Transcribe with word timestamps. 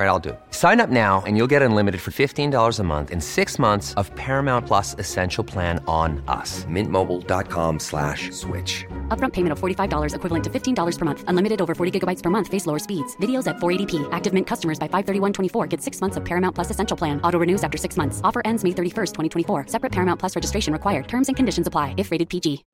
All 0.00 0.06
right, 0.06 0.12
I'll 0.12 0.18
do 0.18 0.30
it. 0.30 0.40
Sign 0.50 0.80
up 0.80 0.88
now 0.88 1.22
and 1.26 1.36
you'll 1.36 1.46
get 1.54 1.60
unlimited 1.60 2.00
for 2.00 2.10
$15 2.10 2.80
a 2.80 2.82
month 2.82 3.10
in 3.10 3.20
six 3.20 3.58
months 3.58 3.92
of 3.94 4.10
Paramount 4.14 4.66
Plus 4.66 4.94
Essential 4.98 5.44
Plan 5.44 5.78
on 5.86 6.22
us. 6.26 6.64
Mintmobile.com 6.64 7.78
slash 7.78 8.30
switch. 8.30 8.86
Upfront 9.08 9.34
payment 9.34 9.52
of 9.52 9.60
$45 9.60 10.14
equivalent 10.14 10.44
to 10.44 10.50
$15 10.50 10.98
per 10.98 11.04
month. 11.04 11.24
Unlimited 11.28 11.60
over 11.60 11.74
40 11.74 12.00
gigabytes 12.00 12.22
per 12.22 12.30
month. 12.30 12.48
Face 12.48 12.64
lower 12.64 12.78
speeds. 12.78 13.14
Videos 13.16 13.46
at 13.46 13.56
480p. 13.56 14.08
Active 14.10 14.32
Mint 14.32 14.46
customers 14.46 14.78
by 14.78 14.88
531.24 14.88 15.68
get 15.68 15.82
six 15.82 16.00
months 16.00 16.16
of 16.16 16.24
Paramount 16.24 16.54
Plus 16.54 16.70
Essential 16.70 16.96
Plan. 16.96 17.20
Auto 17.20 17.38
renews 17.38 17.62
after 17.62 17.76
six 17.76 17.98
months. 17.98 18.22
Offer 18.24 18.40
ends 18.46 18.64
May 18.64 18.70
31st, 18.70 19.12
2024. 19.12 19.66
Separate 19.66 19.92
Paramount 19.92 20.18
Plus 20.18 20.34
registration 20.34 20.72
required. 20.72 21.08
Terms 21.08 21.28
and 21.28 21.36
conditions 21.36 21.66
apply 21.66 21.94
if 21.98 22.10
rated 22.10 22.30
PG. 22.30 22.64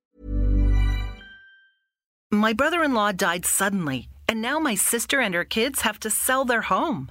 My 2.31 2.53
brother 2.53 2.85
in 2.85 2.95
law 2.95 3.11
died 3.11 3.45
suddenly, 3.45 4.07
and 4.29 4.41
now 4.41 4.61
my 4.61 4.77
sister 4.77 5.21
and 5.21 5.35
her 5.35 5.45
kids 5.45 5.81
have 5.81 5.99
to 6.01 6.09
sell 6.11 6.45
their 6.45 6.63
home. 6.63 7.11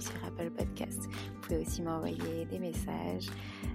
Sur 0.00 0.24
Apple 0.24 0.50
Podcast. 0.50 1.02
Vous 1.04 1.40
pouvez 1.42 1.58
aussi 1.60 1.82
m'envoyer 1.82 2.46
des 2.46 2.58
messages, 2.58 3.28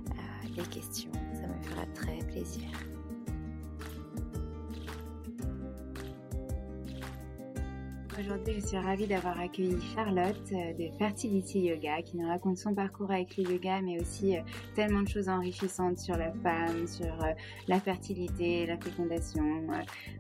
euh, 0.10 0.56
des 0.56 0.68
questions, 0.70 1.12
ça 1.34 1.48
me 1.48 1.64
fera 1.64 1.86
très 1.94 2.18
plaisir. 2.28 2.68
Aujourd'hui, 8.20 8.56
je 8.56 8.68
suis 8.68 8.78
ravie 8.78 9.08
d'avoir 9.08 9.40
accueilli 9.40 9.78
Charlotte 9.96 10.36
euh, 10.52 10.74
de 10.74 10.98
Fertility 10.98 11.62
Yoga 11.62 12.02
qui 12.02 12.18
nous 12.18 12.28
raconte 12.28 12.58
son 12.58 12.74
parcours 12.74 13.12
avec 13.12 13.38
le 13.38 13.44
yoga, 13.44 13.82
mais 13.82 14.02
aussi 14.02 14.36
euh, 14.36 14.42
tellement 14.76 15.04
de 15.04 15.08
choses 15.08 15.30
enrichissantes 15.30 16.00
sur 16.00 16.18
la 16.18 16.34
femme, 16.44 16.86
sur 16.88 17.16
la 17.68 17.80
fertilité, 17.80 18.66
la 18.66 18.78
fécondation. 18.78 19.62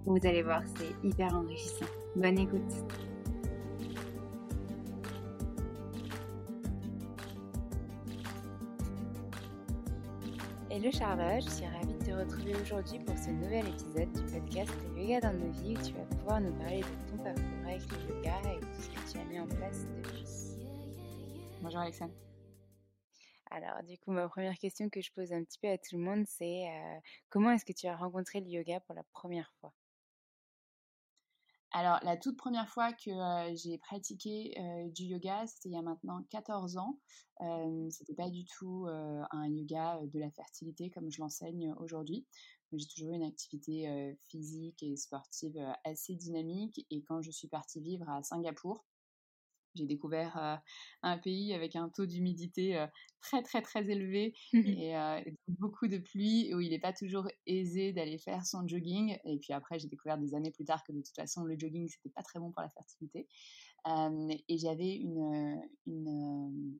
Vous 0.05 0.19
allez 0.23 0.43
voir, 0.43 0.61
c'est 0.77 1.07
hyper 1.07 1.35
enrichissant. 1.35 1.85
Bonne 2.15 2.39
écoute. 2.39 2.85
Hello 10.81 10.91
Charlotte, 10.93 11.43
je 11.43 11.49
suis 11.49 11.65
ravie 11.65 11.93
de 11.93 12.05
te 12.05 12.11
retrouver 12.11 12.55
aujourd'hui 12.55 12.99
pour 12.99 13.17
ce 13.17 13.29
nouvel 13.31 13.67
épisode 13.67 14.13
du 14.13 14.21
podcast 14.31 14.71
Le 14.95 15.01
Yoga 15.01 15.19
dans 15.19 15.33
nos 15.33 15.51
vies 15.51 15.75
où 15.75 15.85
tu 15.85 15.91
vas 15.91 16.05
pouvoir 16.05 16.39
nous 16.39 16.53
parler 16.53 16.79
de 16.79 17.11
ton 17.11 17.17
parcours 17.17 17.67
avec 17.67 17.81
le 17.91 18.15
yoga 18.15 18.39
et 18.45 18.59
tout 18.61 18.81
ce 18.81 18.87
que 18.87 19.11
tu 19.11 19.17
as 19.19 19.25
mis 19.25 19.41
en 19.41 19.47
place 19.49 19.85
depuis. 19.97 20.23
Bonjour 21.61 21.81
Alexandre. 21.81 22.13
Alors 23.51 23.83
du 23.83 23.97
coup, 23.97 24.11
ma 24.11 24.29
première 24.29 24.57
question 24.57 24.87
que 24.89 25.01
je 25.01 25.11
pose 25.11 25.33
un 25.33 25.43
petit 25.43 25.59
peu 25.59 25.67
à 25.67 25.77
tout 25.77 25.97
le 25.97 26.01
monde, 26.01 26.23
c'est 26.25 26.69
euh, 26.69 26.99
comment 27.29 27.51
est-ce 27.51 27.65
que 27.65 27.73
tu 27.73 27.87
as 27.87 27.97
rencontré 27.97 28.39
le 28.39 28.47
yoga 28.47 28.79
pour 28.79 28.95
la 28.95 29.03
première 29.11 29.51
fois? 29.59 29.73
Alors, 31.71 31.99
la 32.03 32.17
toute 32.17 32.35
première 32.35 32.67
fois 32.67 32.93
que 32.93 33.11
j'ai 33.55 33.77
pratiqué 33.77 34.55
du 34.95 35.03
yoga, 35.03 35.45
c'était 35.45 35.69
il 35.69 35.73
y 35.73 35.77
a 35.77 35.83
maintenant 35.83 36.23
14 36.31 36.77
ans. 36.77 36.99
Euh, 37.41 37.87
c'était 37.91 38.15
pas 38.15 38.29
du 38.29 38.43
tout 38.45 38.87
un 38.87 39.47
yoga 39.47 39.99
de 40.03 40.19
la 40.19 40.31
fertilité 40.31 40.89
comme 40.89 41.11
je 41.11 41.21
l'enseigne 41.21 41.73
aujourd'hui. 41.77 42.25
J'ai 42.71 42.87
toujours 42.87 43.13
une 43.13 43.23
activité 43.23 44.17
physique 44.27 44.81
et 44.81 44.95
sportive 44.95 45.59
assez 45.83 46.15
dynamique. 46.15 46.85
Et 46.89 47.03
quand 47.03 47.21
je 47.21 47.31
suis 47.31 47.47
partie 47.47 47.81
vivre 47.81 48.09
à 48.09 48.23
Singapour, 48.23 48.85
j'ai 49.75 49.85
découvert 49.85 50.37
euh, 50.37 50.55
un 51.03 51.17
pays 51.17 51.53
avec 51.53 51.75
un 51.75 51.89
taux 51.89 52.05
d'humidité 52.05 52.77
euh, 52.77 52.87
très 53.21 53.43
très 53.43 53.61
très 53.61 53.89
élevé 53.89 54.33
et, 54.53 54.95
euh, 54.97 55.21
et 55.25 55.35
beaucoup 55.47 55.87
de 55.87 55.97
pluie 55.97 56.53
où 56.53 56.59
il 56.59 56.69
n'est 56.69 56.79
pas 56.79 56.93
toujours 56.93 57.27
aisé 57.45 57.93
d'aller 57.93 58.17
faire 58.17 58.45
son 58.45 58.67
jogging. 58.67 59.17
Et 59.25 59.37
puis 59.37 59.53
après, 59.53 59.79
j'ai 59.79 59.87
découvert 59.87 60.17
des 60.17 60.33
années 60.35 60.51
plus 60.51 60.65
tard 60.65 60.83
que 60.83 60.91
de 60.91 61.01
toute 61.01 61.15
façon, 61.15 61.43
le 61.43 61.57
jogging, 61.57 61.87
c'était 61.87 62.13
pas 62.13 62.23
très 62.23 62.39
bon 62.39 62.51
pour 62.51 62.61
la 62.61 62.69
fertilité. 62.69 63.27
Et 64.47 64.57
j'avais 64.57 64.95
une, 64.95 65.61
une, 65.87 66.79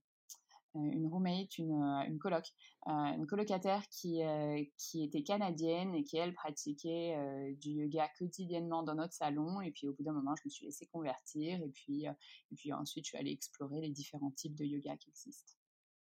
une 0.75 1.07
roommate, 1.07 1.57
une, 1.57 1.74
euh, 1.74 2.07
une 2.07 2.19
coloc, 2.19 2.45
euh, 2.88 2.92
une 2.92 3.27
colocataire 3.27 3.83
qui, 3.89 4.24
euh, 4.24 4.63
qui 4.77 5.04
était 5.04 5.24
canadienne 5.24 5.95
et 5.95 6.04
qui, 6.04 6.18
elle, 6.18 6.33
pratiquait 6.33 7.16
euh, 7.18 7.54
du 7.56 7.71
yoga 7.71 8.10
quotidiennement 8.18 8.83
dans 8.83 8.95
notre 8.95 9.13
salon. 9.13 9.62
Et 9.62 9.71
puis, 9.71 9.88
au 9.88 9.94
bout 9.94 10.04
d'un 10.04 10.13
moment, 10.13 10.36
je 10.36 10.44
me 10.45 10.50
suis 10.50 10.66
laissée 10.66 10.88
convertir. 10.88 11.62
Et 11.62 11.69
puis, 11.69 12.07
euh, 12.07 12.13
et 12.51 12.56
puis 12.56 12.74
ensuite, 12.74 13.06
je 13.06 13.10
suis 13.10 13.18
allée 13.18 13.31
explorer 13.31 13.81
les 13.81 13.92
différents 13.92 14.31
types 14.31 14.56
de 14.56 14.66
yoga 14.66 14.95
qui 14.98 15.10
existent. 15.10 15.54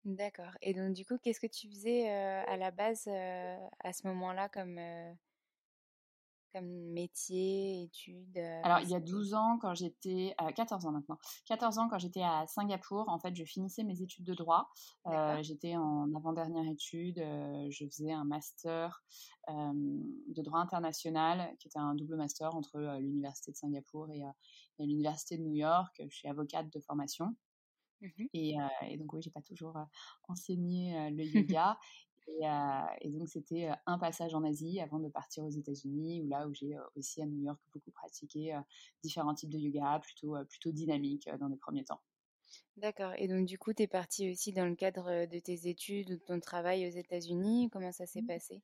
D'accord. 0.06 0.56
Et 0.62 0.76
donc 0.76 0.94
du 0.94 1.04
coup, 1.04 1.18
qu'est-ce 1.18 1.40
que 1.40 1.48
tu 1.48 1.68
faisais 1.68 2.12
euh, 2.12 2.44
à 2.46 2.58
la 2.58 2.70
base 2.70 3.06
euh, 3.08 3.58
à 3.80 3.92
ce 3.92 4.08
moment-là 4.08 4.50
comme, 4.50 4.78
euh, 4.78 5.12
comme 6.56 6.94
métier, 6.94 7.84
études 7.84 8.38
euh 8.38 8.62
Alors, 8.64 8.80
il 8.80 8.90
y 8.90 8.96
a 8.96 9.02
12 9.02 9.34
ans, 9.34 9.58
quand 9.60 9.76
j'étais... 9.76 10.34
14 10.56 10.86
ans 10.86 10.92
maintenant. 10.92 11.18
14 11.48 11.80
ans, 11.80 11.90
quand 11.90 12.00
j'étais 12.00 12.22
à 12.22 12.48
Singapour, 12.48 13.10
en 13.10 13.20
fait, 13.20 13.36
je 13.36 13.44
finissais 13.44 13.84
mes 13.84 14.02
études 14.02 14.24
de 14.24 14.34
droit. 14.34 14.70
j'étais 15.42 15.76
en 15.76 16.14
avant-dernière 16.16 16.66
étude. 16.72 17.18
je 17.18 17.86
faisais 17.86 18.14
un 18.14 18.24
master 18.24 19.04
de 19.50 20.42
droit 20.42 20.60
international, 20.60 21.54
qui 21.60 21.68
était 21.68 21.80
un 21.80 21.94
double 21.94 22.16
master 22.16 22.56
entre 22.56 22.80
l'Université 23.00 23.52
de 23.52 23.58
Singapour 23.58 24.10
et, 24.12 24.24
l'Université 24.80 25.38
de 25.38 25.44
New 25.44 25.56
York. 25.56 26.02
Je 26.10 26.16
suis 26.16 26.30
avocate 26.30 26.72
de 26.72 26.80
formation. 26.80 27.36
Mmh 28.02 28.26
et, 28.34 28.56
et, 28.90 28.98
donc, 28.98 29.12
oui, 29.14 29.22
j'ai 29.22 29.32
pas 29.32 29.42
toujours 29.42 29.78
enseigné 30.30 31.10
le 31.12 31.24
yoga. 31.60 31.78
Et, 32.28 33.10
donc, 33.10 33.30
c'était 33.30 33.70
un 33.86 33.98
passage 33.98 34.34
en 34.34 34.44
Asie 34.44 34.80
avant 34.80 35.00
de 35.00 35.10
partir 35.10 35.44
aux 35.44 35.50
États-Unis, 35.50 36.22
où 36.22 36.28
là 36.28 36.48
où 36.48 36.54
j'ai 36.54 36.76
aussi 36.96 37.22
à 37.22 37.26
New 37.26 37.44
York 37.44 37.60
beaucoup 37.72 37.92
pratiqué 37.92 38.60
différents 39.04 39.34
types 39.34 39.52
de 39.52 39.58
yoga, 39.58 40.00
plutôt, 40.02 40.36
plutôt 40.50 40.72
dynamiques 40.72 41.30
dans 41.40 41.48
les 41.48 41.58
premiers 41.58 41.86
temps. 41.86 42.02
D'accord. 42.78 43.14
Et 43.18 43.28
donc, 43.28 43.46
du 43.46 43.58
coup, 43.58 43.74
tu 43.74 43.84
es 43.84 43.88
partie 43.88 44.32
aussi 44.32 44.54
dans 44.54 44.66
le 44.66 44.76
cadre 44.76 45.26
de 45.26 45.40
tes 45.40 45.68
études 45.68 46.12
ou 46.12 46.16
de 46.16 46.24
ton 46.24 46.40
travail 46.40 46.88
aux 46.88 46.92
États-Unis? 46.92 47.70
Comment 47.72 47.92
ça 47.92 48.06
s'est 48.06 48.22
mmh. 48.22 48.28
passé? 48.28 48.62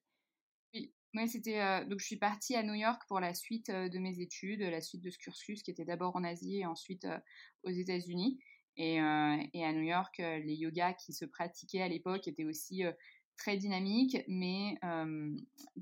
Oui, 0.74 0.94
moi, 1.14 1.28
c'était. 1.28 1.86
donc, 1.86 2.00
je 2.00 2.06
suis 2.06 2.18
partie 2.18 2.56
à 2.56 2.64
New 2.64 2.74
York 2.74 3.02
pour 3.08 3.20
la 3.20 3.34
suite 3.34 3.70
de 3.70 4.00
mes 4.00 4.20
études, 4.20 4.62
la 4.62 4.82
suite 4.82 5.02
de 5.02 5.10
ce 5.10 5.18
cursus 5.18 5.64
qui 5.64 5.72
était 5.72 5.86
d'abord 5.86 6.16
en 6.16 6.24
Asie 6.24 6.60
et 6.60 6.66
ensuite 6.66 7.08
aux 7.64 7.72
États-Unis. 7.72 8.40
Et, 8.78 8.96
et, 8.96 9.66
à 9.66 9.74
New 9.74 9.84
York, 9.84 10.18
les 10.18 10.56
yogas 10.56 10.94
qui 10.94 11.14
se 11.14 11.26
pratiquaient 11.26 11.82
à 11.82 11.90
l'époque 11.90 12.28
étaient 12.28 12.46
aussi 12.46 12.84
très 13.42 13.58
dynamique, 13.58 14.18
mais 14.28 14.78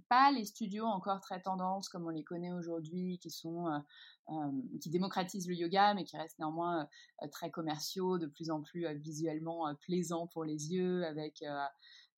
pas 0.07 0.31
les 0.31 0.45
studios 0.45 0.85
encore 0.85 1.19
très 1.19 1.41
tendance 1.41 1.89
comme 1.89 2.05
on 2.05 2.09
les 2.09 2.23
connaît 2.23 2.53
aujourd'hui, 2.53 3.19
qui 3.19 3.29
sont 3.29 3.67
qui 4.79 4.89
démocratisent 4.89 5.47
le 5.47 5.55
yoga, 5.55 5.93
mais 5.93 6.05
qui 6.05 6.17
restent 6.17 6.39
néanmoins 6.39 6.87
très 7.31 7.51
commerciaux, 7.51 8.17
de 8.17 8.27
plus 8.27 8.49
en 8.49 8.61
plus 8.61 8.87
visuellement 8.99 9.75
plaisants 9.81 10.27
pour 10.27 10.45
les 10.45 10.71
yeux, 10.73 11.03
avec 11.05 11.43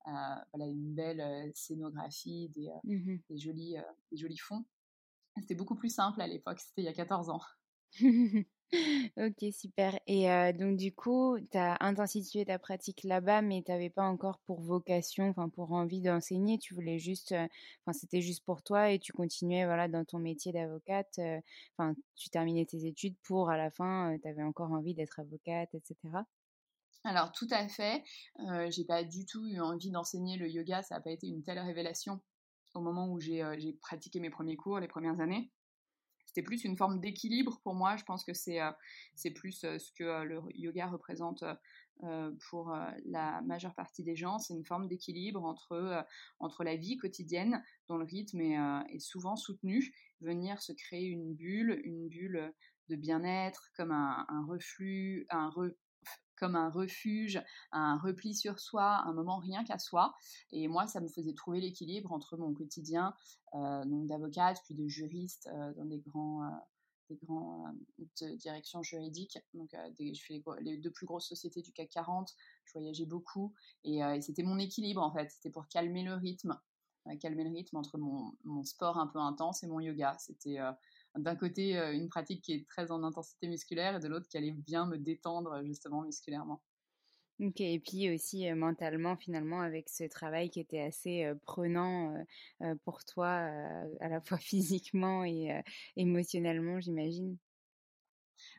voilà, 0.04 0.66
une 0.66 0.94
belle 0.94 1.50
scénographie, 1.54 2.50
des, 2.54 2.70
mmh 2.84 3.16
des 3.28 3.38
jolis, 3.38 3.76
des 4.12 4.16
jolis 4.16 4.38
fonds. 4.38 4.64
C'était 5.40 5.56
beaucoup 5.56 5.76
plus 5.76 5.92
simple 5.92 6.20
à 6.20 6.28
l'époque, 6.28 6.60
c'était 6.60 6.82
il 6.82 6.84
y 6.84 6.88
a 6.88 6.92
14 6.92 7.30
ans. 7.30 7.40
Ok, 9.18 9.44
super. 9.52 9.98
Et 10.06 10.26
donc, 10.54 10.76
du 10.76 10.94
coup, 10.94 11.36
tu 11.50 11.58
as 11.58 11.76
intensifié 11.80 12.46
ta 12.46 12.58
pratique 12.58 13.04
là-bas, 13.04 13.42
mais 13.42 13.62
tu 13.64 13.70
n'avais 13.70 13.90
pas 13.90 14.04
encore 14.04 14.38
pour 14.46 14.60
vocation, 14.62 15.28
enfin, 15.28 15.48
pour 15.50 15.72
envie 15.72 16.00
d'enseigner. 16.00 16.58
Tu 16.58 16.74
voulais 16.74 16.98
juste, 16.98 17.32
enfin, 17.32 17.92
c'était 17.92 18.22
juste 18.22 18.44
pour 18.44 18.62
toi 18.62 18.90
et 18.90 18.98
tu 18.98 19.12
continuais, 19.12 19.66
voilà, 19.66 19.88
dans 19.88 20.04
ton 20.04 20.18
métier 20.18 20.52
d'avocate. 20.52 21.20
Enfin, 21.76 21.94
tu 22.16 22.30
terminais 22.30 22.64
tes 22.64 22.86
études 22.86 23.16
pour, 23.22 23.50
à 23.50 23.58
la 23.58 23.70
fin, 23.70 24.16
tu 24.22 24.28
avais 24.28 24.42
encore 24.42 24.72
envie 24.72 24.94
d'être 24.94 25.20
avocate, 25.20 25.74
etc. 25.74 25.96
Alors, 27.04 27.32
tout 27.32 27.48
à 27.50 27.68
fait. 27.68 28.02
Euh, 28.48 28.70
j'ai 28.70 28.84
pas 28.84 29.04
du 29.04 29.26
tout 29.26 29.46
eu 29.46 29.60
envie 29.60 29.90
d'enseigner 29.90 30.36
le 30.36 30.48
yoga. 30.48 30.82
Ça 30.82 30.94
n'a 30.94 31.00
pas 31.00 31.10
été 31.10 31.26
une 31.26 31.42
telle 31.42 31.58
révélation 31.58 32.20
au 32.74 32.80
moment 32.80 33.08
où 33.08 33.20
j'ai 33.20 33.42
pratiqué 33.82 34.18
mes 34.18 34.30
premiers 34.30 34.56
cours, 34.56 34.80
les 34.80 34.88
premières 34.88 35.20
années 35.20 35.50
c'était 36.32 36.46
plus 36.46 36.64
une 36.64 36.78
forme 36.78 36.98
d'équilibre 36.98 37.60
pour 37.62 37.74
moi. 37.74 37.96
Je 37.96 38.04
pense 38.04 38.24
que 38.24 38.32
c'est 38.32 38.58
euh, 38.58 38.70
plus 39.34 39.64
euh, 39.64 39.78
ce 39.78 39.92
que 39.92 40.04
euh, 40.04 40.24
le 40.24 40.40
yoga 40.54 40.86
représente 40.86 41.44
pour 42.50 42.76
la 43.04 43.42
majeure 43.42 43.76
partie 43.76 44.02
des 44.02 44.16
gens. 44.16 44.38
C'est 44.40 44.54
une 44.54 44.64
forme 44.64 44.88
d'équilibre 44.88 45.44
entre, 45.44 46.04
entre 46.40 46.64
la 46.64 46.74
vie 46.74 46.96
quotidienne, 46.96 47.62
dont 47.86 47.96
le 47.96 48.04
rythme 48.04 48.40
est, 48.40 48.56
est, 48.92 48.98
souvent 48.98 49.36
soutenu, 49.36 49.94
venir 50.20 50.60
se 50.60 50.72
créer 50.72 51.06
une 51.06 51.32
bulle, 51.32 51.80
une 51.84 52.08
bulle 52.08 52.52
de 52.88 52.96
bien-être, 52.96 53.70
comme 53.76 53.92
un, 53.92 54.26
un 54.28 54.44
reflux, 54.46 55.26
un, 55.30 55.50
re, 55.50 55.68
comme 56.42 56.56
un 56.56 56.70
refuge, 56.70 57.40
un 57.70 57.96
repli 57.98 58.34
sur 58.34 58.58
soi, 58.58 59.00
un 59.04 59.12
moment 59.12 59.38
rien 59.38 59.62
qu'à 59.62 59.78
soi. 59.78 60.12
Et 60.50 60.66
moi, 60.66 60.88
ça 60.88 61.00
me 61.00 61.06
faisait 61.06 61.34
trouver 61.34 61.60
l'équilibre 61.60 62.10
entre 62.10 62.36
mon 62.36 62.52
quotidien 62.52 63.14
euh, 63.54 63.84
d'avocate 63.86 64.60
puis 64.64 64.74
de 64.74 64.88
juriste 64.88 65.48
euh, 65.52 65.72
dans 65.74 65.84
des 65.84 66.00
grands, 66.00 66.42
euh, 66.42 66.48
des 67.10 67.16
grands 67.24 67.72
directions 68.38 68.82
juridiques. 68.82 69.38
Donc, 69.54 69.70
je 70.00 70.20
fais 70.26 70.42
les, 70.62 70.78
deux 70.78 70.90
plus 70.90 71.06
grosses 71.06 71.28
sociétés 71.28 71.62
du 71.62 71.70
CAC 71.70 71.90
40. 71.90 72.34
Je 72.64 72.72
voyageais 72.72 73.06
beaucoup 73.06 73.54
et, 73.84 74.00
c'était 74.20 74.42
mon 74.42 74.58
équilibre 74.58 75.00
en 75.00 75.12
fait. 75.12 75.30
C'était 75.30 75.50
pour 75.50 75.68
calmer 75.68 76.02
le 76.02 76.14
rythme, 76.14 76.58
calmer 77.20 77.44
le 77.44 77.50
rythme 77.50 77.76
entre 77.76 77.98
mon, 77.98 78.32
mon, 78.42 78.64
sport 78.64 78.98
un 78.98 79.06
peu 79.06 79.20
intense 79.20 79.62
et 79.62 79.68
mon 79.68 79.78
yoga. 79.78 80.16
C'était 80.18 80.58
d'un 81.16 81.36
côté 81.36 81.76
une 81.76 82.08
pratique 82.08 82.42
qui 82.42 82.54
est 82.54 82.68
très 82.68 82.90
en 82.90 83.02
intensité 83.02 83.48
musculaire 83.48 83.96
et 83.96 84.00
de 84.00 84.08
l'autre 84.08 84.28
qui 84.28 84.36
allait 84.36 84.52
bien 84.52 84.86
me 84.86 84.98
détendre 84.98 85.62
justement 85.64 86.02
musculairement. 86.02 86.62
Ok, 87.40 87.60
et 87.60 87.80
puis 87.80 88.14
aussi 88.14 88.50
mentalement 88.52 89.16
finalement 89.16 89.62
avec 89.62 89.88
ce 89.88 90.04
travail 90.04 90.50
qui 90.50 90.60
était 90.60 90.80
assez 90.80 91.30
prenant 91.44 92.14
pour 92.84 93.04
toi 93.04 93.50
à 94.00 94.08
la 94.08 94.20
fois 94.20 94.38
physiquement 94.38 95.24
et 95.24 95.62
émotionnellement 95.96 96.80
j'imagine. 96.80 97.36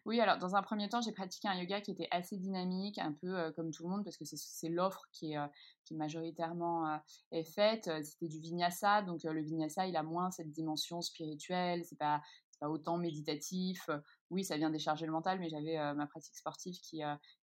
Oui, 0.06 0.20
alors 0.20 0.38
dans 0.38 0.56
un 0.56 0.62
premier 0.62 0.90
temps, 0.90 1.02
j'ai 1.02 1.12
pratiqué 1.12 1.48
un 1.48 1.56
yoga 1.56 1.82
qui 1.82 1.92
était 1.92 2.08
assez 2.12 2.38
dynamique, 2.38 3.00
un 3.00 3.14
peu 3.14 3.52
comme 3.54 3.72
tout 3.72 3.84
le 3.84 3.90
monde, 3.90 4.04
parce 4.04 4.18
que 4.18 4.26
c'est 4.26 4.70
l'offre 4.70 5.04
qui 5.12 5.34
est, 5.34 5.38
qui 5.86 5.96
majoritairement 5.96 7.00
est 7.32 7.44
faite. 7.44 7.90
C'était 8.04 8.28
du 8.28 8.40
vinyasa, 8.40 9.02
donc 9.02 9.24
le 9.24 9.42
vinyasa, 9.42 9.88
il 9.88 9.96
a 9.96 10.04
moins 10.04 10.32
cette 10.32 10.52
dimension 10.52 11.02
spirituelle, 11.02 11.86
c'est 11.86 11.98
pas 11.98 12.22
autant 12.70 12.98
méditatif. 12.98 13.90
Oui, 14.30 14.44
ça 14.44 14.58
vient 14.58 14.70
décharger 14.70 15.06
le 15.06 15.12
mental, 15.12 15.40
mais 15.40 15.50
j'avais 15.50 15.78
ma 15.94 16.08
pratique 16.08 16.36
sportive 16.36 16.76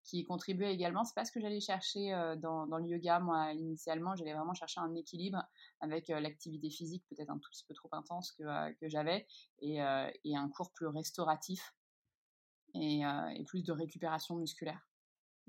qui, 0.03 0.25
contribuait 0.25 0.73
également. 0.73 1.03
C'est 1.03 1.15
pas 1.15 1.25
ce 1.25 1.31
que 1.31 1.39
j'allais 1.39 1.59
chercher 1.59 2.11
dans, 2.41 2.65
le 2.65 2.85
yoga, 2.85 3.19
moi, 3.19 3.53
initialement. 3.53 4.15
J'allais 4.15 4.33
vraiment 4.33 4.53
chercher 4.53 4.79
un 4.81 4.93
équilibre 4.95 5.43
avec 5.81 6.07
l'activité 6.09 6.69
physique, 6.69 7.05
peut-être 7.09 7.29
un 7.29 7.37
tout 7.37 7.49
petit 7.51 7.65
peu 7.67 7.73
trop 7.73 7.89
intense 7.91 8.31
que, 8.31 8.87
j'avais, 8.89 9.27
et, 9.61 9.81
un 9.81 10.49
cours 10.49 10.71
plus 10.71 10.87
restauratif 10.87 11.73
et 12.75 13.03
plus 13.47 13.63
de 13.63 13.71
récupération 13.71 14.35
musculaire. 14.35 14.88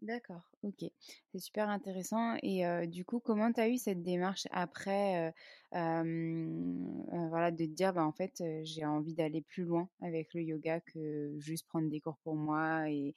D'accord, 0.03 0.41
ok. 0.63 0.85
C'est 1.33 1.39
super 1.39 1.69
intéressant. 1.69 2.35
Et 2.43 2.63
du 2.87 3.05
coup, 3.05 3.21
comment 3.21 3.53
tu 3.53 3.61
as 3.61 3.69
eu 3.69 3.77
cette 3.77 4.03
démarche 4.03 4.49
après, 4.51 5.35
voilà, 5.73 7.51
de 7.51 7.57
te 7.67 7.71
dire, 7.71 7.93
bah, 7.93 8.05
en 8.07 8.13
fait, 8.13 8.43
j'ai 8.63 8.87
envie 8.87 9.15
d'aller 9.15 9.43
plus 9.43 9.65
loin 9.65 9.91
avec 10.01 10.33
le 10.35 10.43
yoga 10.43 10.81
que 10.81 11.35
juste 11.39 11.67
prendre 11.69 11.91
des 11.91 12.01
cours 12.01 12.19
pour 12.25 12.35
moi 12.37 12.89
et, 12.91 13.15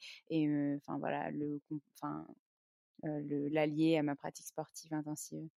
voilà, 0.88 1.30
le, 1.30 1.60
l'allier 3.48 3.96
à 3.98 4.02
ma 4.02 4.16
pratique 4.16 4.46
sportive 4.46 4.92
intensive? 4.92 5.48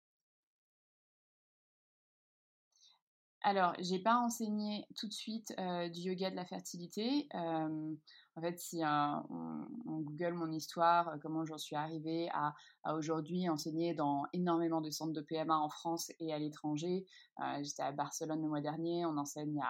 Alors, 3.41 3.73
j'ai 3.79 3.99
pas 3.99 4.17
enseigné 4.17 4.85
tout 4.97 5.07
de 5.07 5.13
suite 5.13 5.53
du 5.93 5.99
yoga 6.01 6.29
de 6.31 6.35
la 6.35 6.45
fertilité. 6.45 7.27
En 8.37 8.41
fait, 8.41 8.59
si 8.59 8.81
on, 8.83 10.01
Google 10.03 10.33
mon 10.33 10.51
histoire, 10.51 11.17
comment 11.21 11.43
j'en 11.45 11.57
suis 11.57 11.75
arrivée 11.75 12.29
à, 12.33 12.53
aujourd'hui 12.93 13.49
enseigner 13.49 13.95
dans 13.95 14.25
énormément 14.31 14.79
de 14.79 14.91
centres 14.91 15.13
de 15.13 15.21
PMA 15.21 15.57
en 15.57 15.69
France 15.69 16.11
et 16.19 16.31
à 16.31 16.39
l'étranger. 16.39 17.05
J'étais 17.61 17.81
à 17.81 17.91
Barcelone 17.91 18.41
le 18.41 18.47
mois 18.47 18.61
dernier, 18.61 19.05
on 19.05 19.17
enseigne 19.17 19.61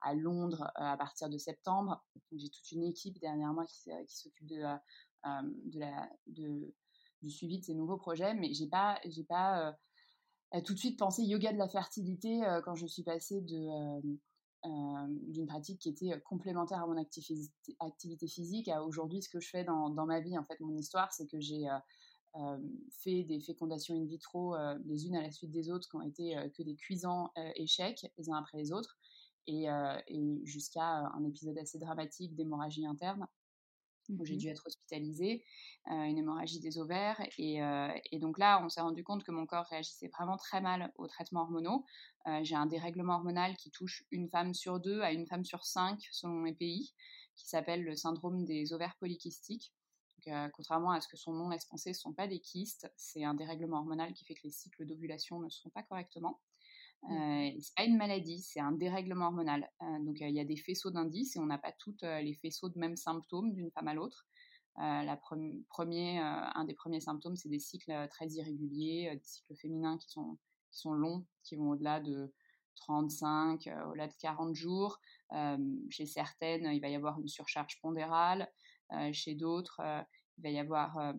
à, 0.00 0.14
Londres 0.14 0.70
à 0.76 0.96
partir 0.96 1.28
de 1.28 1.36
septembre. 1.36 2.02
J'ai 2.32 2.48
toute 2.48 2.72
une 2.72 2.84
équipe 2.84 3.18
derrière 3.20 3.52
moi 3.52 3.66
qui, 3.66 3.90
s'occupe 4.08 4.46
de, 4.46 4.62
de 5.24 5.78
la, 5.78 6.08
de, 6.26 6.74
du 7.22 7.30
suivi 7.30 7.58
de 7.58 7.64
ces 7.64 7.74
nouveaux 7.74 7.98
projets, 7.98 8.34
mais 8.34 8.54
j'ai 8.54 8.68
pas, 8.68 8.98
j'ai 9.04 9.24
pas 9.24 9.76
tout 10.62 10.74
de 10.74 10.78
suite 10.78 10.98
pensé 10.98 11.22
yoga 11.22 11.52
de 11.52 11.58
la 11.58 11.68
fertilité 11.68 12.44
euh, 12.44 12.60
quand 12.62 12.74
je 12.74 12.86
suis 12.86 13.02
passée 13.02 13.40
de 13.40 13.56
euh, 13.56 13.98
euh, 13.98 14.16
d'une 14.64 15.46
pratique 15.46 15.78
qui 15.80 15.88
était 15.90 16.20
complémentaire 16.22 16.82
à 16.82 16.86
mon 16.86 16.96
activité, 16.96 18.26
physique 18.26 18.68
à 18.68 18.82
aujourd'hui 18.82 19.22
ce 19.22 19.28
que 19.28 19.40
je 19.40 19.48
fais 19.48 19.64
dans, 19.64 20.06
ma 20.06 20.20
vie. 20.20 20.38
En 20.38 20.44
fait, 20.44 20.58
mon 20.60 20.76
histoire, 20.76 21.12
c'est 21.12 21.26
que 21.26 21.40
j'ai 21.40 21.68
fait 22.90 23.24
des 23.24 23.40
fécondations 23.40 23.94
in 23.94 24.04
vitro 24.04 24.56
les 24.86 25.06
unes 25.06 25.16
à 25.16 25.22
la 25.22 25.30
suite 25.30 25.50
des 25.50 25.70
autres 25.70 25.88
qui 25.88 25.96
ont 25.96 26.02
été 26.02 26.34
que 26.56 26.62
des 26.62 26.74
cuisants 26.74 27.30
échecs 27.56 28.10
les 28.18 28.30
uns 28.30 28.36
après 28.36 28.58
les 28.58 28.72
autres 28.72 28.96
et 29.46 29.66
jusqu'à 30.44 31.06
un 31.14 31.24
épisode 31.24 31.58
assez 31.58 31.78
dramatique 31.78 32.34
d'hémorragie 32.34 32.86
interne 32.86 33.26
où 34.08 34.24
j'ai 34.24 34.34
mmh 34.34 34.38
dû 34.38 34.48
être 34.48 34.66
hospitalisée, 34.66 35.44
une 35.86 36.18
hémorragie 36.18 36.60
des 36.60 36.78
ovaires. 36.78 37.20
Et, 37.38 37.60
donc 38.18 38.38
là, 38.38 38.62
on 38.64 38.68
s'est 38.68 38.80
rendu 38.80 39.04
compte 39.04 39.24
que 39.24 39.30
mon 39.30 39.46
corps 39.46 39.66
réagissait 39.66 40.08
vraiment 40.08 40.36
très 40.36 40.60
mal 40.60 40.92
aux 40.96 41.06
traitements 41.06 41.42
hormonaux. 41.42 41.84
j'ai 42.42 42.54
un 42.54 42.66
dérèglement 42.66 43.14
hormonal 43.14 43.56
qui 43.56 43.70
touche 43.70 44.04
une 44.10 44.28
femme 44.28 44.54
sur 44.54 44.80
deux 44.80 45.00
à 45.00 45.12
une 45.12 45.26
femme 45.26 45.44
sur 45.44 45.64
cinq 45.64 46.06
selon 46.10 46.42
les 46.44 46.54
pays, 46.54 46.92
qui 47.36 47.48
s'appelle 47.48 47.82
le 47.82 47.96
syndrome 47.96 48.44
des 48.44 48.72
ovaires 48.72 48.96
polykystiques. 48.98 49.72
contrairement 50.52 50.90
à 50.90 51.00
ce 51.00 51.08
que 51.08 51.16
son 51.16 51.32
nom 51.32 51.48
laisse 51.48 51.66
penser, 51.66 51.92
ce 51.92 51.98
ne 51.98 52.02
sont 52.02 52.12
pas 52.12 52.26
des 52.26 52.40
kystes, 52.40 52.90
c'est 52.96 53.24
un 53.24 53.34
dérèglement 53.34 53.78
hormonal 53.78 54.12
qui 54.14 54.24
fait 54.24 54.34
que 54.34 54.44
les 54.44 54.50
cycles 54.50 54.86
d'ovulation 54.86 55.40
ne 55.40 55.48
se 55.48 55.60
font 55.60 55.70
pas 55.70 55.82
correctement. 55.82 56.40
Euh, 57.10 57.50
c'est 57.60 57.74
pas 57.76 57.84
une 57.84 57.96
maladie, 57.96 58.40
c'est 58.40 58.60
un 58.60 58.72
dérèglement 58.72 59.26
hormonal. 59.26 59.68
donc 60.00 60.20
il 60.20 60.30
y 60.30 60.40
a 60.40 60.44
des 60.44 60.56
faisceaux 60.56 60.90
d'indices 60.90 61.36
et 61.36 61.38
on 61.38 61.46
n'a 61.46 61.58
pas 61.58 61.72
tous 61.72 61.96
les 62.02 62.34
faisceaux 62.34 62.70
de 62.70 62.78
mêmes 62.78 62.96
symptômes 62.96 63.52
d'une 63.52 63.70
femme 63.70 63.88
à 63.88 63.94
l'autre. 63.94 64.26
la 64.76 65.18
premier, 65.68 66.18
un 66.18 66.64
des 66.64 66.74
premiers 66.74 67.00
symptômes, 67.00 67.36
c'est 67.36 67.50
des 67.50 67.58
cycles 67.58 68.08
très 68.08 68.28
irréguliers, 68.28 69.10
des 69.14 69.24
cycles 69.24 69.54
féminins 69.54 69.98
qui 69.98 70.08
sont, 70.08 70.38
qui 70.70 70.78
sont 70.78 70.94
longs, 70.94 71.26
qui 71.42 71.56
vont 71.56 71.70
au-delà 71.70 72.00
de 72.00 72.32
35, 72.76 73.68
au-delà 73.88 74.08
de 74.08 74.14
40 74.18 74.54
jours. 74.54 74.98
chez 75.90 76.06
certaines, 76.06 76.72
il 76.72 76.80
va 76.80 76.88
y 76.88 76.94
avoir 76.94 77.20
une 77.20 77.28
surcharge 77.28 77.80
pondérale. 77.82 78.50
chez 79.12 79.34
d'autres, 79.34 79.82
il 80.38 80.42
va 80.42 80.48
y 80.48 80.58
avoir 80.58 81.14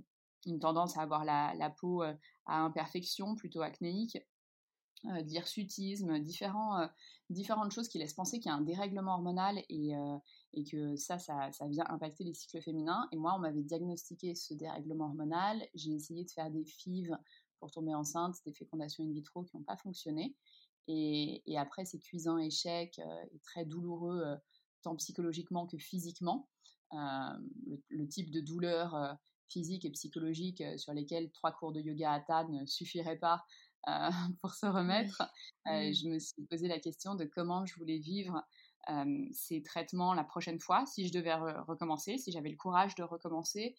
une 0.45 0.59
tendance 0.59 0.97
à 0.97 1.01
avoir 1.01 1.25
la, 1.25 1.69
peau 1.79 2.01
à 2.01 2.15
imperfection, 2.47 3.35
plutôt 3.35 3.61
acnéique. 3.61 4.17
De 5.05 5.29
l'hirsutisme, 5.29 6.19
différents, 6.19 6.87
différentes 7.29 7.71
choses 7.71 7.87
qui 7.87 7.97
laissent 7.97 8.13
penser 8.13 8.39
qu'il 8.39 8.49
y 8.49 8.53
a 8.53 8.55
un 8.55 8.61
dérèglement 8.61 9.13
hormonal 9.15 9.63
et, 9.69 9.93
et 10.53 10.63
que 10.63 10.95
ça, 10.95 11.19
ça, 11.19 11.49
vient 11.67 11.85
impacter 11.89 12.23
les 12.23 12.33
cycles 12.33 12.61
féminins. 12.61 13.07
Et 13.11 13.17
moi, 13.17 13.33
on 13.35 13.39
m'avait 13.39 13.63
diagnostiqué 13.63 14.35
ce 14.35 14.53
dérèglement 14.53 15.05
hormonal. 15.05 15.61
J'ai 15.73 15.93
essayé 15.93 16.23
de 16.23 16.31
faire 16.31 16.49
des 16.49 16.63
FIV 16.63 17.15
pour 17.59 17.71
tomber 17.71 17.93
enceinte, 17.93 18.35
des 18.45 18.53
fécondations 18.53 19.03
in 19.03 19.11
vitro 19.11 19.43
qui 19.43 19.57
n'ont 19.57 19.63
pas 19.63 19.77
fonctionné. 19.77 20.35
Et, 20.87 21.57
après, 21.57 21.85
c'est 21.85 21.99
cuisant 21.99 22.37
échec 22.37 22.99
euh, 22.99 23.25
et 23.31 23.39
très 23.39 23.65
douloureux, 23.65 24.21
euh, 24.23 24.35
tant 24.83 24.95
psychologiquement 24.95 25.65
que 25.65 25.77
physiquement. 25.77 26.47
Euh, 26.93 26.97
le, 27.89 28.07
type 28.07 28.29
de 28.29 28.39
douleur 28.39 29.17
physique 29.49 29.85
et 29.85 29.89
psychologique 29.89 30.63
sur 30.77 30.93
lesquelles 30.93 31.31
trois 31.31 31.51
cours 31.51 31.71
de 31.71 31.81
yoga 31.81 32.13
à 32.13 32.19
ta 32.19 32.43
ne 32.45 32.65
suffiraient 32.65 33.17
pas 33.17 33.43
pour 34.41 34.53
se 34.53 34.65
remettre. 34.65 35.21
je 35.65 36.09
me 36.09 36.19
suis 36.19 36.43
posé 36.49 36.67
la 36.67 36.79
question 36.79 37.15
de 37.15 37.25
comment 37.25 37.65
je 37.65 37.75
voulais 37.75 37.99
vivre 37.99 38.41
ces 39.31 39.63
traitements 39.63 40.13
la 40.13 40.23
prochaine 40.23 40.59
fois, 40.59 40.85
si 40.85 41.07
je 41.07 41.13
devais 41.13 41.33
recommencer, 41.33 42.17
si 42.17 42.31
j'avais 42.31 42.49
le 42.49 42.57
courage 42.57 42.95
de 42.95 43.03
recommencer, 43.03 43.75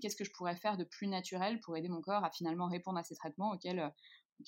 qu'est-ce 0.00 0.16
que 0.16 0.24
je 0.24 0.32
pourrais 0.32 0.56
faire 0.56 0.76
de 0.76 0.84
plus 0.84 1.06
naturel 1.06 1.60
pour 1.60 1.76
aider 1.76 1.88
mon 1.88 2.00
corps 2.00 2.24
à 2.24 2.30
finalement 2.30 2.68
répondre 2.68 2.98
à 2.98 3.04
ces 3.04 3.14
traitements 3.14 3.52
auxquels 3.52 3.92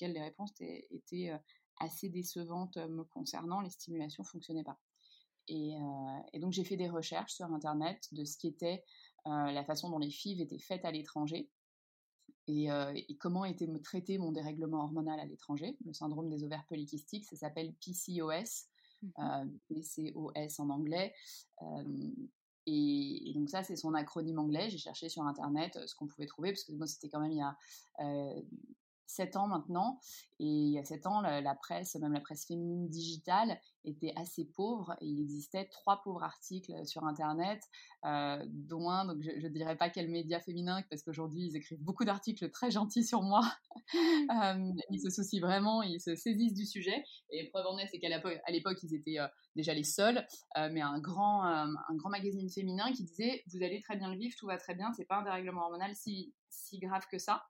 les 0.01 0.21
réponses 0.21 0.53
étaient 0.59 1.29
euh, 1.31 1.37
assez 1.79 2.09
décevantes 2.09 2.77
euh, 2.77 2.87
me 2.87 3.03
concernant, 3.03 3.61
les 3.61 3.69
stimulations 3.69 4.23
ne 4.23 4.27
fonctionnaient 4.27 4.63
pas. 4.63 4.79
Euh, 5.49 6.19
et, 6.33 6.39
donc 6.39 6.51
j'ai 6.51 6.65
fait 6.65 6.75
des 6.75 6.89
recherches 6.89 7.33
sur 7.33 7.45
Internet 7.45 8.07
de 8.11 8.25
ce 8.25 8.37
qui 8.37 8.47
était 8.47 8.83
la 9.25 9.65
façon 9.65 9.89
dont 9.89 9.97
les 9.97 10.09
FIV 10.09 10.39
étaient 10.39 10.57
faites 10.57 10.85
à 10.85 10.91
l'étranger 10.91 11.49
et, 12.47 13.17
comment 13.19 13.45
était 13.45 13.67
traité 13.79 14.17
mon 14.17 14.31
dérèglement 14.31 14.83
hormonal 14.83 15.19
à 15.19 15.25
l'étranger, 15.25 15.77
le 15.85 15.93
syndrome 15.93 16.29
des 16.29 16.43
ovaires 16.43 16.65
polykystiques, 16.67 17.25
ça 17.25 17.35
s'appelle 17.35 17.73
PCOS, 17.73 18.67
mmh 19.01 19.49
PCOS 19.67 20.59
en 20.59 20.69
anglais. 20.69 21.13
Et, 22.65 23.31
donc 23.35 23.49
ça, 23.49 23.63
c'est 23.63 23.75
son 23.75 23.93
acronyme 23.93 24.39
anglais. 24.39 24.69
J'ai 24.69 24.77
cherché 24.77 25.09
sur 25.09 25.23
Internet 25.23 25.77
ce 25.85 25.95
qu'on 25.95 26.07
pouvait 26.07 26.25
trouver, 26.25 26.51
parce 26.51 26.63
que 26.63 26.71
moi, 26.73 26.87
c'était 26.87 27.09
quand 27.09 27.19
même 27.19 27.31
il 27.31 27.37
y 27.37 27.41
a 27.41 27.55
7 29.07 29.35
ans 29.35 29.47
maintenant. 29.47 29.99
Et 30.39 30.45
il 30.45 30.71
y 30.71 30.79
a 30.79 30.83
7 30.83 31.07
ans, 31.07 31.21
la, 31.21 31.55
presse, 31.55 31.95
même 31.95 32.13
la 32.13 32.19
presse 32.19 32.45
féminine 32.45 32.87
digitale, 32.89 33.59
était 33.85 34.13
assez 34.15 34.45
pauvre. 34.45 34.95
Et 35.01 35.07
il 35.07 35.21
existait 35.21 35.65
trois 35.65 36.01
pauvres 36.03 36.23
articles 36.23 36.73
sur 36.85 37.03
Internet, 37.05 37.63
euh, 38.05 38.43
dont 38.47 38.89
un, 38.89 39.05
donc 39.05 39.21
je 39.21 39.47
ne 39.47 39.53
dirais 39.53 39.75
pas 39.75 39.89
quel 39.89 40.09
média 40.09 40.39
féminin, 40.39 40.83
parce 40.89 41.01
qu'aujourd'hui, 41.01 41.47
ils 41.47 41.55
écrivent 41.55 41.81
beaucoup 41.81 42.05
d'articles 42.05 42.49
très 42.51 42.69
gentils 42.69 43.03
sur 43.03 43.23
moi. 43.23 43.41
euh, 43.95 44.71
ils 44.91 45.01
se 45.01 45.09
soucient 45.09 45.41
vraiment, 45.41 45.81
ils 45.81 46.01
se 46.01 46.15
saisissent 46.15 46.53
du 46.53 46.65
sujet. 46.65 47.03
Et 47.31 47.49
preuve 47.49 47.65
en 47.67 47.77
est, 47.77 47.87
c'est 47.87 47.99
qu'à 47.99 48.09
l'époque, 48.09 48.77
ils 48.83 48.93
étaient 48.93 49.19
euh, 49.19 49.27
déjà 49.55 49.73
les 49.73 49.83
seuls, 49.83 50.25
euh, 50.57 50.69
mais 50.71 50.81
un 50.81 50.99
grand, 50.99 51.43
un 51.43 51.95
grand 51.95 52.09
magazine 52.09 52.49
féminin 52.49 52.91
qui 52.93 53.03
disait, 53.03 53.43
vous 53.47 53.63
allez 53.63 53.81
très 53.81 53.97
bien 53.97 54.11
le 54.11 54.17
vivre, 54.17 54.35
tout 54.37 54.47
va 54.47 54.57
très 54.57 54.75
bien, 54.75 54.91
c'est 54.93 55.05
pas 55.05 55.17
un 55.17 55.23
dérèglement 55.23 55.61
hormonal 55.61 55.95
si, 55.95 56.33
si 56.49 56.79
grave 56.79 57.05
que 57.11 57.17
ça 57.17 57.43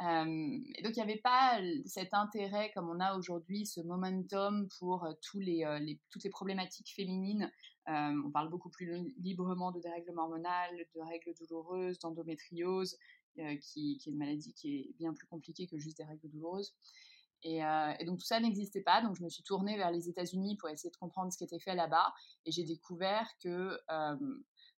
et 0.00 0.82
donc 0.82 0.96
il 0.96 0.96
n'y 0.96 1.02
avait 1.02 1.20
pas 1.20 1.60
cet 1.86 2.14
intérêt 2.14 2.72
comme 2.74 2.90
on 2.90 2.98
a 3.00 3.16
aujourd'hui, 3.16 3.64
ce 3.64 3.80
momentum 3.80 4.68
pour 4.78 5.06
toutes 5.22 5.44
les 5.44 6.30
problématiques 6.30 6.92
féminines. 6.94 7.50
on 7.86 8.30
parle 8.32 8.50
beaucoup 8.50 8.70
plus 8.70 9.14
librement 9.18 9.70
de 9.70 9.80
dérèglement 9.80 10.24
hormonal, 10.24 10.70
de 10.94 11.00
règles 11.00 11.34
douloureuses, 11.38 11.98
d'endométriose, 12.00 12.98
qui, 13.60 13.92
est 13.92 14.06
une 14.06 14.16
maladie 14.16 14.52
qui 14.54 14.76
est 14.76 14.94
bien 14.98 15.12
plus 15.14 15.26
compliquée 15.26 15.66
que 15.66 15.78
juste 15.78 15.98
des 15.98 16.04
règles 16.04 16.28
douloureuses. 16.28 16.74
Et, 17.44 17.60
donc 18.04 18.18
tout 18.18 18.26
ça 18.26 18.40
n'existait 18.40 18.82
pas, 18.82 19.00
donc 19.00 19.16
je 19.16 19.22
me 19.22 19.28
suis 19.28 19.44
tournée 19.44 19.76
vers 19.76 19.92
les 19.92 20.08
États-Unis 20.08 20.56
pour 20.56 20.70
essayer 20.70 20.90
de 20.90 20.96
comprendre 20.96 21.32
ce 21.32 21.38
qui 21.38 21.44
était 21.44 21.60
fait 21.60 21.74
là-bas, 21.74 22.12
et 22.46 22.50
j'ai 22.50 22.64
découvert 22.64 23.28
que 23.38 23.78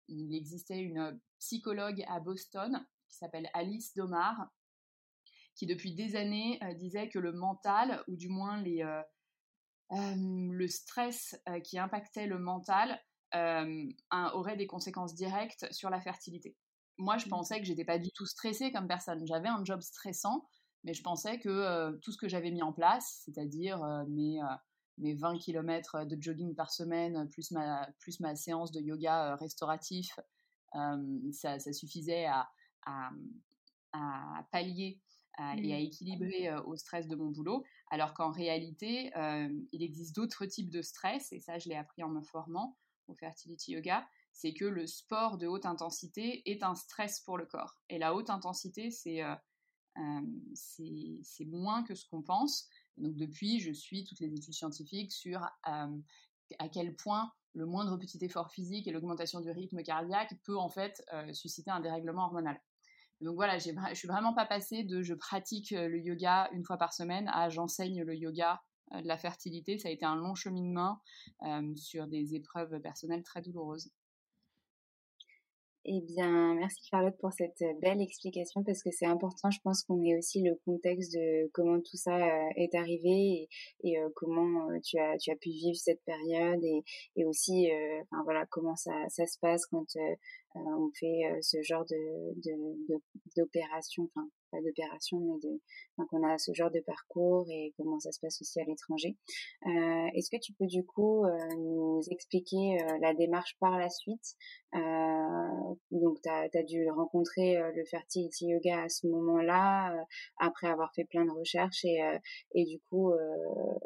il 0.08 0.36
existait 0.36 0.80
une 0.80 1.20
psychologue 1.40 2.04
à 2.08 2.20
Boston 2.20 2.86
qui 3.08 3.18
s'appelle 3.18 3.50
Alice 3.54 3.96
Domar, 3.96 4.50
qui 5.56 5.66
depuis 5.66 5.94
des 5.94 6.16
années 6.16 6.60
euh, 6.64 6.74
disait 6.74 7.10
que 7.10 7.20
le 7.20 7.32
mental, 7.32 8.04
ou 8.08 8.16
du 8.16 8.30
moins 8.30 8.62
les, 8.62 8.84
euh, 8.84 9.02
euh, 9.94 10.16
le 10.52 10.68
stress 10.68 11.36
qui 11.64 11.80
impactait 11.80 12.28
le 12.28 12.40
mental, 12.40 13.00
aurait 14.12 14.56
des 14.56 14.68
conséquences 14.68 15.14
directes 15.14 15.68
sur 15.72 15.90
la 15.90 16.00
fertilité. 16.00 16.56
Moi, 16.98 17.18
je 17.18 17.26
mmh. 17.26 17.30
pensais 17.30 17.60
que 17.60 17.66
j'étais 17.66 17.84
pas 17.84 18.00
du 18.00 18.10
tout 18.12 18.26
stressée 18.26 18.72
comme 18.72 18.88
personne. 18.88 19.28
J'avais 19.28 19.50
un 19.50 19.66
job 19.66 19.82
stressant, 19.82 20.48
mais 20.86 20.94
je 20.94 21.04
pensais 21.04 21.38
que 21.40 21.92
tout 22.02 22.14
ce 22.14 22.18
que 22.18 22.30
j'avais 22.30 22.52
mis 22.52 22.62
en 22.62 22.72
place, 22.72 23.24
c'est-à-dire 23.26 23.84
mes, 24.08 24.40
mes 25.00 25.16
20 25.16 25.38
km 25.40 26.06
de 26.06 26.18
jogging 26.22 26.56
par 26.56 26.72
semaine, 26.72 27.28
plus 27.30 27.52
ma, 27.52 27.90
plus 28.00 28.22
ma 28.22 28.38
séance 28.38 28.72
de 28.72 28.80
yoga 28.80 29.36
restauratif, 29.36 30.18
ça, 31.34 31.60
ça, 31.60 31.74
suffisait 31.74 32.28
à, 32.28 32.48
à, 32.86 33.10
à 33.92 34.48
pallier 34.54 35.02
et 35.38 35.74
à 35.74 35.78
mmh. 35.78 35.84
équilibrer 35.84 36.56
au 36.66 36.76
stress 36.76 37.08
de 37.08 37.16
mon 37.16 37.30
boulot, 37.30 37.64
alors 37.92 38.14
qu'en 38.14 38.32
réalité, 38.32 39.12
il 39.72 39.84
existe 39.84 40.16
d'autres 40.16 40.46
types 40.46 40.70
de 40.70 40.82
stress, 40.82 41.32
et 41.32 41.40
ça 41.40 41.60
je 41.60 41.70
l'ai 41.70 41.76
appris 41.76 42.04
en 42.04 42.10
me 42.10 42.22
formant 42.22 42.78
au 43.08 43.16
Fertility 43.16 43.74
Yoga, 43.74 44.08
c'est 44.32 44.54
que 44.54 44.66
le 44.66 44.88
sport 44.88 45.38
de 45.38 45.48
haute 45.48 45.66
intensité 45.66 46.42
est 46.50 46.64
un 46.64 46.76
stress 46.76 47.20
pour 47.22 47.38
le 47.38 47.46
corps. 47.46 47.80
Et 47.90 47.98
la 47.98 48.14
haute 48.16 48.30
intensité, 48.30 48.92
c'est 48.92 49.22
c'est 50.54 51.46
moins 51.46 51.84
que 51.84 51.96
ce 51.96 52.06
qu'on 52.10 52.22
pense. 52.22 52.68
Donc 52.98 53.16
depuis, 53.16 53.60
je 53.60 53.72
suis 53.72 54.04
toutes 54.04 54.20
les 54.20 54.34
études 54.34 54.54
scientifiques 54.54 55.12
sur 55.12 55.48
à 55.64 56.70
quel 56.72 56.96
point 56.96 57.32
le 57.54 57.66
moindre 57.66 57.98
petit 57.98 58.24
effort 58.26 58.52
physique 58.52 58.88
et 58.88 58.92
l'augmentation 58.92 59.40
du 59.40 59.52
rythme 59.52 59.84
cardiaque 59.84 60.34
peut 60.44 60.58
en 60.58 60.70
fait 60.70 61.06
susciter 61.34 61.72
un 61.72 61.80
dérèglement 61.80 62.26
hormonal. 62.26 62.60
Donc 63.22 63.36
voilà, 63.36 63.58
je 63.58 63.94
suis 63.94 64.08
vraiment 64.08 64.34
pas 64.34 64.46
passée 64.46 64.84
de 64.84 65.02
je 65.02 65.14
pratique 65.14 65.72
euh, 65.72 65.88
le 65.88 66.00
yoga 66.00 66.50
une 66.52 66.66
fois 66.66 66.78
par 66.78 66.94
semaine 66.94 67.30
à 67.34 67.50
j'enseigne 67.50 68.04
le 68.04 68.16
yoga 68.16 68.62
euh, 68.94 69.02
de 69.02 69.08
la 69.08 69.18
fertilité. 69.18 69.78
Ça 69.78 69.88
a 69.88 69.92
été 69.92 70.06
un 70.06 70.16
long 70.16 70.36
cheminement 70.36 71.00
euh, 71.44 71.76
sur 71.76 72.08
des 72.08 72.36
épreuves 72.36 72.80
personnelles 72.82 73.24
très 73.24 73.42
douloureuses. 73.42 73.90
Eh 75.88 76.02
bien, 76.02 76.56
merci 76.56 76.82
Charlotte 76.90 77.16
pour 77.20 77.32
cette 77.32 77.64
belle 77.80 78.02
explication 78.02 78.64
parce 78.64 78.82
que 78.82 78.90
c'est 78.92 79.06
important. 79.06 79.52
Je 79.52 79.60
pense 79.64 79.84
qu'on 79.84 80.04
est 80.04 80.18
aussi 80.18 80.42
le 80.42 80.56
contexte 80.66 81.14
de 81.14 81.48
comment 81.54 81.80
tout 81.80 81.98
ça 81.98 82.18
est 82.56 82.74
arrivé 82.74 83.48
et, 83.84 83.98
comment 84.16 84.68
tu 84.84 84.98
as 84.98 85.16
tu 85.20 85.32
as 85.32 85.36
pu 85.36 85.50
vivre 85.50 85.76
cette 85.76 86.04
période 86.04 86.64
et, 86.64 86.84
et 87.16 87.26
aussi, 87.26 87.70
enfin 88.02 88.24
voilà, 88.24 88.48
comment 88.48 88.76
ça 88.76 88.94
ça 89.10 89.28
se 89.28 89.38
passe 89.40 89.68
quand 89.68 89.86
euh, 90.56 90.60
on 90.60 90.90
fait 90.98 91.26
euh, 91.26 91.40
ce 91.42 91.62
genre 91.62 91.86
de 91.86 91.96
d'opération, 93.36 94.04
enfin 94.16 94.28
d'opération, 94.62 95.20
mais 95.20 95.40
de 95.50 95.62
donc 95.98 96.08
on 96.12 96.24
a 96.24 96.38
ce 96.38 96.54
genre 96.54 96.72
de 96.72 96.82
parcours 96.82 97.46
et 97.50 97.74
comment 97.78 98.00
ça 98.00 98.12
se 98.12 98.20
passe 98.20 98.42
aussi 98.42 98.60
à 98.60 98.66
l'étranger. 98.66 99.16
Euh, 99.66 100.08
est-ce 100.14 100.30
que 100.30 100.42
tu 100.42 100.54
peux 100.54 100.68
du 100.68 100.86
coup 100.86 101.26
nous 101.58 102.02
expliquer 102.12 102.78
la 103.02 103.14
démarche 103.14 103.56
par 103.60 103.78
la 103.78 103.90
suite? 103.90 104.36
Donc 105.92 106.22
tu 106.22 106.30
as, 106.30 106.64
dû 106.64 106.90
rencontrer 106.90 107.56
le 107.74 107.86
fertility 107.86 108.48
yoga 108.48 108.84
à 108.84 108.90
ce 108.90 109.08
moment-là, 109.08 110.06
après 110.38 110.68
avoir 110.68 110.94
fait 110.94 111.06
plein 111.06 111.26
de 111.26 111.32
recherches 111.32 111.86
et, 111.86 112.02
et 112.54 112.66
du 112.66 112.80
coup 112.90 113.14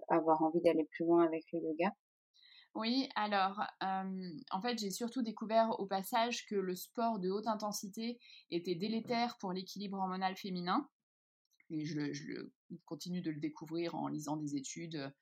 avoir 0.08 0.42
envie 0.42 0.62
d'aller 0.62 0.88
plus 0.92 1.06
loin 1.06 1.24
avec 1.26 1.46
le 1.54 1.60
yoga? 1.60 1.94
Oui, 2.76 3.10
alors 3.16 3.62
en 3.82 4.62
fait 4.62 4.78
j'ai 4.78 4.92
surtout 4.92 5.22
découvert 5.22 5.80
au 5.80 5.86
passage 5.86 6.46
que 6.46 6.56
le 6.56 6.76
sport 6.76 7.20
de 7.20 7.30
haute 7.30 7.48
intensité 7.48 8.20
était 8.52 8.76
délétère 8.76 9.38
pour 9.40 9.54
l'équilibre 9.54 9.98
hormonal 9.98 10.36
féminin. 10.36 10.88
Et 11.72 11.86
je, 11.86 12.50
continue 12.86 13.22
de 13.22 13.30
le 13.30 13.40
découvrir 13.40 13.94
en 13.94 14.08
lisant 14.08 14.38
des 14.38 14.56
études 14.56 15.14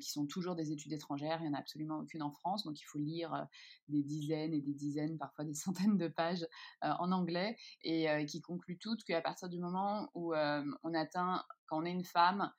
qui 0.00 0.10
sont 0.10 0.26
toujours 0.26 0.54
des 0.54 0.70
études 0.72 0.92
étrangères. 0.92 1.38
Il 1.40 1.44
n'y 1.44 1.48
en 1.48 1.54
a 1.54 1.58
absolument 1.58 1.98
aucune 1.98 2.22
en 2.22 2.30
France, 2.30 2.64
donc 2.64 2.78
il 2.80 2.84
faut 2.84 2.98
lire 2.98 3.46
des 3.88 4.02
dizaines 4.02 4.52
et 4.52 4.60
des 4.60 4.74
dizaines, 4.74 5.16
parfois 5.16 5.44
des 5.44 5.54
centaines 5.54 5.96
de 5.96 6.08
pages 6.08 6.46
en 6.82 7.12
anglais, 7.12 7.56
et 7.82 8.08
qui 8.26 8.42
concluent 8.42 8.78
toutes 8.78 9.04
qu'à 9.04 9.22
partir 9.22 9.48
du 9.48 9.58
moment 9.58 10.10
où 10.14 10.34
on 10.34 10.94
atteint, 10.94 11.44
quand 11.66 11.82
on 11.82 11.84
est 11.86 11.92
une 11.92 12.04
femme, 12.04 12.52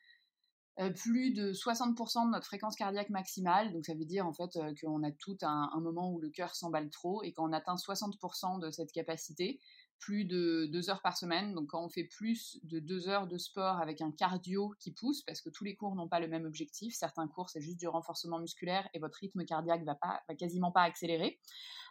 plus 0.95 1.31
de 1.31 1.53
60% 1.53 2.27
de 2.27 2.31
notre 2.31 2.45
fréquence 2.45 2.75
cardiaque 2.75 3.09
maximale. 3.09 3.73
Donc 3.73 3.85
ça 3.85 3.95
veut 3.95 4.05
dire 4.05 4.27
en 4.27 4.33
fait 4.33 4.51
qu'on 4.79 5.03
a 5.03 5.11
tout 5.11 5.37
un, 5.41 5.79
moment 5.79 6.11
où 6.11 6.19
le 6.19 6.29
cœur 6.29 6.55
s'emballe 6.55 6.89
trop 6.89 7.23
et 7.23 7.33
quand 7.33 7.49
on 7.49 7.53
atteint 7.53 7.75
60% 7.75 8.59
de 8.59 8.69
cette 8.69 8.91
capacité, 8.91 9.59
plus 9.99 10.25
de 10.25 10.67
deux 10.71 10.89
heures 10.89 11.01
par 11.01 11.17
semaine. 11.17 11.53
Donc 11.53 11.67
quand 11.67 11.83
on 11.83 11.89
fait 11.89 12.03
plus 12.03 12.59
de 12.63 12.79
deux 12.79 13.07
heures 13.09 13.27
de 13.27 13.37
sport 13.37 13.77
avec 13.77 14.01
un 14.01 14.11
cardio 14.11 14.73
qui 14.79 14.91
pousse, 14.91 15.23
parce 15.23 15.41
que 15.41 15.49
tous 15.49 15.63
les 15.63 15.75
cours 15.75 15.95
n'ont 15.95 16.07
pas 16.07 16.19
le 16.19 16.27
même 16.27 16.45
objectif, 16.45 16.93
certains 16.95 17.27
cours 17.27 17.49
c'est 17.49 17.61
juste 17.61 17.79
du 17.79 17.87
renforcement 17.87 18.39
musculaire 18.39 18.87
et 18.93 18.99
votre 18.99 19.17
rythme 19.17 19.43
cardiaque 19.45 19.83
va 19.83 19.95
pas, 19.95 20.21
va 20.27 20.35
quasiment 20.35 20.71
pas 20.71 20.83
accélérer, 20.83 21.39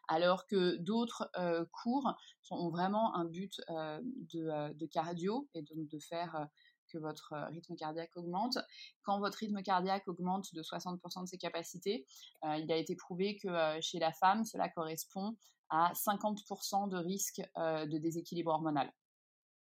alors 0.08 0.46
que 0.46 0.76
d'autres 0.76 1.30
euh, 1.36 1.64
cours 1.82 2.14
ont 2.50 2.70
vraiment 2.70 3.14
un 3.16 3.24
but 3.24 3.60
euh, 3.70 4.00
de, 4.32 4.86
cardio 4.86 5.48
et 5.54 5.62
donc 5.62 5.88
de 5.88 5.98
faire 5.98 6.48
que 6.86 6.98
votre 6.98 7.34
rythme 7.50 7.74
cardiaque 7.76 8.16
augmente. 8.16 8.58
Quand 9.02 9.18
votre 9.18 9.38
rythme 9.38 9.62
cardiaque 9.62 10.08
augmente 10.08 10.54
de 10.54 10.62
60% 10.62 11.22
de 11.22 11.26
ses 11.26 11.38
capacités, 11.38 12.06
il 12.44 12.70
a 12.70 12.76
été 12.76 12.96
prouvé 12.96 13.36
que 13.36 13.80
chez 13.80 13.98
la 13.98 14.12
femme, 14.12 14.44
cela 14.44 14.68
correspond 14.68 15.36
à 15.70 15.92
50% 15.94 16.88
de 16.88 16.96
risque 16.96 17.42
euh, 17.56 17.86
de 17.86 17.98
déséquilibre 17.98 18.50
hormonal. 18.50 18.92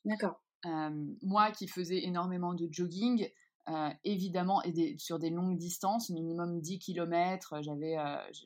D'accord. 0.05 0.41
Euh, 0.65 1.05
moi 1.21 1.51
qui 1.51 1.67
faisais 1.67 2.03
énormément 2.03 2.53
de 2.53 2.67
jogging, 2.71 3.29
euh, 3.69 3.89
évidemment, 4.03 4.61
et 4.63 4.97
sur 4.97 5.19
des 5.19 5.29
longues 5.29 5.57
distances, 5.57 6.09
minimum 6.09 6.61
10 6.61 6.79
km, 6.79 7.61
j'avais, 7.61 7.97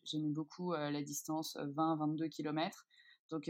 j'aimais 0.04 0.30
beaucoup 0.30 0.74
la 0.74 1.02
distance 1.04 1.56
20-22 1.58 2.30
km. 2.30 2.86
Donc 3.30 3.50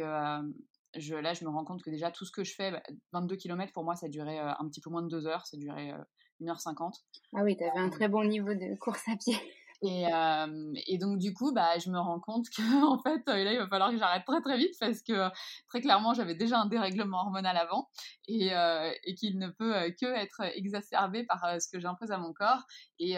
je, 0.97 1.15
là, 1.15 1.33
je 1.33 1.45
me 1.45 1.49
rends 1.49 1.65
compte 1.65 1.83
que 1.83 1.89
déjà, 1.89 2.11
tout 2.11 2.25
ce 2.25 2.31
que 2.31 2.43
je 2.43 2.53
fais, 2.53 2.71
22 3.13 3.35
bah, 3.35 3.39
km, 3.39 3.73
pour 3.73 3.83
moi, 3.83 3.95
ça 3.95 4.07
durait 4.07 4.39
un 4.39 4.67
petit 4.67 4.81
peu 4.81 4.89
moins 4.89 5.01
de 5.01 5.09
2 5.09 5.27
heures, 5.27 5.45
ça 5.45 5.57
durait 5.57 5.93
1h50. 6.41 6.93
Ah 7.35 7.43
oui, 7.43 7.55
tu 7.57 7.63
avais 7.63 7.79
un 7.79 7.89
très 7.89 8.07
bon 8.07 8.23
niveau 8.23 8.53
de 8.53 8.75
course 8.77 9.07
à 9.07 9.15
pied. 9.15 9.35
Et, 9.83 10.05
euh, 10.13 10.73
et, 10.85 10.99
donc 10.99 11.17
du 11.17 11.33
coup, 11.33 11.51
bah, 11.53 11.79
je 11.79 11.89
me 11.89 11.97
rends 11.97 12.19
compte 12.19 12.47
que 12.49 12.61
en 12.85 13.01
fait, 13.01 13.27
euh, 13.27 13.43
là, 13.43 13.53
il 13.53 13.57
va 13.57 13.67
falloir 13.67 13.89
que 13.89 13.97
j'arrête 13.97 14.25
très 14.25 14.39
très 14.41 14.57
vite 14.57 14.75
parce 14.79 15.01
que 15.01 15.29
très 15.69 15.81
clairement, 15.81 16.13
j'avais 16.13 16.35
déjà 16.35 16.59
un 16.59 16.67
dérèglement 16.67 17.21
hormonal 17.21 17.57
avant 17.57 17.89
et, 18.27 18.53
euh, 18.53 18.91
qu'il 19.17 19.39
ne 19.39 19.49
peut 19.49 19.73
que 19.99 20.05
être 20.05 20.41
exacerbé 20.55 21.23
par 21.25 21.59
ce 21.59 21.67
que 21.67 21.79
j'impose 21.79 22.11
à 22.11 22.19
mon 22.19 22.31
corps. 22.31 22.63
Et 22.99 23.15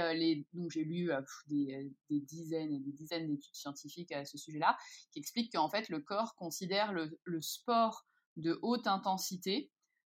donc 0.53 0.71
j'ai 0.71 0.85
lu 0.85 1.11
des, 1.47 1.93
dizaines 2.09 2.73
et 2.73 2.79
des 2.79 2.93
dizaines 2.93 3.27
d'études 3.27 3.55
scientifiques 3.55 4.13
à 4.13 4.23
ce 4.23 4.37
sujet-là 4.37 4.77
qui 5.11 5.19
expliquent 5.19 5.53
qu'en 5.53 5.69
fait, 5.69 5.89
le 5.89 5.99
corps 5.99 6.35
considère 6.35 6.93
le 6.93 7.41
sport 7.41 8.05
de 8.37 8.57
haute 8.61 8.87
intensité 8.87 9.69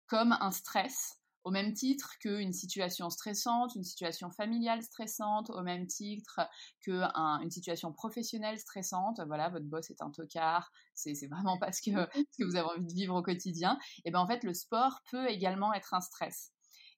comme 0.07 0.31
un 0.39 0.51
stress 0.51 1.19
au 1.47 1.51
même 1.51 1.73
titre 1.73 2.17
qu'une 2.19 2.51
situation 2.51 3.09
stressante, 3.09 3.73
une 3.75 3.85
situation 3.85 4.29
familiale 4.29 4.83
stressante, 4.83 5.49
au 5.49 5.61
même 5.61 5.87
titre 5.87 6.41
qu'une 6.81 7.49
situation 7.49 7.93
professionnelle 7.93 8.59
stressante. 8.59 9.21
Voilà, 9.27 9.47
votre 9.47 9.65
boss 9.65 9.89
est 9.89 10.01
un 10.01 10.11
tocard, 10.11 10.73
c'est 10.93 11.13
vraiment 11.27 11.57
pas 11.57 11.71
ce 11.71 11.81
que, 11.81 11.91
ce 12.31 12.37
que 12.37 12.43
vous 12.43 12.57
avez 12.57 12.67
envie 12.67 12.85
de 12.85 12.93
vivre 12.93 13.15
au 13.15 13.23
quotidien. 13.23 13.79
Et 14.03 14.11
bien 14.11 14.19
en 14.19 14.27
fait, 14.27 14.43
le 14.43 14.53
sport 14.53 14.99
peut 15.09 15.29
également 15.29 15.73
être 15.73 15.93
un 15.93 16.01
stress. 16.01 16.51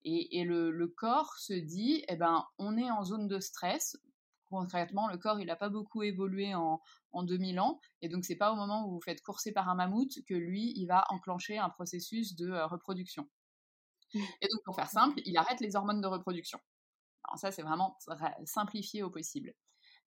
Et, 0.03 0.43
le, 0.45 0.87
corps 0.87 1.35
se 1.37 1.53
dit, 1.53 2.03
eh 2.07 2.15
ben, 2.15 2.43
on 2.57 2.75
est 2.75 2.89
en 2.89 3.03
zone 3.03 3.27
de 3.27 3.39
stress. 3.39 3.97
Concrètement, 4.45 5.07
le 5.07 5.19
corps, 5.19 5.39
il 5.39 5.45
n'a 5.45 5.57
pas 5.57 5.69
beaucoup 5.69 6.01
évolué 6.01 6.55
en, 6.55 6.81
en 7.11 7.21
2000 7.21 7.59
ans. 7.59 7.79
Et 8.01 8.09
donc, 8.09 8.25
c'est 8.25 8.35
pas 8.35 8.51
au 8.51 8.55
moment 8.55 8.87
où 8.87 8.93
vous 8.93 9.01
faites 9.01 9.21
courser 9.21 9.51
par 9.51 9.69
un 9.69 9.75
mammouth 9.75 10.13
que 10.27 10.33
lui, 10.33 10.73
il 10.75 10.87
va 10.87 11.03
enclencher 11.09 11.59
un 11.59 11.69
processus 11.69 12.35
de 12.35 12.49
euh, 12.49 12.65
reproduction. 12.65 13.29
Et 14.13 14.47
donc, 14.47 14.63
pour 14.65 14.75
faire 14.75 14.89
simple, 14.89 15.19
il 15.25 15.37
arrête 15.37 15.59
les 15.59 15.75
hormones 15.75 16.01
de 16.01 16.07
reproduction. 16.07 16.59
Alors 17.25 17.37
ça, 17.37 17.51
c'est 17.51 17.61
vraiment 17.61 17.97
simplifié 18.45 19.03
au 19.03 19.09
possible. 19.09 19.53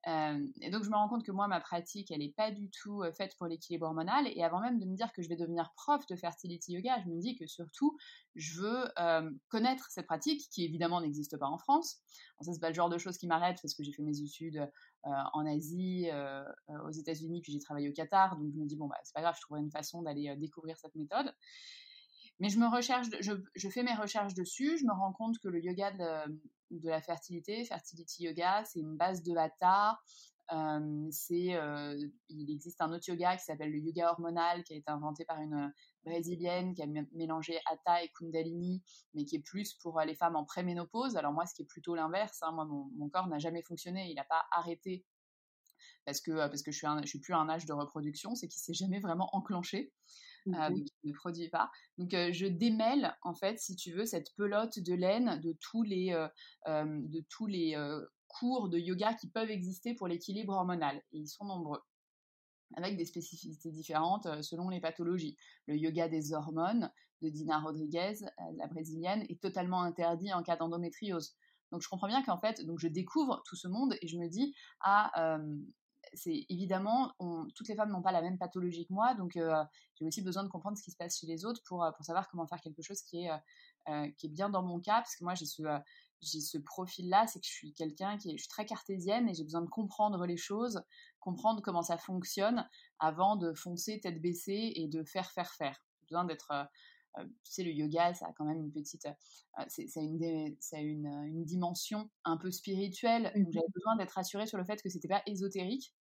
Euh, 0.08 0.44
et 0.60 0.70
donc, 0.70 0.82
je 0.82 0.90
me 0.90 0.96
rends 0.96 1.08
compte 1.08 1.24
que 1.24 1.30
moi, 1.30 1.46
ma 1.46 1.60
pratique, 1.60 2.10
elle 2.10 2.18
n'est 2.18 2.34
pas 2.36 2.50
du 2.50 2.70
tout 2.70 3.02
euh, 3.02 3.12
faite 3.12 3.36
pour 3.38 3.46
l'équilibre 3.46 3.86
hormonal. 3.86 4.26
Et 4.34 4.42
avant 4.42 4.60
même 4.60 4.80
de 4.80 4.84
me 4.84 4.96
dire 4.96 5.12
que 5.12 5.22
je 5.22 5.28
vais 5.28 5.36
devenir 5.36 5.72
prof 5.76 6.04
de 6.06 6.16
fertility 6.16 6.72
yoga, 6.72 7.00
je 7.04 7.08
me 7.08 7.20
dis 7.20 7.36
que 7.36 7.46
surtout, 7.46 7.96
je 8.34 8.60
veux 8.60 8.84
euh, 8.98 9.30
connaître 9.48 9.86
cette 9.90 10.06
pratique 10.06 10.48
qui, 10.50 10.64
évidemment, 10.64 11.00
n'existe 11.00 11.38
pas 11.38 11.46
en 11.46 11.58
France. 11.58 11.98
Bon, 12.38 12.44
ça, 12.44 12.52
c'est 12.52 12.60
pas 12.60 12.70
le 12.70 12.74
genre 12.74 12.90
de 12.90 12.98
choses 12.98 13.16
qui 13.16 13.26
m'arrête 13.26 13.58
parce 13.62 13.74
que 13.74 13.84
j'ai 13.84 13.92
fait 13.92 14.02
mes 14.02 14.20
études 14.20 14.68
en 15.04 15.44
Asie, 15.46 16.08
aux 16.86 16.90
États-Unis, 16.90 17.40
puis 17.42 17.52
j'ai 17.52 17.58
travaillé 17.58 17.88
au 17.88 17.92
Qatar. 17.92 18.36
Donc, 18.36 18.52
je 18.52 18.58
me 18.58 18.66
dis, 18.66 18.76
bon, 18.76 18.86
bah, 18.86 18.96
c'est 19.02 19.14
pas 19.14 19.20
grave, 19.20 19.34
je 19.36 19.42
trouverai 19.42 19.60
une 19.60 19.70
façon 19.70 20.02
d'aller 20.02 20.34
découvrir 20.36 20.76
cette 20.78 20.94
méthode. 20.94 21.32
Mais 22.42 22.48
je 22.48 22.58
me 22.58 22.66
recherche, 22.66 23.06
je, 23.20 23.68
fais 23.68 23.84
mes 23.84 23.94
recherches 23.94 24.34
dessus, 24.34 24.76
je 24.76 24.84
me 24.84 24.92
rends 24.92 25.12
compte 25.12 25.38
que 25.38 25.46
le 25.46 25.62
yoga 25.62 25.92
de, 25.92 26.88
la 26.88 27.00
fertilité, 27.00 27.64
fertility 27.64 28.24
yoga, 28.24 28.64
c'est 28.64 28.80
une 28.80 28.96
base 28.96 29.22
de 29.22 29.36
hatha. 29.36 29.96
Euh, 30.52 31.08
euh, 31.30 32.08
il 32.28 32.50
existe 32.50 32.80
un 32.80 32.92
autre 32.92 33.08
yoga 33.08 33.36
qui 33.36 33.44
s'appelle 33.44 33.70
le 33.70 33.78
yoga 33.78 34.10
hormonal, 34.10 34.64
qui 34.64 34.74
a 34.74 34.76
été 34.76 34.90
inventé 34.90 35.24
par 35.24 35.40
une 35.40 35.72
brésilienne 36.04 36.74
qui 36.74 36.82
a 36.82 36.86
mélangé 37.12 37.60
hatha 37.70 38.02
et 38.02 38.08
kundalini, 38.08 38.82
mais 39.14 39.24
qui 39.24 39.36
est 39.36 39.42
plus 39.46 39.74
pour 39.74 40.00
les 40.00 40.16
femmes 40.16 40.34
en 40.34 40.44
préménopause. 40.44 41.14
Alors 41.14 41.32
moi, 41.32 41.46
ce 41.46 41.54
qui 41.54 41.62
est 41.62 41.66
plutôt 41.66 41.94
l'inverse, 41.94 42.42
hein, 42.42 42.50
mon, 42.50 43.08
corps 43.08 43.28
n'a 43.28 43.38
jamais 43.38 43.62
fonctionné, 43.62 44.10
il 44.10 44.16
n'a 44.16 44.24
pas 44.24 44.42
arrêté 44.50 45.04
parce 46.06 46.20
que, 46.20 46.32
parce 46.32 46.62
que 46.62 46.72
je 46.72 46.78
suis, 46.78 47.08
suis 47.08 47.20
plus 47.20 47.34
à 47.34 47.38
un 47.38 47.48
âge 47.48 47.66
de 47.66 47.72
reproduction, 47.72 48.34
c'est 48.34 48.48
qu'il 48.48 48.60
s'est 48.60 48.74
jamais 48.74 48.98
vraiment 48.98 49.28
enclenché. 49.32 49.92
Euh, 50.48 50.70
donc 50.70 50.86
il 51.02 51.10
ne 51.10 51.14
produit 51.14 51.48
pas. 51.48 51.70
Donc 51.98 52.14
euh, 52.14 52.32
je 52.32 52.46
démêle 52.46 53.16
en 53.22 53.34
fait, 53.34 53.58
si 53.58 53.76
tu 53.76 53.92
veux, 53.92 54.06
cette 54.06 54.34
pelote 54.36 54.78
de 54.78 54.94
laine 54.94 55.40
de 55.40 55.56
tous 55.60 55.82
les, 55.82 56.12
euh, 56.12 56.84
de 56.84 57.24
tous 57.28 57.46
les 57.46 57.76
cours 58.28 58.68
de 58.68 58.78
yoga 58.78 59.14
qui 59.14 59.28
peuvent 59.28 59.50
exister 59.50 59.94
pour 59.94 60.08
l'équilibre 60.08 60.54
hormonal. 60.54 60.96
Et 61.12 61.18
ils 61.18 61.28
sont 61.28 61.44
nombreux 61.44 61.80
avec 62.74 62.96
des 62.96 63.04
spécificités 63.04 63.70
différentes 63.70 64.26
selon 64.42 64.70
les 64.70 64.80
pathologies. 64.80 65.36
Le 65.66 65.76
yoga 65.76 66.08
des 66.08 66.32
hormones 66.32 66.90
de 67.20 67.28
Dina 67.28 67.60
Rodriguez, 67.60 68.14
la 68.56 68.66
brésilienne, 68.66 69.26
est 69.28 69.40
totalement 69.40 69.82
interdit 69.82 70.32
en 70.32 70.42
cas 70.42 70.56
d'endométriose. 70.56 71.36
Donc 71.70 71.82
je 71.82 71.88
comprends 71.88 72.08
bien 72.08 72.22
qu'en 72.22 72.38
fait, 72.38 72.64
donc 72.64 72.78
je 72.78 72.88
découvre 72.88 73.42
tout 73.46 73.56
ce 73.56 73.68
monde 73.68 73.94
et 74.00 74.08
je 74.08 74.16
me 74.16 74.28
dis 74.28 74.54
ah 74.80 75.38
c'est 76.14 76.44
évidemment, 76.48 77.12
toutes 77.54 77.68
les 77.68 77.74
femmes 77.74 77.90
n'ont 77.90 78.02
pas 78.02 78.12
la 78.12 78.22
même 78.22 78.38
pathologie 78.38 78.86
que 78.86 78.92
moi, 78.92 79.14
donc 79.14 79.36
euh, 79.36 79.64
j'ai 79.94 80.04
aussi 80.04 80.22
besoin 80.22 80.44
de 80.44 80.48
comprendre 80.48 80.76
ce 80.76 80.82
qui 80.82 80.90
se 80.90 80.96
passe 80.96 81.18
chez 81.18 81.26
les 81.26 81.44
autres 81.44 81.62
pour, 81.64 81.84
euh, 81.84 81.90
pour 81.92 82.04
savoir 82.04 82.28
comment 82.28 82.46
faire 82.46 82.60
quelque 82.60 82.82
chose 82.82 83.02
qui 83.02 83.24
est, 83.24 83.30
euh, 83.88 84.10
qui 84.18 84.26
est 84.26 84.30
bien 84.30 84.50
dans 84.50 84.62
mon 84.62 84.80
cas, 84.80 84.96
parce 84.96 85.16
que 85.16 85.24
moi 85.24 85.34
j'ai 85.34 85.46
ce, 85.46 85.62
j'ai 86.20 86.40
ce 86.40 86.58
profil-là, 86.58 87.26
c'est 87.26 87.40
que 87.40 87.46
je 87.46 87.52
suis 87.52 87.72
quelqu'un 87.72 88.18
qui 88.18 88.30
est, 88.30 88.36
je 88.36 88.42
suis 88.42 88.48
très 88.48 88.66
cartésienne 88.66 89.28
et 89.28 89.34
j'ai 89.34 89.44
besoin 89.44 89.62
de 89.62 89.68
comprendre 89.68 90.26
les 90.26 90.36
choses, 90.36 90.82
comprendre 91.20 91.62
comment 91.62 91.82
ça 91.82 91.98
fonctionne 91.98 92.68
avant 92.98 93.36
de 93.36 93.52
foncer 93.54 94.00
tête 94.00 94.20
baissée 94.20 94.72
et 94.76 94.88
de 94.88 95.04
faire, 95.04 95.30
faire, 95.30 95.52
faire. 95.52 95.82
J'ai 96.00 96.06
besoin 96.06 96.24
d'être 96.24 96.52
tu 97.18 97.52
sais, 97.52 97.62
le 97.62 97.72
yoga, 97.72 98.14
ça 98.14 98.26
a 98.26 98.32
quand 98.32 98.46
même 98.46 98.58
une 98.58 98.72
petite, 98.72 99.06
c'est, 99.68 99.86
ça 99.86 100.00
a, 100.00 100.02
une, 100.02 100.56
une, 100.72 101.06
une, 101.26 101.44
dimension 101.44 102.08
un 102.24 102.38
peu 102.38 102.50
spirituelle. 102.50 103.24
Donc, 103.36 103.48
mmh 103.48 103.52
j'avais 103.52 103.68
besoin 103.74 103.96
d'être 103.96 104.12
rassurée 104.12 104.46
sur 104.46 104.56
le 104.56 104.64
fait 104.64 104.80
que 104.82 104.88
c'était 104.88 105.08
pas 105.08 105.22
ésotérique. 105.26 105.94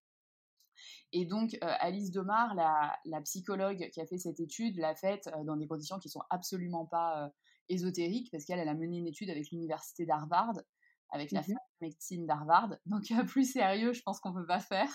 Et 1.12 1.25
donc, 1.25 1.55
euh, 1.55 1.73
Alice 1.81 2.11
Domar, 2.11 2.55
la, 2.55 2.96
la, 3.05 3.20
psychologue 3.23 3.88
qui 3.92 4.01
a 4.01 4.07
fait 4.07 4.18
cette 4.18 4.38
étude, 4.38 4.77
l'a 4.77 4.94
faite 4.94 5.29
euh, 5.29 5.44
dans 5.44 5.57
des 5.57 5.66
conditions 5.66 5.99
qui 5.99 6.09
sont 6.09 6.23
absolument 6.31 6.87
pas 6.87 7.25
euh, 7.25 7.29
ésotériques, 7.68 8.31
parce 8.31 8.44
qu'elle 8.44 8.61
elle 8.61 8.68
a 8.68 8.75
mené 8.75 8.99
une 8.99 9.09
étude 9.09 9.31
avec 9.31 9.51
l'université 9.51 10.07
d'Harvard, 10.07 10.55
avec 11.11 11.33
la 11.33 11.40
mmh 11.40 11.55
médecine 11.81 12.27
d'Harvard. 12.27 12.77
Donc, 12.87 13.11
plus 13.29 13.51
sérieux, 13.51 13.92
je 13.92 14.03
pense 14.03 14.20
qu'on 14.20 14.33
peut 14.33 14.46
pas 14.46 14.61
faire. 14.61 14.90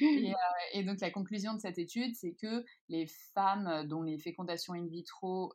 Et, 0.00 0.32
et, 0.72 0.82
donc, 0.82 1.00
la 1.00 1.10
conclusion 1.10 1.54
de 1.54 1.60
cette 1.60 1.78
étude, 1.78 2.14
c'est 2.16 2.34
que 2.34 2.64
les 2.88 3.06
femmes 3.34 3.86
dont 3.86 4.02
les 4.02 4.18
fécondations 4.18 4.72
in 4.72 4.86
vitro 4.86 5.52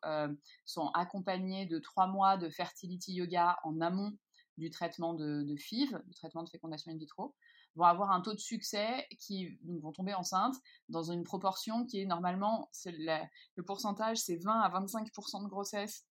sont 0.65 0.89
accompagnées 0.93 1.65
de 1.65 1.79
trois 1.79 2.07
mois 2.07 2.37
de 2.37 2.49
fertility 2.49 3.13
yoga 3.13 3.57
en 3.63 3.81
amont 3.81 4.15
du 4.57 4.69
traitement 4.69 5.15
de, 5.15 5.43
de 5.43 5.55
FIV, 5.55 5.97
du 6.05 6.13
traitement 6.13 6.43
de 6.43 6.49
fécondation 6.49 6.91
in 6.91 6.97
vitro, 6.97 7.33
vont 7.75 7.85
avoir 7.85 8.11
un 8.11 8.21
taux 8.21 8.33
de 8.33 8.39
succès 8.39 9.07
qui 9.19 9.59
vont 9.81 9.91
tomber 9.91 10.13
enceintes 10.13 10.55
dans 10.89 11.03
une 11.03 11.23
proportion 11.23 11.85
qui 11.85 12.01
est 12.01 12.05
normalement, 12.05 12.69
le 12.85 13.63
pourcentage 13.63 14.17
c'est 14.17 14.37
20 14.37 14.59
à 14.59 14.69
25% 14.69 15.43
de 15.43 15.47
grossesse 15.47 16.05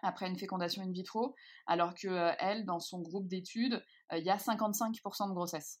après 0.00 0.28
une 0.28 0.38
fécondation 0.38 0.82
in 0.82 0.92
vitro, 0.92 1.34
alors 1.66 1.94
que 1.94 2.08
euh, 2.08 2.32
elle, 2.38 2.64
dans 2.64 2.78
son 2.78 3.00
groupe 3.00 3.26
d'études, 3.26 3.82
euh, 4.12 4.18
il 4.18 4.24
y 4.24 4.30
a 4.30 4.36
55% 4.36 5.28
de 5.28 5.34
grossesse. 5.34 5.80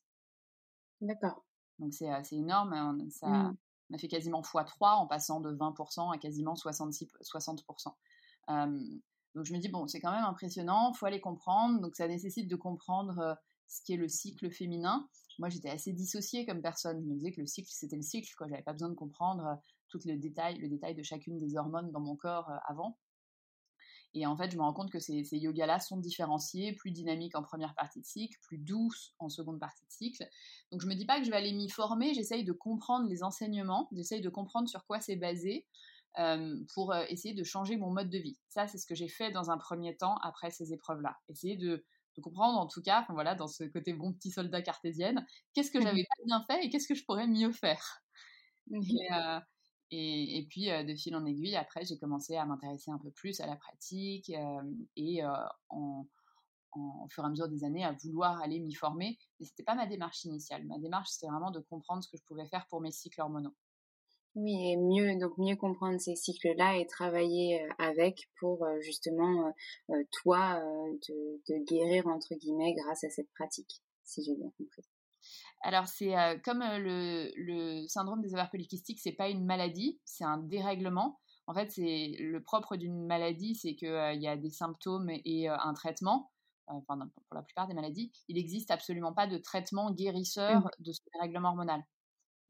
D'accord. 1.00 1.44
Donc 1.78 1.94
c'est 1.94 2.10
assez 2.10 2.36
énorme, 2.36 2.72
hein, 2.72 2.98
ça, 3.10 3.28
mmh. 3.28 3.56
on 3.90 3.94
a 3.94 3.98
fait 3.98 4.08
quasiment 4.08 4.40
x3 4.40 4.96
en 4.96 5.06
passant 5.06 5.40
de 5.40 5.52
20% 5.52 6.12
à 6.12 6.18
quasiment 6.18 6.56
66, 6.56 7.08
60%. 7.22 7.94
donc 8.48 9.44
je 9.44 9.52
me 9.52 9.58
dis, 9.58 9.68
bon, 9.68 9.86
c'est 9.86 10.00
quand 10.00 10.10
même 10.10 10.24
impressionnant, 10.24 10.90
il 10.92 10.98
faut 10.98 11.06
aller 11.06 11.20
comprendre, 11.20 11.80
donc 11.80 11.94
ça 11.94 12.08
nécessite 12.08 12.48
de 12.48 12.56
comprendre 12.56 13.18
euh, 13.20 13.34
ce 13.68 13.82
qui 13.82 13.92
est 13.92 13.96
le 13.96 14.08
cycle 14.08 14.50
féminin. 14.50 15.08
Moi, 15.38 15.48
j'étais 15.48 15.70
assez 15.70 15.92
dissociée 15.92 16.46
comme 16.46 16.62
personne. 16.62 17.00
Je 17.00 17.06
me 17.06 17.14
disais 17.14 17.32
que 17.32 17.40
le 17.40 17.46
cycle, 17.46 17.68
c'était 17.70 17.96
le 17.96 18.02
cycle. 18.02 18.28
Je 18.28 18.44
n'avais 18.44 18.62
pas 18.62 18.72
besoin 18.72 18.88
de 18.88 18.94
comprendre 18.94 19.46
euh, 19.46 19.54
tout 19.88 20.00
le 20.04 20.16
détail, 20.16 20.58
le 20.58 20.68
détail 20.68 20.94
de 20.94 21.02
chacune 21.02 21.38
des 21.38 21.56
hormones 21.56 21.92
dans 21.92 22.00
mon 22.00 22.16
corps 22.16 22.50
euh, 22.50 22.56
avant. 22.66 22.98
Et 24.14 24.26
en 24.26 24.36
fait, 24.36 24.50
je 24.50 24.56
me 24.56 24.62
rends 24.62 24.72
compte 24.72 24.90
que 24.90 24.98
ces, 24.98 25.22
yogas-là 25.32 25.80
sont 25.80 25.98
différenciés, 25.98 26.72
plus 26.72 26.90
dynamiques 26.90 27.36
en 27.36 27.42
première 27.42 27.74
partie 27.74 28.00
de 28.00 28.06
cycle, 28.06 28.38
plus 28.40 28.56
douces 28.56 29.14
en 29.18 29.28
seconde 29.28 29.60
partie 29.60 29.84
de 29.84 29.90
cycle. 29.90 30.26
Donc, 30.72 30.80
je 30.80 30.86
me 30.86 30.94
dis 30.94 31.04
pas 31.04 31.18
que 31.18 31.26
je 31.26 31.30
vais 31.30 31.36
aller 31.36 31.52
m'y 31.52 31.68
former, 31.68 32.14
j'essaye 32.14 32.42
de 32.42 32.52
comprendre 32.52 33.06
les 33.06 33.22
enseignements, 33.22 33.86
j'essaye 33.92 34.22
de 34.22 34.30
comprendre 34.30 34.66
sur 34.66 34.86
quoi 34.86 34.98
c'est 35.00 35.16
basé. 35.16 35.66
pour 36.74 36.96
essayer 37.10 37.34
de 37.34 37.44
changer 37.44 37.76
mon 37.76 37.92
mode 37.92 38.08
de 38.08 38.18
vie. 38.18 38.38
Ça, 38.48 38.66
c'est 38.66 38.78
ce 38.78 38.86
que 38.86 38.94
j'ai 38.94 39.08
fait 39.08 39.30
dans 39.30 39.50
un 39.50 39.58
premier 39.58 39.94
temps 39.94 40.16
après 40.22 40.50
ces 40.50 40.72
épreuves-là. 40.72 41.14
Essayer 41.28 41.56
de, 41.56 41.84
comprendre, 42.20 42.58
en 42.58 42.66
tout 42.66 42.82
cas, 42.82 43.06
voilà, 43.10 43.34
dans 43.34 43.48
ce 43.48 43.64
côté 43.64 43.92
bon 43.94 44.12
petit 44.12 44.30
soldat 44.30 44.62
cartésienne, 44.62 45.26
qu'est-ce 45.54 45.70
que 45.70 45.80
j'avais 45.80 46.02
pas 46.04 46.24
bien 46.26 46.44
fait 46.46 46.64
et 46.64 46.70
qu'est-ce 46.70 46.88
que 46.88 46.94
je 46.94 47.04
pourrais 47.04 47.26
mieux 47.26 47.52
faire? 47.52 48.02
Et, 49.90 50.38
et, 50.38 50.46
puis, 50.46 50.66
de 50.66 50.94
fil 50.94 51.16
en 51.16 51.24
aiguille, 51.24 51.56
après, 51.56 51.84
j'ai 51.84 51.98
commencé 51.98 52.36
à 52.36 52.44
m'intéresser 52.44 52.90
un 52.90 52.98
peu 52.98 53.10
plus 53.10 53.40
à 53.40 53.46
la 53.46 53.56
pratique 53.56 54.30
et 54.96 55.24
en, 55.24 56.06
en, 56.72 57.02
au 57.04 57.08
fur 57.08 57.24
et 57.24 57.26
à 57.26 57.30
mesure 57.30 57.48
des 57.48 57.64
années 57.64 57.84
à 57.84 57.92
vouloir 58.04 58.40
aller 58.42 58.60
m'y 58.60 58.74
former. 58.74 59.18
Mais 59.40 59.46
c'était 59.46 59.62
pas 59.62 59.74
ma 59.74 59.86
démarche 59.86 60.24
initiale. 60.24 60.66
Ma 60.66 60.78
démarche, 60.78 61.10
c'était 61.10 61.30
vraiment 61.30 61.50
de 61.50 61.60
comprendre 61.60 62.02
ce 62.02 62.08
que 62.08 62.16
je 62.18 62.24
pouvais 62.24 62.46
faire 62.46 62.66
pour 62.68 62.80
mes 62.80 62.92
cycles 62.92 63.20
hormonaux. 63.20 63.54
Oui, 64.34 64.72
et 64.72 64.76
mieux, 64.76 65.18
donc 65.18 65.36
mieux 65.38 65.56
comprendre 65.56 66.00
ces 66.00 66.14
cycles-là 66.14 66.76
et 66.76 66.86
travailler 66.86 67.66
avec 67.78 68.28
pour 68.38 68.64
justement, 68.80 69.52
toi, 70.12 70.60
de, 71.08 71.64
guérir, 71.64 72.06
entre 72.06 72.34
guillemets, 72.34 72.74
grâce 72.74 73.02
à 73.04 73.10
cette 73.10 73.30
pratique, 73.32 73.82
si 74.04 74.22
j'ai 74.22 74.36
bien 74.36 74.50
compris. 74.56 74.82
Alors, 75.62 75.88
c'est 75.88 76.14
comme 76.44 76.60
le, 76.60 77.32
le, 77.36 77.88
syndrome 77.88 78.22
des 78.22 78.32
ovaires 78.32 78.50
polykystiques, 78.50 79.00
c'est 79.00 79.12
pas 79.12 79.28
une 79.28 79.44
maladie, 79.44 80.00
c'est 80.04 80.24
un 80.24 80.38
dérèglement. 80.38 81.18
En 81.48 81.54
fait, 81.54 81.70
c'est 81.72 82.14
le 82.20 82.42
propre 82.42 82.76
d'une 82.76 83.06
maladie, 83.06 83.56
c'est 83.56 83.74
qu'il 83.74 83.88
il 83.88 84.22
y 84.22 84.28
a 84.28 84.36
des 84.36 84.50
symptômes 84.50 85.10
et 85.10 85.48
un 85.48 85.72
traitement. 85.72 86.30
Enfin, 86.68 86.98
pour 86.98 87.34
la 87.34 87.42
plupart 87.42 87.66
des 87.66 87.74
maladies, 87.74 88.12
il 88.28 88.36
n'existe 88.36 88.70
absolument 88.70 89.12
pas 89.12 89.26
de 89.26 89.38
traitement 89.38 89.90
guérisseur 89.90 90.60
mmh. 90.60 90.70
de 90.80 90.92
ce 90.92 91.00
dérèglement 91.14 91.48
hormonal. 91.48 91.82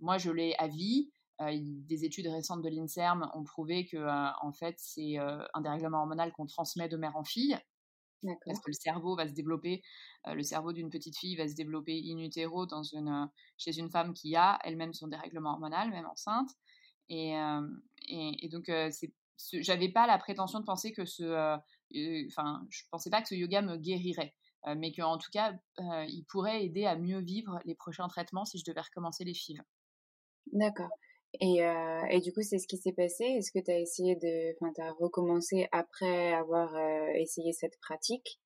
Moi, 0.01 0.19
je 0.19 0.31
l'ai 0.31 0.55
à 0.59 0.67
vie. 0.67 1.11
Des 1.41 2.05
études 2.05 2.27
récentes 2.27 2.63
de 2.63 2.69
l'INSERM 2.69 3.31
ont 3.35 3.45
prouvé 3.45 3.87
que, 3.87 3.99
en 4.45 4.53
fait, 4.53 4.75
c'est 4.79 5.17
un 5.19 5.61
dérèglement 5.61 5.99
hormonal 6.01 6.33
qu'on 6.33 6.47
transmet 6.47 6.89
de 6.89 6.97
mère 6.97 7.17
en 7.17 7.25
fille. 7.25 7.57
Parce 8.45 8.59
que 8.59 8.71
le 8.71 8.73
cerveau 8.73 9.15
va 9.15 9.29
se 9.29 9.33
développer, 9.33 9.81
le 10.27 10.43
cerveau 10.43 10.73
d'une 10.73 10.91
petite 10.91 11.17
fille 11.17 11.37
va 11.37 11.47
se 11.47 11.55
développer 11.55 12.03
in 12.05 12.19
utero 12.19 12.67
dans 12.67 12.83
une, 12.83 13.31
chez 13.57 13.79
une 13.79 13.91
femme 13.91 14.13
qui 14.13 14.35
a 14.35 14.59
elle-même 14.65 14.93
son 14.93 15.07
dérèglement 15.07 15.53
hormonal, 15.53 15.91
même 15.91 16.07
enceinte. 16.07 16.51
Et, 17.09 17.35
et, 18.09 18.45
et, 18.45 18.49
donc, 18.49 18.71
j'avais 19.53 19.89
pas 19.89 20.07
la 20.07 20.19
prétention 20.19 20.59
de 20.59 20.65
penser 20.65 20.93
que 20.93 21.05
ce, 21.05 21.57
enfin, 22.27 22.67
je 22.71 22.83
pensais 22.91 23.11
pas 23.11 23.23
que 23.23 23.29
ce 23.29 23.35
yoga 23.37 23.63
me 23.63 23.77
guérirait, 23.77 24.35
mais 24.77 24.93
qu'en 24.93 25.19
tout 25.19 25.31
cas, 25.31 25.53
il 25.79 26.25
pourrait 26.29 26.65
aider 26.65 26.87
à 26.87 26.97
mieux 26.97 27.21
vivre 27.21 27.61
les 27.65 27.77
prochains 27.77 28.09
traitements 28.09 28.45
si 28.45 28.59
je 28.59 28.65
devais 28.65 28.81
recommencer 28.81 29.25
les 29.25 29.35
FIV. 29.35 29.61
D'accord. 30.53 30.91
Et, 31.41 31.65
euh, 31.65 32.03
et 32.11 32.21
du 32.21 32.33
coup, 32.33 32.43
c'est 32.43 32.59
ce 32.59 32.67
qui 32.67 32.77
s'est 32.79 32.93
passé. 32.93 33.25
Est-ce 33.25 33.53
que 33.53 33.65
tu 33.65 33.71
as 33.71 33.79
essayé 33.79 34.17
de, 34.17 34.55
enfin, 34.57 34.73
tu 34.75 34.81
as 34.83 34.93
recommencé 34.93 35.69
après 35.73 36.33
avoir 36.33 36.75
euh, 36.75 37.13
essayé 37.15 37.53
cette 37.53 37.79
pratique? 37.81 38.41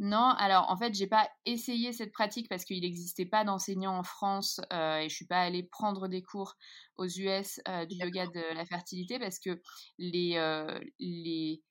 Non, 0.00 0.30
alors 0.38 0.70
en 0.70 0.76
fait, 0.76 0.94
j'ai 0.94 1.06
pas 1.06 1.28
essayé 1.46 1.92
cette 1.92 2.12
pratique 2.12 2.48
parce 2.48 2.64
qu'il 2.64 2.80
n'existait 2.82 3.26
pas 3.26 3.44
d'enseignant 3.44 3.96
en 3.96 4.02
France 4.02 4.60
euh, 4.72 4.98
et 4.98 5.08
je 5.08 5.14
suis 5.14 5.26
pas 5.26 5.40
allée 5.40 5.62
prendre 5.62 6.08
des 6.08 6.22
cours 6.22 6.54
aux 6.96 7.06
US 7.06 7.60
du 7.88 7.96
yoga 7.96 8.26
de 8.26 8.54
la 8.54 8.66
fertilité 8.66 9.18
parce 9.18 9.38
que 9.38 9.60
les 9.98 10.34
les 10.98 11.62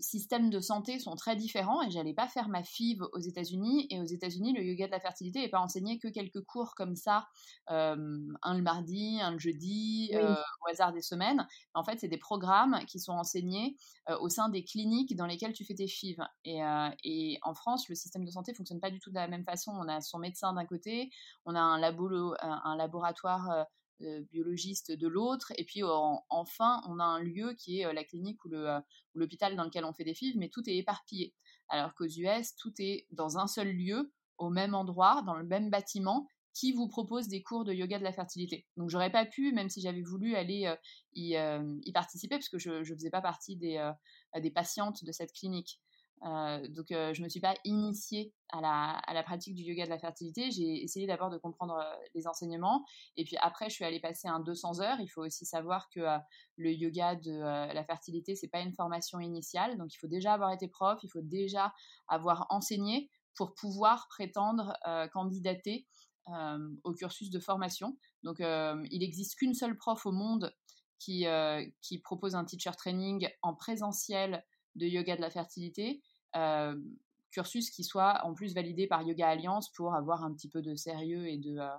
systèmes 0.00 0.50
de 0.50 0.60
santé 0.60 0.98
sont 0.98 1.16
très 1.16 1.36
différents 1.36 1.82
et 1.82 1.90
j'allais 1.90 2.12
pas 2.12 2.28
faire 2.28 2.48
ma 2.48 2.62
FIV 2.62 3.02
aux 3.12 3.18
États-Unis. 3.18 3.86
Et 3.90 4.00
aux 4.00 4.06
États-Unis 4.06 4.52
le 4.52 4.62
yoga 4.62 4.86
de 4.86 4.92
la 4.92 5.00
fertilité 5.00 5.40
n'est 5.40 5.48
pas 5.48 5.60
enseigné 5.60 5.98
que 5.98 6.08
quelques 6.08 6.42
cours 6.42 6.74
comme 6.74 6.96
ça 6.96 7.26
un 7.68 7.96
le 7.96 8.62
mardi 8.62 9.20
un 9.22 9.32
le 9.32 9.38
jeudi 9.38 10.10
au 10.14 10.70
hasard 10.70 10.92
des 10.92 11.00
semaines. 11.00 11.46
En 11.74 11.84
fait 11.84 12.00
c'est 12.00 12.08
des 12.08 12.18
programmes 12.18 12.80
qui 12.86 13.00
sont 13.00 13.12
enseignés 13.12 13.76
au 14.20 14.28
sein 14.28 14.48
des 14.48 14.64
cliniques 14.64 15.16
dans 15.16 15.26
lesquelles 15.26 15.54
tu 15.54 15.64
fais 15.64 15.74
tes 15.74 15.86
FIV 15.86 16.18
et, 16.44 16.60
et, 17.04 17.38
en 17.42 17.54
France 17.54 17.88
le 17.88 17.94
système 17.94 18.24
de 18.24 18.30
santé 18.30 18.52
fonctionne 18.52 18.80
pas 18.80 18.90
du 18.90 19.00
tout 19.00 19.10
de 19.10 19.14
la 19.14 19.28
même 19.28 19.44
façon. 19.44 19.72
On 19.72 19.88
a 19.88 20.00
son 20.00 20.18
médecin 20.18 20.52
d'un 20.52 20.66
côté 20.66 21.10
on 21.46 21.54
a 21.54 21.60
un, 21.60 21.78
labo, 21.78 22.34
un 22.42 22.76
laboratoire 22.76 23.66
biologiste 24.00 24.92
de 24.92 25.08
l'autre. 25.08 25.52
Et 25.56 25.64
puis 25.64 25.82
enfin, 26.28 26.82
on 26.88 26.98
a 26.98 27.04
un 27.04 27.20
lieu 27.20 27.54
qui 27.54 27.80
est 27.80 27.92
la 27.92 28.04
clinique 28.04 28.44
ou 28.44 28.50
l'hôpital 29.14 29.56
dans 29.56 29.64
lequel 29.64 29.84
on 29.84 29.92
fait 29.92 30.04
des 30.04 30.14
FIV, 30.14 30.36
mais 30.36 30.48
tout 30.48 30.68
est 30.68 30.76
éparpillé. 30.76 31.34
Alors 31.68 31.94
qu'aux 31.94 32.06
US, 32.06 32.54
tout 32.56 32.72
est 32.78 33.06
dans 33.10 33.38
un 33.38 33.46
seul 33.46 33.68
lieu, 33.68 34.12
au 34.38 34.50
même 34.50 34.74
endroit, 34.74 35.22
dans 35.24 35.36
le 35.36 35.44
même 35.44 35.70
bâtiment, 35.70 36.26
qui 36.54 36.72
vous 36.72 36.86
propose 36.86 37.28
des 37.28 37.42
cours 37.42 37.64
de 37.64 37.72
yoga 37.72 37.98
de 37.98 38.04
la 38.04 38.12
fertilité. 38.12 38.66
Donc 38.76 38.90
j'aurais 38.90 39.10
pas 39.10 39.24
pu, 39.24 39.52
même 39.52 39.70
si 39.70 39.80
j'avais 39.80 40.02
voulu 40.02 40.34
aller 40.34 40.70
y, 41.14 41.92
participer, 41.92 42.36
parce 42.36 42.48
que 42.48 42.58
je 42.58 42.70
ne 42.70 42.84
faisais 42.84 43.10
pas 43.10 43.22
partie 43.22 43.56
des, 43.56 43.90
des 44.40 44.50
patientes 44.50 45.04
de 45.04 45.12
cette 45.12 45.32
clinique. 45.32 45.80
Euh, 46.24 46.68
donc, 46.68 46.92
euh, 46.92 47.12
je 47.14 47.22
me 47.22 47.28
suis 47.28 47.40
pas 47.40 47.54
initiée 47.64 48.32
à 48.50 48.60
la, 48.60 49.22
pratique 49.22 49.54
du 49.54 49.62
yoga 49.62 49.84
de 49.84 49.90
la 49.90 49.98
fertilité. 49.98 50.50
J'ai 50.50 50.82
essayé 50.82 51.06
d'abord 51.06 51.30
de 51.30 51.38
comprendre 51.38 51.74
euh, 51.74 51.96
les 52.14 52.26
enseignements. 52.26 52.84
Et 53.16 53.24
puis 53.24 53.36
après, 53.38 53.68
je 53.68 53.74
suis 53.74 53.84
allée 53.84 54.00
passer 54.00 54.28
un 54.28 54.40
200 54.40 54.80
heures. 54.80 55.00
Il 55.00 55.08
faut 55.08 55.24
aussi 55.24 55.44
savoir 55.44 55.88
que 55.90 56.00
le 56.56 56.72
yoga 56.72 57.16
de 57.16 57.40
la 57.40 57.84
fertilité, 57.84 58.36
c'est 58.36 58.48
pas 58.48 58.60
une 58.60 58.72
formation 58.72 59.18
initiale. 59.20 59.76
Donc, 59.78 59.92
il 59.94 59.98
faut 59.98 60.06
déjà 60.06 60.34
avoir 60.34 60.52
été 60.52 60.68
prof, 60.68 60.98
il 61.02 61.08
faut 61.08 61.22
déjà 61.22 61.72
avoir 62.08 62.46
enseigné 62.50 63.10
pour 63.34 63.54
pouvoir 63.54 64.06
prétendre 64.08 64.76
candidater 65.12 65.86
au 66.84 66.92
cursus 66.92 67.30
de 67.30 67.40
formation. 67.40 67.96
Donc, 68.22 68.36
il 68.40 68.98
n'existe 69.00 69.36
qu'une 69.36 69.54
seule 69.54 69.76
prof 69.76 70.04
au 70.06 70.12
monde 70.12 70.54
qui, 70.98 71.26
propose 72.04 72.34
un 72.34 72.44
teacher 72.44 72.72
training 72.76 73.28
en 73.42 73.54
présentiel 73.54 74.44
de 74.74 74.86
yoga 74.86 75.16
de 75.16 75.20
la 75.20 75.30
fertilité 75.30 76.00
euh, 76.00 76.11
cursus 77.32 77.70
qui 77.70 77.82
soit 77.82 78.24
en 78.24 78.34
plus 78.34 78.54
validé 78.54 78.86
par 78.86 79.02
Yoga 79.02 79.28
Alliance 79.28 79.70
pour 79.70 79.94
avoir 79.94 80.22
un 80.22 80.32
petit 80.32 80.48
peu 80.48 80.62
de 80.62 80.76
sérieux 80.76 81.26
et 81.26 81.38
de, 81.38 81.58
euh, 81.58 81.76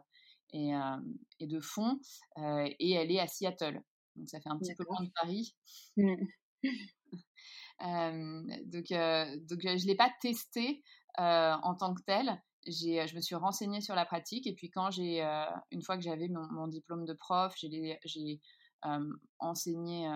et, 0.51 0.75
euh, 0.75 0.97
et, 1.39 1.47
de 1.47 1.61
fond. 1.61 1.99
et 2.37 2.91
elle 2.91 3.11
est 3.11 3.19
à 3.19 3.27
Seattle. 3.27 3.81
Donc 4.15 4.29
ça 4.29 4.41
fait 4.41 4.49
un 4.49 4.57
petit 4.57 4.75
peu 4.75 4.83
loin 4.83 5.01
de 5.01 5.11
Paris. 5.15 5.55
Mmh. 5.95 6.15
donc, 8.65 8.87
donc 8.89 9.61
je 9.61 9.83
ne 9.83 9.87
l'ai 9.87 9.95
pas 9.95 10.11
testé 10.21 10.83
en 11.17 11.75
tant 11.75 11.93
que 11.93 12.01
tel. 12.05 12.41
je 12.65 13.15
me 13.15 13.21
suis 13.21 13.35
renseignée 13.35 13.81
sur 13.81 13.95
la 13.95 14.05
pratique 14.05 14.47
et 14.47 14.53
puis 14.53 14.69
quand 14.69 14.91
j'ai, 14.91 15.21
une 15.71 15.81
fois 15.81 15.97
que 15.97 16.03
j'avais 16.03 16.27
mon, 16.27 16.47
mon, 16.51 16.67
diplôme 16.67 17.05
de 17.05 17.13
prof, 17.13 17.53
j'ai 17.57 18.39
enseigné 19.39 20.07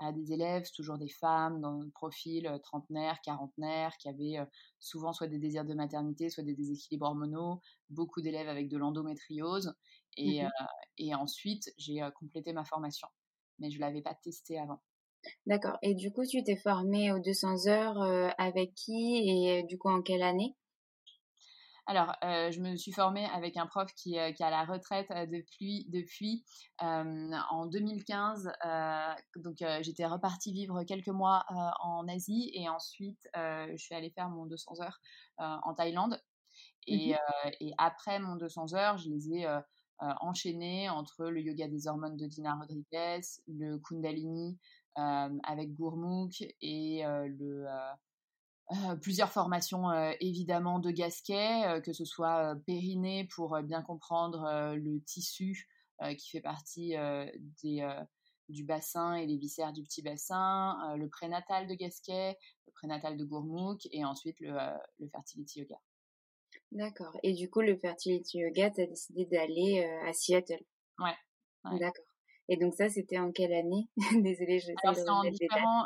à 0.00 0.12
des 0.12 0.32
élèves, 0.32 0.64
toujours 0.74 0.98
des 0.98 1.08
femmes 1.08 1.60
dans 1.60 1.78
le 1.78 1.90
profil 1.90 2.46
euh, 2.46 2.58
trentenaire, 2.58 3.20
quarantenaire, 3.22 3.96
qui 3.98 4.08
avaient 4.08 4.38
euh, 4.38 4.44
souvent 4.78 5.12
soit 5.12 5.28
des 5.28 5.38
désirs 5.38 5.64
de 5.64 5.74
maternité, 5.74 6.30
soit 6.30 6.42
des 6.42 6.54
déséquilibres 6.54 7.06
hormonaux, 7.06 7.60
beaucoup 7.90 8.22
d'élèves 8.22 8.48
avec 8.48 8.68
de 8.68 8.78
l'endométriose. 8.78 9.74
Et, 10.16 10.42
mmh 10.42 10.46
euh, 10.46 10.64
et 10.98 11.14
ensuite, 11.14 11.70
j'ai 11.78 12.02
complété 12.18 12.52
ma 12.52 12.64
formation. 12.64 13.08
Mais 13.58 13.70
je 13.70 13.76
ne 13.76 13.80
l'avais 13.80 14.02
pas 14.02 14.14
testé 14.14 14.58
avant. 14.58 14.82
D'accord. 15.46 15.78
Et 15.82 15.94
du 15.94 16.12
coup, 16.12 16.24
tu 16.26 16.42
t'es 16.42 16.56
formée 16.56 17.12
aux 17.12 17.20
200 17.20 17.66
heures 17.68 18.02
avec 18.38 18.74
qui 18.74 19.28
et 19.28 19.62
du 19.64 19.78
coup 19.78 19.88
en 19.90 20.02
quelle 20.02 20.22
année? 20.22 20.56
Alors, 21.90 22.14
euh, 22.22 22.52
je 22.52 22.60
me 22.60 22.76
suis 22.76 22.92
formée 22.92 23.26
avec 23.34 23.56
un 23.56 23.66
prof 23.66 23.92
qui, 23.96 24.16
euh, 24.16 24.30
qui 24.30 24.44
a 24.44 24.50
la 24.50 24.62
retraite 24.62 25.10
euh, 25.10 25.26
depuis, 25.26 25.88
depuis 25.88 26.44
en 26.78 27.66
2015. 27.66 28.48
donc, 29.34 29.56
j'étais 29.80 30.06
repartie 30.06 30.52
vivre 30.52 30.84
quelques 30.84 31.08
mois 31.08 31.44
en 31.80 32.06
Asie 32.06 32.48
et 32.54 32.68
ensuite, 32.68 33.28
je 33.34 33.76
suis 33.76 33.94
allée 33.94 34.10
faire 34.10 34.28
mon 34.30 34.46
200 34.46 34.80
heures 34.82 35.00
en 35.38 35.74
Thaïlande. 35.74 36.22
Et, 36.86 37.12
mmh 37.12 37.50
et, 37.60 37.72
après 37.76 38.20
mon 38.20 38.36
200 38.36 38.74
heures, 38.74 38.96
je 38.96 39.10
les 39.10 39.32
ai 39.34 39.46
enchaînées 39.98 40.88
entre 40.88 41.26
le 41.26 41.40
yoga 41.40 41.66
des 41.66 41.88
hormones 41.88 42.16
de 42.16 42.26
Dina 42.26 42.54
Rodriguez, 42.54 43.20
le 43.48 43.78
Kundalini 43.78 44.58
avec 44.94 45.74
Gourmouk 45.74 46.42
et 46.62 47.02
le 47.04 47.66
euh, 47.68 47.92
plusieurs 49.00 49.32
formations 49.32 49.90
euh, 49.90 50.12
évidemment 50.20 50.78
de 50.78 50.90
Gasquet, 50.90 51.66
euh, 51.66 51.80
que 51.80 51.92
ce 51.92 52.04
soit 52.04 52.54
périnée 52.66 53.28
pour 53.34 53.60
bien 53.62 53.82
comprendre 53.82 54.74
le 54.74 55.00
tissu 55.02 55.68
qui 56.16 56.30
fait 56.30 56.40
partie 56.40 56.94
des, 57.62 57.86
du 58.48 58.64
bassin 58.64 59.16
et 59.16 59.26
les 59.26 59.36
viscères 59.36 59.74
du 59.74 59.82
petit 59.82 60.00
bassin, 60.00 60.96
le 60.96 61.10
prénatal 61.10 61.66
de 61.66 61.74
Gasquet, 61.74 62.38
le 62.66 62.72
prénatal 62.72 63.18
de 63.18 63.24
Gourmouk 63.24 63.86
et 63.92 64.02
ensuite 64.06 64.40
le, 64.40 64.56
le 64.98 65.08
fertility 65.08 65.58
yoga. 65.60 65.76
D'accord. 66.72 67.14
Et 67.22 67.34
du 67.34 67.50
coup, 67.50 67.60
le 67.60 67.76
fertility 67.76 68.38
yoga, 68.38 68.70
tu 68.70 68.80
as 68.80 68.86
décidé 68.86 69.26
d'aller 69.26 69.84
à 70.06 70.14
Seattle. 70.14 70.64
Ouais. 70.98 71.78
D'accord. 71.78 72.06
Et 72.48 72.56
donc 72.56 72.74
ça, 72.74 72.88
c'était 72.88 73.18
en 73.18 73.30
quelle 73.30 73.52
année? 73.52 73.88
Désolée, 74.24 74.58
je 74.58 74.68
sais 74.68 75.10
en 75.10 75.22
différents, 75.30 75.84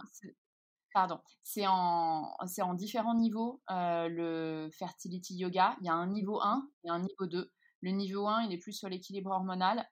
Pardon, 0.94 1.18
c'est 1.42 1.66
en, 1.66 2.36
c'est 2.46 2.62
en 2.62 2.72
différents 2.72 3.16
niveaux 3.16 3.60
le 3.68 4.70
fertility 4.72 5.34
yoga. 5.34 5.76
Il 5.80 5.86
y 5.86 5.88
a 5.90 5.94
un 5.94 6.06
niveau 6.06 6.40
1 6.40 6.70
et 6.84 6.88
un 6.88 7.00
niveau 7.00 7.26
2. 7.26 7.50
Le 7.80 7.90
niveau 7.90 8.28
1, 8.28 8.44
il 8.44 8.52
est 8.52 8.58
plus 8.58 8.72
sur 8.72 8.88
l'équilibre 8.88 9.30
hormonal. 9.30 9.84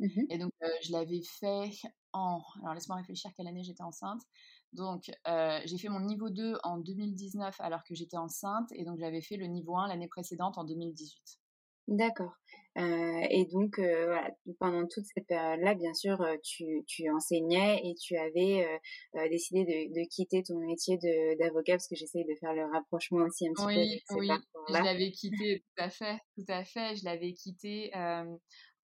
Mmh 0.00 0.22
et 0.30 0.38
donc, 0.38 0.52
je 0.82 0.92
l'avais 0.92 1.22
fait 1.22 1.72
en. 2.12 2.40
Alors, 2.62 2.74
laisse-moi 2.74 2.96
réfléchir 2.96 3.32
quelle 3.36 3.48
année 3.48 3.64
j'étais 3.64 3.82
enceinte. 3.82 4.22
Donc, 4.72 5.10
j'ai 5.26 5.78
fait 5.78 5.88
mon 5.88 6.00
niveau 6.00 6.30
2 6.30 6.56
en 6.62 6.78
2019 6.78 7.60
alors 7.60 7.82
que 7.82 7.94
j'étais 7.96 8.16
enceinte. 8.16 8.70
Et 8.76 8.84
donc, 8.84 8.98
j'avais 9.00 9.22
fait 9.22 9.36
le 9.36 9.46
niveau 9.46 9.76
1 9.76 9.88
l'année 9.88 10.08
précédente 10.08 10.56
en 10.56 10.64
2018. 10.64 11.20
D'accord. 11.88 12.36
Et 12.76 13.46
donc, 13.52 13.78
voilà, 13.78 14.30
pendant 14.58 14.86
toute 14.86 15.04
cette 15.04 15.26
période-là, 15.26 15.74
bien 15.74 15.92
sûr, 15.94 16.24
tu, 16.42 16.84
tu, 16.86 17.10
enseignais 17.10 17.80
et 17.84 17.94
tu 17.94 18.16
avais 18.16 18.66
décidé 19.30 19.64
de, 19.64 20.00
de, 20.00 20.08
quitter 20.08 20.42
ton 20.42 20.58
métier 20.58 20.98
d'avocat 21.38 21.74
parce 21.74 21.88
que 21.88 21.96
j'essaye 21.96 22.24
de 22.24 22.34
faire 22.40 22.54
le 22.54 22.64
rapprochement 22.72 23.26
aussi 23.26 23.46
un 23.46 23.52
petit 23.52 24.02
peu 24.08 24.16
Oui, 24.16 24.30
je 24.68 24.72
l'avais 24.72 25.10
quitté, 25.10 25.60
tout 25.60 25.82
à 25.82 25.90
fait, 25.90 26.18
tout 26.36 26.44
à 26.48 26.64
fait. 26.64 26.96
Je 26.96 27.04
l'avais 27.04 27.34
quitté 27.34 27.90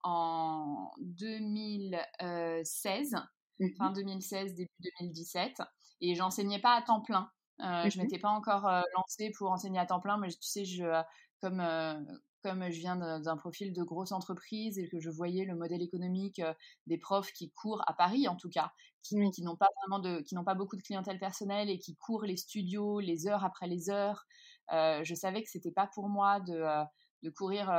en 0.03 0.91
2016, 0.99 3.15
mmh 3.59 3.67
fin 3.77 3.91
2016, 3.91 4.55
début 4.55 4.69
2017, 5.01 5.61
et 6.01 6.15
j'enseignais 6.15 6.59
pas 6.59 6.75
à 6.75 6.81
temps 6.81 7.01
plein. 7.01 7.29
Euh, 7.61 7.89
Je 7.89 7.97
mmh 7.97 8.03
m'étais 8.03 8.19
pas 8.19 8.29
encore 8.29 8.69
lancée 8.95 9.31
pour 9.37 9.51
enseigner 9.51 9.79
à 9.79 9.85
temps 9.85 9.99
plein, 9.99 10.17
mais 10.17 10.29
tu 10.29 10.37
sais, 10.41 10.63
je, 10.65 10.85
comme 11.41 11.59
comme 12.41 12.69
je 12.71 12.79
viens 12.79 13.19
d'un 13.19 13.37
profil 13.37 13.73
de 13.73 13.83
grosse 13.83 14.11
entreprise 14.11 14.79
et 14.79 14.87
que 14.87 14.99
je 14.99 15.09
voyais 15.09 15.45
le 15.45 15.55
modèle 15.55 15.81
économique 15.81 16.41
des 16.87 16.97
profs 16.97 17.31
qui 17.33 17.51
courent 17.51 17.83
à 17.87 17.93
Paris 17.93 18.27
en 18.27 18.35
tout 18.35 18.49
cas, 18.49 18.71
qui, 19.03 19.15
qui 19.31 19.43
n'ont 19.43 19.55
pas 19.55 19.69
vraiment 19.81 19.99
de, 19.99 20.21
qui 20.21 20.35
n'ont 20.35 20.43
pas 20.43 20.55
beaucoup 20.55 20.75
de 20.75 20.81
clientèle 20.81 21.19
personnelle 21.19 21.69
et 21.69 21.79
qui 21.79 21.95
courent 21.95 22.23
les 22.25 22.37
studios 22.37 22.99
les 22.99 23.27
heures 23.27 23.43
après 23.43 23.67
les 23.67 23.89
heures, 23.89 24.25
je 24.71 25.13
savais 25.15 25.43
que 25.43 25.49
c'était 25.49 25.71
pas 25.71 25.87
pour 25.93 26.09
moi 26.09 26.39
de 26.39 26.63
de 27.23 27.29
courir 27.29 27.69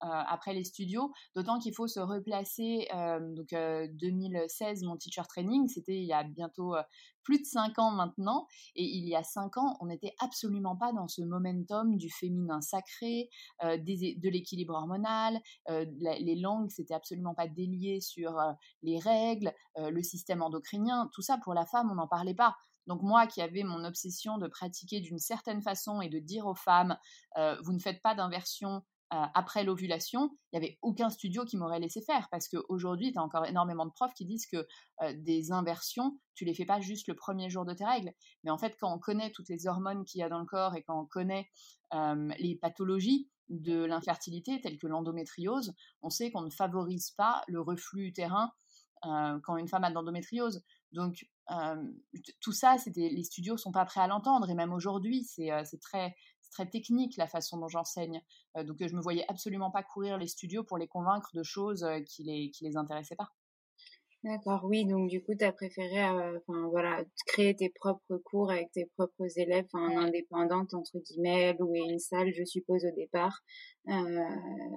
après 0.00 0.54
les 0.54 0.64
studios, 0.64 1.12
d'autant 1.34 1.58
qu'il 1.58 1.74
faut 1.74 1.88
se 1.88 2.00
replacer. 2.00 2.88
donc 3.36 3.50
2016, 3.50 4.82
mon 4.84 4.96
teacher 4.96 5.22
training, 5.28 5.68
c'était 5.68 5.96
il 5.96 6.06
y 6.06 6.12
a 6.12 6.24
bientôt 6.24 6.74
plus 7.22 7.38
de 7.38 7.46
5 7.46 7.78
ans 7.78 7.90
maintenant, 7.90 8.46
et 8.76 8.84
il 8.84 9.08
y 9.08 9.16
a 9.16 9.22
5 9.22 9.56
ans, 9.56 9.78
on 9.80 9.86
n'était 9.86 10.14
absolument 10.18 10.76
pas 10.76 10.92
dans 10.92 11.08
ce 11.08 11.22
momentum 11.22 11.96
du 11.96 12.10
féminin 12.10 12.60
sacré, 12.60 13.30
de 13.62 14.28
l'équilibre 14.28 14.74
hormonal, 14.74 15.40
les 15.68 16.36
langues, 16.36 16.70
c'était 16.70 16.94
absolument 16.94 17.34
pas 17.34 17.48
délié 17.48 18.00
sur 18.00 18.38
les 18.82 18.98
règles, 18.98 19.52
le 19.78 20.02
système 20.02 20.42
endocrinien, 20.42 21.08
tout 21.14 21.22
ça 21.22 21.38
pour 21.42 21.54
la 21.54 21.64
femme, 21.64 21.90
on 21.90 21.94
n'en 21.94 22.08
parlait 22.08 22.34
pas. 22.34 22.54
Donc 22.86 23.02
moi 23.02 23.26
qui 23.26 23.40
avais 23.40 23.62
mon 23.62 23.84
obsession 23.84 24.38
de 24.38 24.46
pratiquer 24.48 25.00
d'une 25.00 25.18
certaine 25.18 25.62
façon 25.62 26.00
et 26.00 26.08
de 26.08 26.18
dire 26.18 26.46
aux 26.46 26.54
femmes, 26.54 26.96
euh, 27.38 27.56
vous 27.62 27.72
ne 27.72 27.78
faites 27.78 28.02
pas 28.02 28.14
d'inversion 28.14 28.82
euh, 29.12 29.26
après 29.34 29.64
l'ovulation, 29.64 30.30
il 30.52 30.58
n'y 30.58 30.64
avait 30.64 30.78
aucun 30.82 31.10
studio 31.10 31.44
qui 31.44 31.56
m'aurait 31.56 31.78
laissé 31.78 32.00
faire 32.00 32.28
parce 32.30 32.48
qu'aujourd'hui, 32.48 33.12
tu 33.12 33.18
as 33.18 33.22
encore 33.22 33.46
énormément 33.46 33.86
de 33.86 33.92
profs 33.92 34.14
qui 34.14 34.24
disent 34.24 34.46
que 34.46 34.66
euh, 35.02 35.14
des 35.16 35.52
inversions, 35.52 36.18
tu 36.34 36.44
les 36.44 36.54
fais 36.54 36.64
pas 36.64 36.80
juste 36.80 37.06
le 37.06 37.14
premier 37.14 37.50
jour 37.50 37.64
de 37.64 37.74
tes 37.74 37.84
règles. 37.84 38.12
Mais 38.42 38.50
en 38.50 38.58
fait, 38.58 38.76
quand 38.80 38.92
on 38.92 38.98
connaît 38.98 39.30
toutes 39.30 39.48
les 39.48 39.66
hormones 39.66 40.04
qu'il 40.04 40.20
y 40.20 40.22
a 40.22 40.28
dans 40.28 40.40
le 40.40 40.46
corps 40.46 40.74
et 40.74 40.82
quand 40.82 41.00
on 41.00 41.06
connaît 41.06 41.48
les 42.38 42.58
pathologies, 42.60 43.28
de 43.48 43.84
l'infertilité 43.84 44.60
telles 44.60 44.78
que 44.78 44.86
l'endométriose, 44.86 45.74
on 46.02 46.10
sait 46.10 46.30
qu'on 46.30 46.42
ne 46.42 46.50
favorise 46.50 47.10
pas 47.10 47.42
le 47.46 47.60
reflux 47.60 48.06
utérin 48.06 48.50
quand 49.02 49.56
une 49.58 49.68
femme 49.68 49.84
a 49.84 49.90
de 49.90 49.94
l'endométriose. 49.94 50.64
Donc, 50.94 51.26
tout 52.40 52.52
ça, 52.52 52.76
les 52.96 53.24
studios 53.24 53.56
sont 53.56 53.72
pas 53.72 53.84
prêts 53.84 54.00
à 54.00 54.06
l'entendre. 54.06 54.48
Et 54.48 54.54
même 54.54 54.72
aujourd'hui, 54.72 55.24
c'est 55.24 55.80
très, 55.80 56.14
très 56.50 56.68
technique 56.68 57.16
la 57.16 57.26
façon 57.26 57.58
dont 57.58 57.68
j'enseigne. 57.68 58.22
donc, 58.56 58.78
je 58.80 58.94
me 58.94 59.02
voyais 59.02 59.24
absolument 59.28 59.70
pas 59.70 59.82
courir 59.82 60.16
les 60.16 60.28
studios 60.28 60.64
pour 60.64 60.78
les 60.78 60.88
convaincre 60.88 61.30
de 61.34 61.42
choses 61.42 61.86
qui 62.06 62.24
les, 62.24 62.50
qui 62.50 62.64
les 62.64 62.76
intéressaient 62.76 63.16
pas. 63.16 63.32
D'accord, 64.24 64.64
oui, 64.64 64.86
donc 64.86 65.10
du 65.10 65.22
coup, 65.22 65.34
tu 65.38 65.52
préféré 65.52 66.02
enfin, 66.02 66.66
voilà, 66.70 67.04
créer 67.26 67.54
tes 67.54 67.68
propres 67.68 68.16
cours 68.24 68.50
avec 68.50 68.72
tes 68.72 68.86
propres 68.96 69.28
élèves, 69.38 69.66
en 69.74 69.98
indépendante, 69.98 70.72
entre 70.72 70.98
guillemets, 70.98 71.52
louer 71.58 71.80
une 71.80 71.98
salle, 71.98 72.32
je 72.32 72.42
suppose, 72.42 72.86
au 72.86 72.90
départ, 72.96 73.42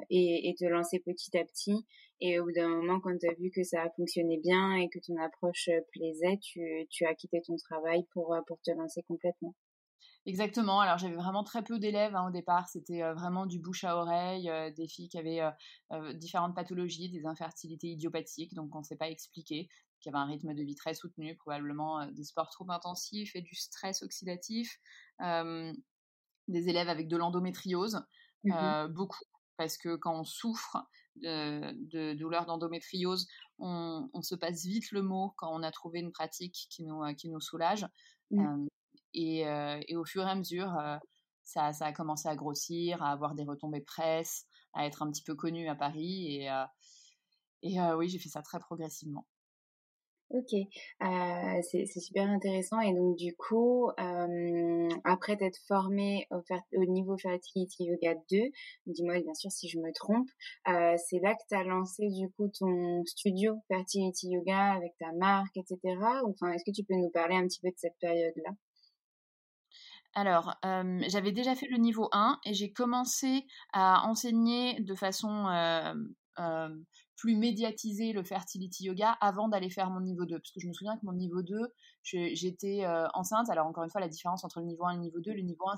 et, 0.09 0.49
et, 0.49 0.55
te 0.55 0.65
lancer 0.65 0.99
petit 0.99 1.37
à 1.37 1.45
petit. 1.45 1.85
Et 2.19 2.39
au 2.39 2.43
bout 2.43 2.51
d'un 2.51 2.67
moment, 2.67 2.99
quand 2.99 3.17
tu 3.17 3.29
as 3.29 3.33
vu 3.35 3.49
que 3.49 3.63
ça 3.63 3.83
a 3.83 3.89
fonctionné 3.91 4.37
bien 4.37 4.75
et 4.75 4.89
que 4.89 4.99
ton 4.99 5.15
approche 5.15 5.69
plaisait, 5.93 6.37
tu, 6.39 6.85
tu 6.89 7.05
as 7.05 7.15
quitté 7.15 7.41
ton 7.41 7.55
travail 7.55 8.03
pour, 8.11 8.35
pour 8.47 8.59
te 8.61 8.71
lancer 8.71 9.01
complètement. 9.03 9.55
Exactement. 10.27 10.81
Alors 10.81 10.97
j'avais 10.97 11.15
vraiment 11.15 11.43
très 11.43 11.63
peu 11.63 11.79
d'élèves 11.79 12.15
hein, 12.15 12.27
au 12.27 12.31
départ. 12.31 12.67
C'était 12.67 13.01
vraiment 13.13 13.45
du 13.45 13.59
bouche 13.59 13.85
à 13.85 13.95
oreille, 13.95 14.51
des 14.75 14.87
filles 14.87 15.07
qui 15.07 15.17
avaient 15.17 15.41
différentes 16.15 16.53
pathologies, 16.53 17.09
des 17.09 17.25
infertilités 17.25 17.87
idiopathiques, 17.87 18.53
donc 18.53 18.75
on 18.75 18.79
ne 18.79 18.83
sait 18.83 18.97
pas 18.97 19.09
expliquer, 19.09 19.69
qui 20.01 20.09
avaient 20.09 20.17
un 20.17 20.25
rythme 20.25 20.53
de 20.53 20.63
vie 20.63 20.75
très 20.75 20.93
soutenu, 20.93 21.35
probablement 21.37 22.05
des 22.11 22.25
sports 22.25 22.49
trop 22.49 22.69
intensifs 22.69 23.35
et 23.37 23.41
du 23.41 23.55
stress 23.55 24.03
oxydatif, 24.03 24.79
des 25.21 26.69
élèves 26.69 26.89
avec 26.89 27.07
de 27.07 27.15
l'endométriose, 27.15 28.05
mmh 28.43 28.87
beaucoup, 28.89 29.23
parce 29.57 29.77
que 29.77 29.95
quand 29.95 30.19
on 30.19 30.23
souffre 30.23 30.77
de, 31.17 31.73
de 31.89 32.13
douleurs 32.13 32.45
d'endométriose, 32.45 33.27
on, 33.59 34.21
se 34.21 34.35
passe 34.35 34.65
vite 34.65 34.91
le 34.91 35.01
mot 35.01 35.33
quand 35.37 35.49
on 35.51 35.63
a 35.63 35.71
trouvé 35.71 35.99
une 35.99 36.11
pratique 36.11 36.67
qui 36.69 36.83
nous, 36.83 37.01
qui 37.15 37.29
nous 37.29 37.39
soulage. 37.39 37.85
Mmh. 38.31 38.45
Euh, 38.45 38.67
et, 39.13 39.95
au 39.95 40.05
fur 40.05 40.23
et 40.23 40.29
à 40.29 40.35
mesure, 40.35 40.77
euh, 40.77 40.97
ça, 41.43 41.71
a 41.79 41.93
commencé 41.93 42.27
à 42.27 42.35
grossir, 42.35 43.01
à 43.01 43.11
avoir 43.11 43.35
des 43.35 43.43
retombées 43.43 43.81
presse, 43.81 44.45
à 44.73 44.85
être 44.85 45.01
un 45.03 45.09
petit 45.09 45.23
peu 45.23 45.35
connu 45.35 45.67
à 45.69 45.75
Paris. 45.75 46.41
Et, 47.63 47.79
euh, 47.79 47.97
oui, 47.97 48.09
j'ai 48.09 48.19
fait 48.19 48.29
ça 48.29 48.41
très 48.41 48.59
progressivement. 48.59 49.25
Ok, 50.29 50.51
c'est 51.71 51.85
super 51.85 52.29
intéressant. 52.29 52.81
Et 52.81 52.93
donc, 52.93 53.15
du 53.15 53.33
coup, 53.37 53.89
après 55.05 55.37
t'être 55.37 55.57
formée 55.69 56.27
au, 56.31 56.41
au, 56.75 56.85
niveau 56.85 57.17
Fertility 57.17 57.85
Yoga 57.85 58.15
2, 58.29 58.37
dis-moi 58.87 59.21
bien 59.21 59.33
sûr 59.33 59.49
si 59.51 59.69
je 59.69 59.79
me 59.79 59.93
trompe, 59.93 60.29
c'est 60.65 61.19
là 61.21 61.33
que 61.33 61.43
tu 61.47 61.55
as 61.55 61.63
lancé 61.63 62.09
du 62.09 62.29
coup 62.31 62.49
ton 62.49 63.05
studio 63.05 63.55
Fertility 63.69 64.27
Yoga 64.31 64.73
avec 64.73 64.97
ta 64.99 65.13
marque, 65.13 65.55
etc. 65.55 65.79
Enfin, 66.25 66.51
est-ce 66.51 66.65
que 66.65 66.75
tu 66.75 66.83
peux 66.83 66.95
nous 66.95 67.09
parler 67.09 67.37
un 67.37 67.47
petit 67.47 67.61
peu 67.61 67.69
de 67.69 67.77
cette 67.77 67.97
période-là? 68.01 68.51
Alors, 70.13 70.55
j'avais 71.07 71.31
déjà 71.31 71.55
fait 71.55 71.67
le 71.67 71.77
niveau 71.77 72.09
1 72.11 72.39
et 72.45 72.53
j'ai 72.53 72.71
commencé 72.71 73.45
à 73.73 74.07
enseigner 74.07 74.79
de 74.81 74.95
façon 74.95 75.45
plus 77.15 77.35
médiatisée 77.35 78.13
le 78.13 78.23
fertility 78.23 78.83
yoga 78.83 79.17
avant 79.21 79.47
d'aller 79.47 79.71
faire 79.71 79.89
mon 79.89 80.01
niveau 80.01 80.25
2. 80.25 80.37
Parce 80.37 80.51
que 80.51 80.59
je 80.59 80.67
me 80.67 80.73
souviens 80.73 80.95
que 80.97 81.05
mon 81.05 81.13
niveau 81.13 81.41
2, 81.41 81.73
j'étais 82.03 82.85
enceinte. 83.13 83.49
Alors, 83.49 83.65
encore 83.65 83.83
une 83.83 83.89
fois, 83.89 84.01
la 84.01 84.07
différence 84.07 84.43
entre 84.43 84.59
le 84.59 84.67
niveau 84.67 84.85
1 84.85 84.91
et 84.91 84.95
le 84.95 85.01
niveau 85.01 85.19
2, 85.19 85.33
le 85.33 85.41
niveau 85.41 85.67
1, 85.69 85.75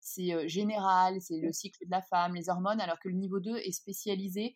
c'est 0.00 0.48
général, 0.48 1.20
c'est 1.20 1.40
le 1.40 1.52
cycle 1.52 1.84
de 1.84 1.90
la 1.90 2.02
femme, 2.02 2.34
les 2.34 2.48
hormones, 2.48 2.80
alors 2.80 3.00
que 3.00 3.08
le 3.08 3.16
niveau 3.16 3.40
2 3.40 3.56
est 3.56 3.72
spécialisé 3.72 4.54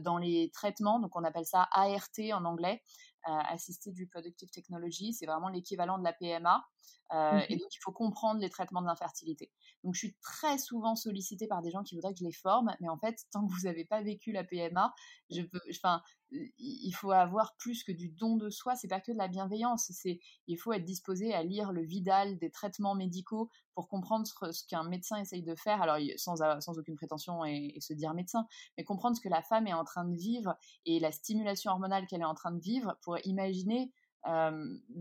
dans 0.00 0.18
les 0.18 0.50
traitements. 0.52 1.00
Donc, 1.00 1.16
on 1.16 1.24
appelle 1.24 1.46
ça 1.46 1.68
ART 1.72 2.18
en 2.32 2.44
anglais. 2.44 2.80
Assisted 3.26 3.94
Reproductive 3.98 4.50
Technology, 4.50 5.12
c'est 5.12 5.26
vraiment 5.26 5.48
l'équivalent 5.48 5.98
de 5.98 6.04
la 6.04 6.12
PMA. 6.12 6.64
Euh, 7.12 7.40
et 7.48 7.56
mmh 7.56 7.58
donc, 7.58 7.74
il 7.74 7.78
faut 7.82 7.92
comprendre 7.92 8.40
les 8.40 8.50
traitements 8.50 8.82
d'infertilité. 8.82 9.52
Donc, 9.82 9.94
je 9.94 9.98
suis 9.98 10.16
très 10.22 10.58
souvent 10.58 10.96
sollicitée 10.96 11.46
par 11.46 11.62
des 11.62 11.70
gens 11.70 11.82
qui 11.82 11.94
voudraient 11.94 12.12
que 12.12 12.18
je 12.18 12.24
les 12.24 12.32
forme, 12.32 12.74
mais 12.80 12.88
en 12.88 12.98
fait, 12.98 13.16
tant 13.30 13.46
que 13.46 13.52
vous 13.52 13.62
n'avez 13.64 13.84
pas 13.84 14.02
vécu 14.02 14.32
la 14.32 14.42
PMA, 14.42 14.92
je 15.30 15.42
peux, 15.42 15.60
enfin, 15.70 16.02
il 16.30 16.92
faut 16.92 17.12
avoir 17.12 17.54
plus 17.56 17.84
que 17.84 17.92
du 17.92 18.08
don 18.08 18.36
de 18.36 18.50
soi. 18.50 18.74
C'est 18.74 18.88
pas 18.88 19.00
que 19.00 19.12
de 19.12 19.18
la 19.18 19.28
bienveillance. 19.28 19.90
C'est, 19.90 20.18
il 20.46 20.56
faut 20.56 20.72
être 20.72 20.84
disposé 20.84 21.32
à 21.32 21.42
lire 21.42 21.72
le 21.72 21.82
Vidal 21.82 22.38
des 22.38 22.50
traitements 22.50 22.94
médicaux 22.94 23.50
pour 23.74 23.88
comprendre 23.88 24.26
ce, 24.26 24.66
qu'un 24.66 24.84
médecin 24.84 25.16
essaye 25.16 25.42
de 25.42 25.54
faire. 25.54 25.82
Alors, 25.82 25.98
sans, 26.16 26.36
sans 26.60 26.78
aucune 26.78 26.96
prétention 26.96 27.44
et, 27.44 27.76
se 27.80 27.92
dire 27.92 28.14
médecin, 28.14 28.46
mais 28.76 28.84
comprendre 28.84 29.16
ce 29.16 29.20
que 29.20 29.28
la 29.28 29.42
femme 29.42 29.66
est 29.66 29.74
en 29.74 29.84
train 29.84 30.04
de 30.04 30.16
vivre 30.16 30.56
et 30.86 30.98
la 31.00 31.12
stimulation 31.12 31.70
hormonale 31.70 32.06
qu'elle 32.06 32.22
est 32.22 32.24
en 32.24 32.34
train 32.34 32.52
de 32.52 32.60
vivre 32.60 32.96
pour 33.02 33.18
imaginer 33.24 33.92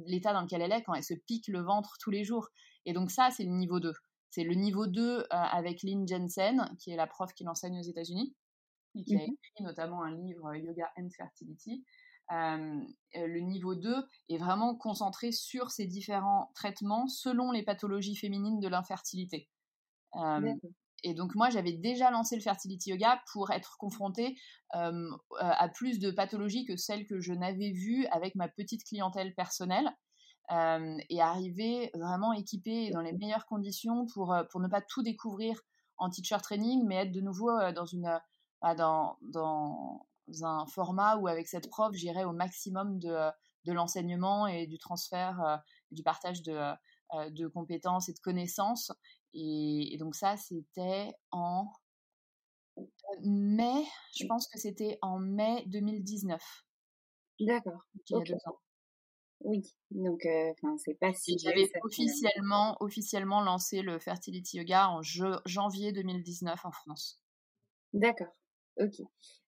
l'état 0.06 0.34
dans 0.34 0.42
lequel 0.42 0.62
elle 0.62 0.74
est 0.74 0.84
quand 0.84 0.94
elle 0.94 1.04
se 1.04 1.14
pique 1.14 1.48
le 1.48 1.62
ventre 1.62 1.96
tous 2.00 2.12
les 2.12 2.24
jours. 2.24 2.50
Et 2.86 2.94
donc 2.94 3.10
ça, 3.10 3.30
c'est 3.32 3.46
le 3.46 3.52
niveau 3.52 3.80
2. 3.80 3.94
C'est 4.30 4.44
le 4.44 4.56
niveau 4.56 4.88
2 4.88 5.26
avec 5.30 5.84
Lynn 5.84 6.08
Jensen, 6.08 6.76
qui 6.80 6.92
est 6.92 6.96
la 6.96 7.08
prof 7.08 7.34
qui 7.34 7.44
l'enseigne 7.44 7.80
aux 7.80 7.84
États-Unis, 7.84 8.36
et 8.96 9.04
qui 9.04 9.16
a 9.16 9.20
mmh 9.20 9.22
écrit 9.22 9.64
notamment 9.64 10.04
un 10.04 10.16
livre 10.16 10.56
Yoga 10.56 10.92
and 10.98 11.10
Fertility. 11.16 11.84
le 12.30 13.40
niveau 13.40 13.76
2 13.76 13.96
est 14.30 14.38
vraiment 14.38 14.76
concentré 14.76 15.32
sur 15.32 15.72
ces 15.72 15.86
différents 15.86 16.52
traitements 16.56 17.08
selon 17.08 17.52
les 17.52 17.64
pathologies 17.64 18.16
féminines 18.16 18.60
de 18.60 18.68
l'infertilité. 18.68 19.50
Et 21.06 21.14
donc 21.14 21.36
moi, 21.36 21.50
j'avais 21.50 21.74
déjà 21.74 22.12
lancé 22.12 22.36
le 22.36 22.42
fertility 22.42 22.92
yoga 22.92 23.22
pour 23.34 23.52
être 23.52 23.78
confrontée 23.78 24.38
à 24.72 25.70
plus 25.70 26.00
de 26.00 26.12
pathologies 26.12 26.66
que 26.66 26.78
celles 26.78 27.06
que 27.06 27.20
je 27.20 27.34
n'avais 27.34 27.72
vues 27.72 28.06
avec 28.08 28.36
ma 28.36 28.48
petite 28.48 28.84
clientèle 28.86 29.34
personnelle. 29.36 29.90
et 30.50 31.22
arriver 31.22 31.92
vraiment 31.94 32.34
équipé 32.34 32.86
et 32.86 32.92
dans 32.92 33.02
les 33.02 33.14
meilleures 33.14 33.46
conditions 33.46 34.06
pour, 34.14 34.36
pour 34.50 34.62
ne 34.62 34.68
pas 34.68 34.82
tout 34.82 35.04
découvrir 35.04 35.62
en 35.98 36.10
teacher 36.10 36.38
training, 36.42 36.86
mais 36.86 36.96
être 36.96 37.12
de 37.12 37.22
nouveau 37.22 37.52
dans, 37.74 37.86
une, 37.86 38.20
dans, 38.76 39.18
dans 39.22 40.08
un 40.42 40.66
format 40.68 41.18
où 41.18 41.28
avec 41.28 41.48
cette 41.48 41.70
prof, 41.70 41.94
j'irai 41.94 42.24
au 42.24 42.32
maximum 42.32 42.98
de, 43.00 43.30
de 43.66 43.74
l'enseignement 43.74 44.48
et 44.48 44.68
du 44.68 44.78
transfert, 44.78 45.62
du 45.92 46.04
partage 46.04 46.42
de, 46.44 46.74
de 47.30 47.48
compétences 47.48 48.10
et 48.10 48.14
de 48.14 48.20
connaissances. 48.20 48.92
Et, 49.34 49.98
donc 50.00 50.16
ça, 50.16 50.38
c'était 50.38 51.12
en 51.32 51.72
mai, 53.24 53.86
je 54.16 54.26
pense 54.28 54.48
que 54.48 54.60
c'était 54.60 54.98
en 55.02 55.20
mai 55.20 55.64
2019. 55.68 56.42
D'accord. 57.42 57.86
Il 58.10 58.18
y 58.18 58.22
a 58.22 58.24
deux 58.24 58.34
ans. 58.46 58.60
Oui, 59.42 59.62
donc 59.92 60.26
enfin 60.26 60.78
c'est 60.78 60.94
pas 60.94 61.14
si. 61.14 61.38
J'avais 61.38 61.70
officiellement, 61.84 62.78
officiellement 62.80 63.42
lancé 63.42 63.82
le 63.82 64.00
Fertility 64.00 64.58
Yoga 64.58 64.90
en 64.90 65.02
janvier 65.02 65.92
2019 65.92 66.66
en 66.66 66.72
France. 66.72 67.20
D'accord. 67.92 68.34
Ok. 68.78 69.02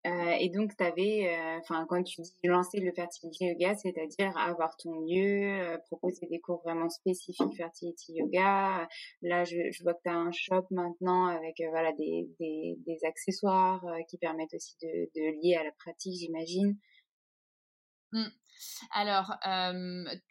Euh, 0.05 0.35
et 0.39 0.49
donc, 0.49 0.77
tu 0.77 0.83
avais, 0.83 1.35
enfin, 1.59 1.85
quand 1.89 2.03
tu 2.03 2.21
dis 2.21 2.31
lancer 2.43 2.79
le 2.79 2.91
fertility 2.93 3.45
yoga, 3.45 3.73
c'est-à-dire 3.73 4.37
avoir 4.37 4.77
ton 4.77 5.01
lieu, 5.01 5.79
proposer 5.87 6.27
des 6.27 6.39
cours 6.39 6.61
vraiment 6.63 6.89
spécifiques 6.89 7.57
fertility 7.57 8.13
yoga. 8.13 8.87
Là, 9.23 9.43
je, 9.45 9.83
vois 9.83 9.95
que 9.95 10.01
tu 10.03 10.09
as 10.09 10.15
un 10.15 10.31
shop 10.31 10.67
maintenant 10.69 11.25
avec 11.25 11.55
voilà 11.71 11.91
des, 11.93 12.29
des, 12.39 12.99
accessoires 13.03 13.83
qui 14.07 14.17
permettent 14.17 14.53
aussi 14.53 14.75
de, 14.83 15.09
de 15.15 15.41
lier 15.41 15.55
à 15.55 15.63
la 15.63 15.71
pratique, 15.71 16.13
j'imagine. 16.19 16.77
Mmh. 18.11 18.27
Alors, 18.91 19.33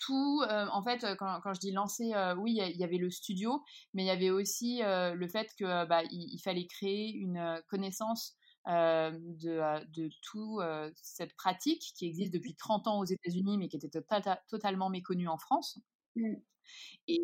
tout, 0.06 0.42
en 0.48 0.84
fait, 0.84 1.04
quand, 1.18 1.40
quand, 1.42 1.52
je 1.52 1.60
dis 1.60 1.72
lancer, 1.72 2.12
oui, 2.38 2.60
il 2.60 2.76
y, 2.76 2.84
avait 2.84 2.98
le 2.98 3.10
studio, 3.10 3.60
mais 3.92 4.04
il 4.04 4.06
y 4.06 4.10
avait 4.10 4.30
aussi 4.30 4.82
le 4.84 5.26
fait 5.26 5.48
que 5.58 5.84
bah, 5.86 6.02
il, 6.12 6.38
fallait 6.44 6.66
créer 6.66 7.10
une 7.10 7.60
connaissance 7.68 8.36
euh, 8.36 8.43
de, 8.66 9.58
euh, 9.58 9.84
de 9.94 10.10
tout 10.22 10.60
euh, 10.60 10.90
cette 10.96 11.34
pratique 11.34 11.92
qui 11.96 12.06
existe 12.06 12.32
depuis 12.32 12.54
30 12.54 12.86
ans 12.86 12.98
aux 13.00 13.04
États-Unis 13.04 13.58
mais 13.58 13.68
qui 13.68 13.76
était 13.76 13.88
tota-, 13.88 14.40
totalement 14.48 14.90
méconnue 14.90 15.28
en 15.28 15.38
France. 15.38 15.78
Mmh. 16.16 16.34
Et, 17.06 17.20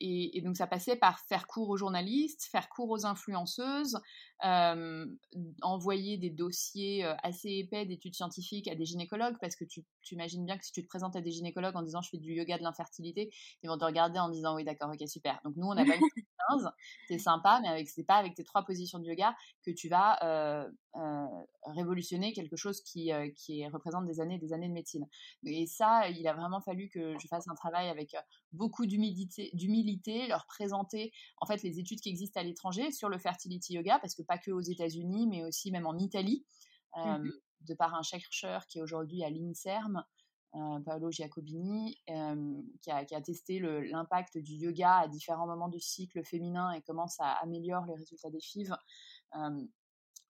et, 0.00 0.40
donc 0.42 0.56
ça 0.56 0.66
passait 0.66 0.96
par 0.96 1.20
faire 1.20 1.46
cours 1.46 1.68
aux 1.68 1.76
journalistes, 1.76 2.44
faire 2.50 2.68
cours 2.68 2.90
aux 2.90 3.06
influenceuses, 3.06 3.98
envoyer 5.62 6.18
des 6.18 6.30
dossiers 6.30 7.04
assez 7.22 7.50
épais 7.50 7.86
d'études 7.86 8.14
scientifiques 8.14 8.68
à 8.68 8.74
des 8.74 8.84
gynécologues, 8.84 9.36
parce 9.40 9.56
que 9.56 9.64
tu, 9.64 9.84
tu, 10.02 10.14
imagines 10.14 10.44
bien 10.44 10.58
que 10.58 10.64
si 10.64 10.72
tu 10.72 10.82
te 10.82 10.88
présentes 10.88 11.16
à 11.16 11.20
des 11.20 11.30
gynécologues 11.30 11.76
en 11.76 11.82
disant 11.82 12.02
je 12.02 12.10
fais 12.10 12.18
du 12.18 12.32
yoga 12.34 12.58
de 12.58 12.62
l'infertilité, 12.62 13.30
ils 13.62 13.68
vont 13.68 13.78
te 13.78 13.84
regarder 13.84 14.18
en 14.18 14.28
disant 14.28 14.56
oui 14.56 14.64
d'accord, 14.64 14.90
ok 14.92 15.08
super. 15.08 15.40
Donc 15.44 15.56
nous 15.56 15.66
on 15.66 15.76
a 15.76 15.84
pas 15.84 15.96
une 15.96 16.02
15, 16.50 16.70
c'est 17.08 17.18
sympa, 17.18 17.60
mais 17.62 17.68
avec 17.68 17.88
c'est 17.88 18.04
pas 18.04 18.16
avec 18.16 18.34
tes 18.34 18.44
trois 18.44 18.64
positions 18.64 18.98
de 18.98 19.06
yoga 19.06 19.34
que 19.64 19.70
tu 19.70 19.88
vas 19.88 20.18
euh, 20.22 20.68
euh, 20.96 21.26
révolutionner 21.64 22.32
quelque 22.32 22.56
chose 22.56 22.80
qui, 22.82 23.12
euh, 23.12 23.30
qui 23.36 23.66
représente 23.68 24.04
des 24.06 24.20
années 24.20 24.38
des 24.38 24.52
années 24.52 24.68
de 24.68 24.72
médecine. 24.72 25.06
Et 25.44 25.66
ça, 25.66 26.08
il 26.08 26.26
a 26.26 26.34
vraiment 26.34 26.60
fallu 26.60 26.88
que 26.88 27.18
je 27.18 27.26
fasse 27.28 27.48
un 27.48 27.54
travail 27.54 27.88
avec 27.88 28.16
beaucoup 28.52 28.63
d'humilité, 28.86 29.50
d'humilité, 29.54 30.26
leur 30.26 30.46
présenter 30.46 31.12
en 31.38 31.46
fait 31.46 31.62
les 31.62 31.78
études 31.78 32.00
qui 32.00 32.08
existent 32.08 32.40
à 32.40 32.42
l'étranger 32.42 32.90
sur 32.90 33.08
le 33.08 33.18
fertility 33.18 33.74
yoga, 33.74 33.98
parce 33.98 34.14
que 34.14 34.22
pas 34.22 34.38
que 34.38 34.50
aux 34.50 34.60
États-Unis, 34.60 35.26
mais 35.26 35.44
aussi 35.44 35.70
même 35.70 35.86
en 35.86 35.96
Italie, 35.98 36.44
mmh 36.96 37.28
de 37.64 37.74
par 37.74 37.94
un 37.94 38.02
chercheur 38.02 38.66
qui 38.66 38.78
est 38.78 38.82
aujourd'hui 38.82 39.24
à 39.24 39.30
l'INSERM, 39.30 40.04
euh, 40.54 40.80
Paolo 40.80 41.10
Giacobini, 41.10 41.98
euh, 42.10 42.62
qui, 42.80 42.90
a, 42.90 43.20
testé 43.20 43.58
l'impact 43.58 44.38
du 44.38 44.54
yoga 44.54 44.98
à 44.98 45.08
différents 45.08 45.46
moments 45.46 45.68
du 45.68 45.80
cycle 45.80 46.24
féminin 46.24 46.72
et 46.72 46.82
comment 46.82 47.08
ça 47.08 47.26
améliore 47.42 47.84
les 47.86 47.94
résultats 47.94 48.30
des 48.30 48.40
FIV. 48.40 48.72
Euh, 49.36 49.66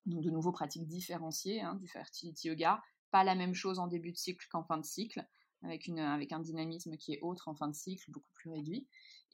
donc 0.06 0.22
de 0.22 0.30
nouveaux 0.30 0.52
pratiques 0.52 0.86
différenciées 0.86 1.60
hein, 1.60 1.74
du 1.76 1.88
fertility 1.88 2.48
yoga. 2.48 2.80
Pas 3.10 3.24
la 3.24 3.34
même 3.34 3.54
chose 3.54 3.78
en 3.78 3.86
début 3.86 4.12
de 4.12 4.16
cycle 4.16 4.46
qu'en 4.50 4.64
fin 4.64 4.78
de 4.78 4.84
cycle, 4.84 5.26
avec, 5.64 5.86
une, 5.86 5.98
avec 5.98 6.32
un 6.32 6.40
dynamisme 6.40 6.96
qui 6.96 7.14
est 7.14 7.20
autre 7.22 7.48
en 7.48 7.54
fin 7.54 7.68
de 7.68 7.74
cycle, 7.74 8.10
beaucoup 8.10 8.32
plus 8.34 8.50
réduit. 8.50 8.86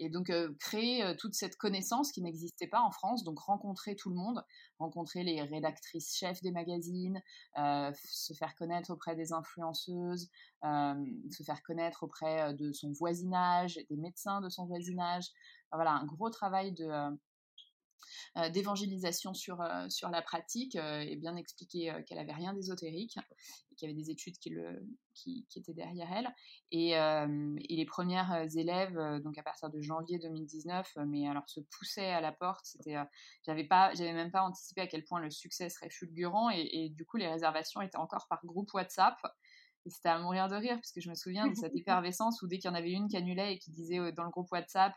Et 0.02 0.08
donc 0.08 0.32
créer 0.58 1.14
toute 1.18 1.34
cette 1.34 1.56
connaissance 1.56 2.10
qui 2.10 2.22
n'existait 2.22 2.68
pas 2.68 2.80
en 2.80 2.90
France, 2.90 3.22
donc 3.22 3.38
rencontrer 3.38 3.96
tout 3.96 4.08
le 4.08 4.16
monde, 4.16 4.42
rencontrer 4.78 5.24
les 5.24 5.42
rédactrices 5.42 6.16
chefs 6.16 6.40
des 6.40 6.52
magazines, 6.52 7.20
se 7.54 8.32
faire 8.32 8.54
connaître 8.54 8.90
auprès 8.90 9.14
des 9.14 9.34
influenceuses, 9.34 10.30
se 10.62 11.42
faire 11.44 11.62
connaître 11.62 12.02
auprès 12.02 12.54
de 12.54 12.72
son 12.72 12.92
voisinage, 12.92 13.78
des 13.90 13.96
médecins 13.96 14.40
de 14.40 14.48
son 14.48 14.64
voisinage. 14.64 15.26
voilà, 15.70 15.92
un 15.92 16.06
gros 16.06 16.30
travail 16.30 16.72
de, 16.72 16.84
euh, 16.84 17.10
d'évangélisation 18.50 19.34
sur, 19.34 19.60
euh, 19.60 19.88
sur 19.88 20.08
la 20.08 20.22
pratique 20.22 20.76
euh, 20.76 21.00
et 21.00 21.16
bien 21.16 21.36
expliquer 21.36 21.92
qu'elle 22.06 22.18
avait 22.18 22.32
rien 22.32 22.54
d'ésotérique 22.54 23.16
et 23.70 23.74
qu'il 23.74 23.88
y 23.88 23.92
avait 23.92 24.00
des 24.00 24.10
études 24.10 24.38
qui, 24.38 24.50
le, 24.50 24.82
qui, 25.14 25.46
qui 25.48 25.58
étaient 25.58 25.74
derrière 25.74 26.12
elle. 26.12 26.34
Et, 26.70 26.90
et, 26.90 27.76
les 27.76 27.84
premières 27.86 28.46
élèves, 28.56 28.98
donc 29.22 29.38
à 29.38 29.42
partir 29.42 29.70
de 29.70 29.80
janvier 29.80 30.18
2019, 30.18 30.98
mais 31.06 31.26
alors 31.28 31.48
se 31.48 31.60
poussaient 31.60 32.10
à 32.10 32.20
la 32.20 32.32
porte. 32.32 32.64
C'était, 32.64 32.96
j'avais 33.46 33.64
pas, 33.64 33.94
j'avais 33.94 34.12
même 34.12 34.30
pas 34.30 34.42
anticipé 34.42 34.82
à 34.82 34.86
quel 34.86 35.04
point 35.04 35.20
le 35.20 35.30
succès 35.30 35.68
serait 35.70 35.90
fulgurant 35.90 36.50
et, 36.50 36.68
et 36.72 36.88
du 36.90 37.04
coup 37.06 37.16
les 37.16 37.28
réservations 37.28 37.80
étaient 37.80 37.96
encore 37.96 38.26
par 38.28 38.44
groupe 38.44 38.72
WhatsApp. 38.74 39.16
Et 39.86 39.90
c'était 39.90 40.10
à 40.10 40.18
mourir 40.18 40.48
de 40.48 40.56
rire, 40.56 40.74
parce 40.74 40.92
que 40.92 41.00
je 41.00 41.08
me 41.08 41.14
souviens 41.14 41.46
de 41.46 41.54
cette 41.54 41.74
effervescence 41.76 42.42
où 42.42 42.46
dès 42.46 42.58
qu'il 42.58 42.68
y 42.68 42.72
en 42.72 42.76
avait 42.76 42.90
une 42.90 43.08
qui 43.08 43.16
annulait 43.16 43.54
et 43.54 43.58
qui 43.58 43.70
disait 43.70 44.12
dans 44.12 44.24
le 44.24 44.30
groupe 44.30 44.50
WhatsApp 44.52 44.94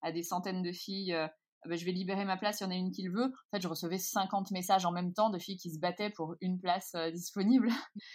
à 0.00 0.12
des 0.12 0.22
centaines 0.22 0.62
de 0.62 0.72
filles 0.72 1.14
bah, 1.66 1.76
je 1.76 1.84
vais 1.84 1.92
libérer 1.92 2.24
ma 2.24 2.36
place, 2.36 2.60
il 2.60 2.64
y 2.64 2.66
en 2.66 2.70
a 2.70 2.74
une 2.74 2.90
qui 2.90 3.02
le 3.02 3.12
veut. 3.12 3.26
En 3.26 3.56
fait, 3.56 3.62
je 3.62 3.68
recevais 3.68 3.98
50 3.98 4.50
messages 4.50 4.84
en 4.84 4.90
même 4.90 5.12
temps 5.12 5.30
de 5.30 5.38
filles 5.38 5.56
qui 5.56 5.72
se 5.72 5.78
battaient 5.78 6.10
pour 6.10 6.34
une 6.40 6.58
place 6.58 6.94
euh, 6.94 7.10
disponible. 7.10 7.68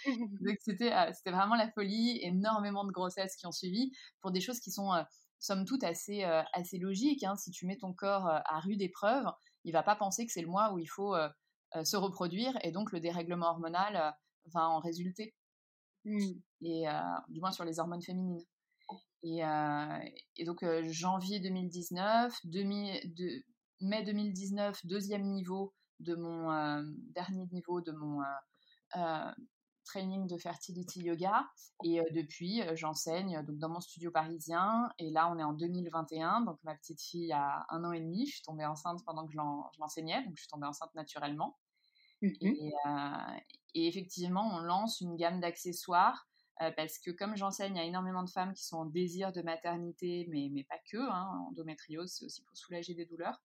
Donc 0.41 0.57
c'était 0.59 0.93
euh, 0.93 1.11
c'était 1.13 1.31
vraiment 1.31 1.55
la 1.55 1.71
folie, 1.71 2.19
énormément 2.23 2.83
de 2.85 2.91
grossesses 2.91 3.35
qui 3.37 3.47
ont 3.47 3.51
suivi 3.51 3.91
pour 4.21 4.31
des 4.31 4.41
choses 4.41 4.59
qui 4.59 4.71
sont 4.71 4.93
euh, 4.93 5.03
somme 5.39 5.65
toute 5.65 5.83
assez 5.83 6.23
assez 6.53 6.77
logiques. 6.77 7.23
Hein. 7.23 7.35
Si 7.37 7.51
tu 7.51 7.67
mets 7.67 7.77
ton 7.77 7.93
corps 7.93 8.27
à 8.27 8.59
rude 8.59 8.81
épreuve, 8.81 9.25
il 9.63 9.71
va 9.71 9.83
pas 9.83 9.95
penser 9.95 10.25
que 10.25 10.31
c'est 10.31 10.41
le 10.41 10.47
mois 10.47 10.73
où 10.73 10.79
il 10.79 10.87
faut 10.87 11.15
se 11.83 11.95
reproduire 11.95 12.57
et 12.63 12.71
donc 12.71 12.91
le 12.91 12.99
dérèglement 12.99 13.45
hormonal 13.45 14.15
va 14.51 14.67
en 14.67 14.79
résulter. 14.79 15.35
Mmh. 16.05 16.39
Et 16.61 16.85
du 17.29 17.39
moins 17.39 17.51
sur 17.51 17.65
les 17.65 17.77
hormones 17.77 18.01
féminines. 18.01 18.43
Et, 19.27 19.43
euh, 19.43 19.99
et 20.37 20.45
donc 20.45 20.63
euh, 20.63 20.83
janvier 20.87 21.41
2019, 21.41 22.33
demi, 22.45 22.97
de, 23.03 23.43
mai 23.81 24.03
2019, 24.03 24.85
deuxième 24.85 25.23
niveau 25.23 25.73
de 25.99 26.15
mon 26.15 26.49
euh, 26.49 26.81
dernier 27.13 27.45
niveau 27.51 27.81
de 27.81 27.91
mon 27.91 28.21
training 29.83 30.27
de 30.27 30.37
fertility 30.37 31.01
yoga. 31.01 31.45
Et 31.83 31.99
depuis 32.11 32.61
j'enseigne 32.75 33.43
donc 33.43 33.57
dans 33.57 33.67
mon 33.67 33.81
studio 33.81 34.11
parisien. 34.11 34.89
Et 34.97 35.11
là 35.11 35.29
on 35.29 35.37
est 35.37 35.43
en 35.43 35.53
2021 35.53 36.41
donc 36.41 36.57
ma 36.63 36.75
petite 36.75 37.01
fille 37.01 37.33
a 37.33 37.65
un 37.69 37.83
an 37.83 37.91
et 37.91 37.99
demi. 37.99 38.27
Je 38.27 38.35
suis 38.35 38.43
tombée 38.43 38.65
enceinte 38.65 39.03
pendant 39.05 39.25
que 39.25 39.33
je 39.33 39.37
l'enseignais. 39.79 40.23
Donc 40.23 40.37
je 40.37 40.43
suis 40.43 40.49
tombée 40.49 40.67
enceinte 40.67 40.93
naturellement. 40.95 41.57
Mmh 42.21 42.29
et, 42.41 42.73
et, 43.75 43.87
effectivement 43.87 44.49
on 44.55 44.59
lance 44.59 45.01
une 45.01 45.17
gamme 45.17 45.39
d'accessoires 45.39 46.27
euh, 46.61 46.71
parce 46.71 46.97
que 46.99 47.11
comme 47.11 47.35
j'enseigne 47.35 47.79
à 47.79 47.83
énormément 47.83 48.23
de 48.23 48.29
femmes 48.29 48.53
qui 48.53 48.65
sont 48.65 48.77
en 48.77 48.85
désir 48.85 49.31
de 49.31 49.41
maternité, 49.41 50.27
mais, 50.29 50.49
mais 50.51 50.63
pas 50.63 50.79
que, 50.91 50.97
hein, 50.97 51.45
endométriose, 51.49 52.11
c'est 52.11 52.25
aussi 52.25 52.43
pour 52.43 52.57
soulager 52.57 52.93
des 52.93 53.05
douleurs, 53.05 53.41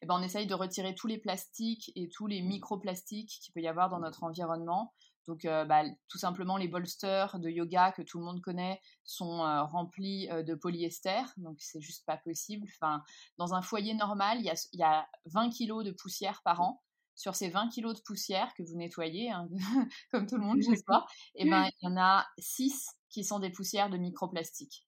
eh 0.00 0.06
ben 0.06 0.14
on 0.18 0.22
essaye 0.22 0.46
de 0.46 0.54
retirer 0.54 0.94
tous 0.94 1.08
les 1.08 1.18
plastiques 1.18 1.90
et 1.96 2.08
tous 2.08 2.26
les 2.26 2.40
microplastiques 2.40 3.40
qu'il 3.42 3.52
peut 3.52 3.60
y 3.60 3.68
avoir 3.68 3.88
dans 3.88 3.98
notre 3.98 4.22
environnement. 4.22 4.94
Donc, 5.26 5.44
euh, 5.44 5.64
bah, 5.64 5.82
tout 6.08 6.18
simplement, 6.18 6.56
les 6.56 6.68
bolsters 6.68 7.38
de 7.38 7.50
yoga 7.50 7.92
que 7.92 8.02
tout 8.02 8.18
le 8.18 8.24
monde 8.24 8.40
connaît 8.40 8.80
sont 9.04 9.42
euh, 9.42 9.62
remplis 9.62 10.28
de 10.28 10.54
polyester, 10.54 11.20
donc 11.36 11.56
c'est 11.60 11.80
juste 11.80 12.06
pas 12.06 12.16
possible. 12.16 12.66
Enfin, 12.76 13.02
dans 13.36 13.54
un 13.54 13.60
foyer 13.60 13.92
normal, 13.94 14.38
il 14.38 14.44
y 14.44 14.50
a, 14.50 14.54
y 14.72 14.82
a 14.82 15.06
20 15.26 15.50
kilos 15.50 15.84
de 15.84 15.90
poussière 15.90 16.40
par 16.44 16.60
an 16.60 16.80
sur 17.18 17.34
ces 17.34 17.50
20 17.50 17.68
kilos 17.68 17.96
de 17.96 18.00
poussière 18.00 18.54
que 18.54 18.62
vous 18.62 18.76
nettoyez, 18.76 19.30
hein, 19.30 19.48
comme 20.12 20.26
tout 20.26 20.36
le 20.36 20.44
monde, 20.44 20.60
pas, 20.86 21.04
et 21.34 21.42
eh 21.44 21.50
ben 21.50 21.68
il 21.82 21.84
y 21.84 21.88
en 21.88 21.96
a 21.96 22.24
6 22.38 22.90
qui 23.10 23.24
sont 23.24 23.40
des 23.40 23.50
poussières 23.50 23.90
de 23.90 23.98
microplastique. 23.98 24.86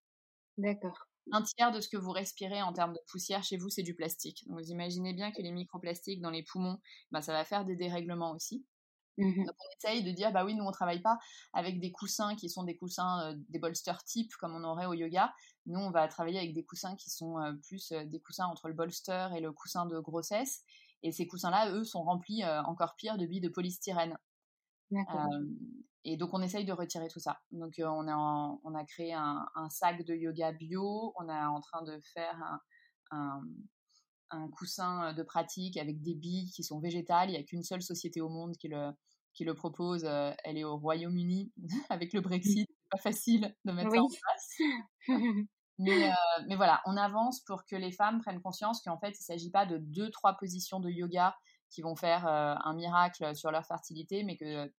D'accord. 0.57 1.09
Un 1.33 1.43
tiers 1.43 1.73
de 1.73 1.81
ce 1.81 1.89
que 1.89 1.97
vous 1.97 2.13
respirez 2.13 2.63
en 2.63 2.73
termes 2.73 2.93
de 2.93 3.01
poussière 3.09 3.43
chez 3.43 3.57
vous, 3.57 3.69
c'est 3.69 3.83
du 3.83 3.95
plastique. 3.95 4.47
Donc 4.47 4.61
vous 4.61 4.71
imaginez 4.71 5.13
bien 5.13 5.33
que 5.33 5.43
les 5.43 5.51
microplastiques 5.51 6.21
dans 6.21 6.31
les 6.31 6.45
poumons, 6.45 6.79
ben, 7.11 7.21
ça 7.21 7.33
va 7.33 7.45
faire 7.45 7.65
des 7.65 7.75
dérèglements 7.75 8.33
aussi. 8.33 8.65
Mmh 9.19 9.45
Donc 9.45 9.55
on 9.59 9.89
essaye 9.89 10.05
de 10.05 10.13
dire, 10.13 10.31
bah 10.33 10.45
oui, 10.45 10.55
nous 10.55 10.65
on 10.65 10.71
travaille 10.71 11.03
pas 11.03 11.19
avec 11.53 11.81
des 11.81 11.91
coussins 11.91 12.37
qui 12.37 12.49
sont 12.49 12.63
des 12.63 12.77
coussins, 12.77 13.35
des 13.49 13.59
bolsters 13.59 14.05
type 14.05 14.33
comme 14.37 14.55
on 14.55 14.63
aurait 14.63 14.87
au 14.87 14.95
yoga. 14.95 15.35
Nous 15.67 15.81
on 15.81 15.91
va 15.91 16.07
travailler 16.07 16.39
avec 16.39 16.55
des 16.55 16.65
coussins 16.65 16.95
qui 16.95 17.11
sont 17.11 17.37
plus 17.65 17.93
des 17.93 18.21
coussins 18.21 18.47
entre 18.47 18.69
le 18.69 18.75
bolster 18.75 19.29
et 19.37 19.41
le 19.41 19.53
coussin 19.53 19.87
de 19.87 19.99
grossesse. 19.99 20.63
Et 21.03 21.13
ces 21.13 21.27
coussins-là, 21.27 21.73
eux, 21.73 21.85
sont 21.85 22.03
remplis 22.03 22.43
euh, 22.43 22.63
encore 22.63 22.95
pire 22.97 23.17
de 23.17 23.27
billes 23.27 23.41
de 23.41 23.49
polystyrène. 23.49 24.17
Euh, 24.93 25.47
et 26.05 26.17
donc, 26.17 26.31
on 26.33 26.43
essaye 26.43 26.65
de 26.65 26.73
retirer 26.73 27.09
tout 27.09 27.21
ça. 27.21 27.41
Donc, 27.53 27.75
on, 27.79 28.09
a 28.09 28.59
on 28.65 28.75
a 28.75 28.85
créé 28.85 29.13
un, 29.15 29.69
sac 29.71 30.05
de 30.05 30.15
yoga 30.15 30.53
bio. 30.53 31.13
On 31.19 31.29
est 31.29 31.45
en 31.45 31.61
train 31.61 31.83
de 31.83 31.99
faire 32.13 32.37
un, 33.11 33.43
un, 34.31 34.49
coussin 34.51 35.13
de 35.13 35.23
pratique 35.23 35.77
avec 35.77 36.03
des 36.03 36.15
billes 36.15 36.51
qui 36.51 36.65
sont 36.65 36.81
végétales. 36.81 37.31
Il 37.31 37.33
n'y 37.33 37.39
a 37.39 37.45
qu'une 37.45 37.63
seule 37.63 37.83
société 37.83 38.21
au 38.21 38.29
monde 38.29 38.57
qui 38.57 38.69
le, 38.69 38.91
qui 39.33 39.45
le 39.45 39.55
propose. 39.55 40.05
Elle 40.05 40.59
est 40.59 40.65
au 40.65 40.77
Royaume-Uni. 40.77 41.53
avec 41.89 42.13
le 42.13 42.21
Brexit, 42.21 42.69
c'est 42.69 42.91
pas 42.91 42.99
facile 42.99 43.55
de 43.65 43.73
mettre 43.73 43.93
ça 43.93 44.03
en 44.03 44.09
place. 44.09 44.59
Mais, 45.83 46.11
mais, 46.47 46.57
voilà, 46.57 46.81
on 46.85 46.97
avance 46.97 47.41
pour 47.41 47.65
que 47.65 47.75
les 47.75 47.91
femmes 47.91 48.21
prennent 48.21 48.41
conscience 48.41 48.83
qu'en 48.83 48.99
fait, 48.99 49.09
il 49.09 49.21
ne 49.21 49.25
s'agit 49.25 49.51
pas 49.51 49.67
de 49.67 49.79
deux, 49.79 50.11
trois 50.11 50.35
positions 50.35 50.79
de 50.79 50.91
yoga 50.91 51.35
qui 51.71 51.83
vont 51.83 51.97
faire 51.97 52.27
un 52.27 52.75
miracle 52.75 53.35
sur 53.35 53.51
leur 53.51 53.65
fertilité, 53.65 54.23
mais 54.23 54.37
que 54.37 54.71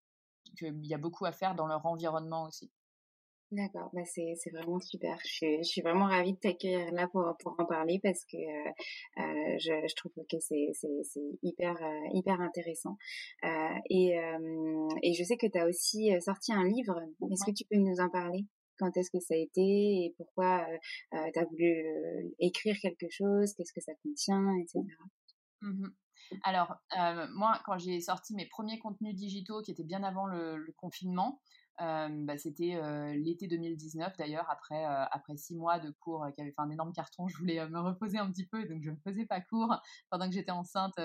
qu'il 0.58 0.86
y 0.86 0.94
a 0.94 0.98
beaucoup 0.98 1.26
à 1.26 1.32
faire 1.32 1.56
dans 1.56 1.68
leur 1.68 1.86
environnement 1.86 2.44
aussi. 2.44 2.72
D'accord, 3.52 3.90
bah 3.92 4.06
c'est, 4.06 4.34
c'est 4.38 4.50
vraiment 4.50 4.80
super. 4.80 5.18
Je 5.26 5.28
suis, 5.28 5.58
je 5.58 5.68
suis 5.68 5.82
vraiment 5.82 6.06
ravie 6.06 6.32
de 6.32 6.38
t'accueillir 6.38 6.90
là 6.94 7.10
pour, 7.12 7.36
pour 7.40 7.54
en 7.60 7.66
parler 7.66 8.00
parce 8.02 8.24
que 8.24 8.38
euh, 8.38 8.72
euh 9.18 9.58
je, 9.60 9.88
je 9.90 9.96
trouve 9.96 10.14
que 10.14 10.40
c'est, 10.40 10.70
c'est, 10.72 11.04
c'est 11.04 11.38
hyper, 11.44 11.76
euh, 11.76 12.08
hyper 12.14 12.40
intéressant. 12.40 12.96
Euh, 13.44 13.76
et, 13.90 14.18
euh, 14.18 14.88
et 15.04 15.14
je 15.14 15.24
sais 15.26 15.36
que 15.36 15.48
tu 15.48 15.60
as 15.60 15.68
aussi 15.68 16.12
sorti 16.22 16.54
un 16.54 16.64
livre. 16.64 16.98
Est-ce 17.30 17.44
que 17.44 17.52
tu 17.52 17.66
peux 17.70 17.76
nous 17.76 18.00
en 18.00 18.10
parler? 18.10 18.46
Quand 18.82 18.98
est-ce 18.98 19.12
que 19.12 19.20
ça 19.20 19.36
a 19.36 19.38
été 19.38 19.62
et 19.62 20.14
pourquoi 20.18 20.66
tu 21.12 21.40
as 21.40 21.46
voulu 21.46 22.34
écrire 22.40 22.76
quelque 22.82 23.08
chose 23.10 23.54
Qu'est-ce 23.54 23.74
que 23.74 23.82
ça 23.82 23.94
contient, 24.04 24.58
etc. 24.58 24.84
Alors, 26.44 26.76
euh, 26.98 27.28
moi, 27.34 27.60
quand 27.66 27.78
j'ai 27.78 28.00
sorti 28.00 28.34
mes 28.36 28.46
premiers 28.46 28.80
contenus 28.80 29.16
digitaux, 29.16 29.62
qui 29.62 29.72
étaient 29.72 29.84
bien 29.84 30.04
avant 30.04 30.26
le, 30.26 30.66
confinement, 30.78 31.42
euh, 31.82 32.08
bah, 32.26 32.38
c'était 32.38 32.76
euh, 32.76 33.14
l'été 33.16 33.48
2019 33.48 34.16
d'ailleurs, 34.18 34.50
après, 34.50 34.84
après 34.84 35.36
six 35.38 35.56
mois 35.56 35.80
de 35.80 35.92
cours 36.00 36.26
qui 36.36 36.42
avaient 36.42 36.52
fait 36.52 36.62
un 36.62 36.70
énorme 36.70 36.94
carton, 36.94 37.28
je 37.28 37.38
voulais 37.38 37.68
me 37.68 37.80
reposer 37.80 38.18
un 38.18 38.32
petit 38.32 38.46
peu, 38.46 38.66
donc 38.68 38.82
je 38.84 38.92
ne 38.92 38.98
faisais 39.04 39.26
pas 39.26 39.42
cours 39.42 39.76
pendant 40.10 40.28
que 40.28 40.34
j'étais 40.34 40.52
enceinte 40.52 40.96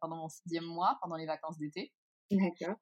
pendant 0.00 0.16
mon 0.16 0.28
sixième 0.28 0.66
mois, 0.66 0.98
pendant 1.02 1.16
les 1.16 1.26
vacances 1.26 1.58
d'été. 1.58 1.92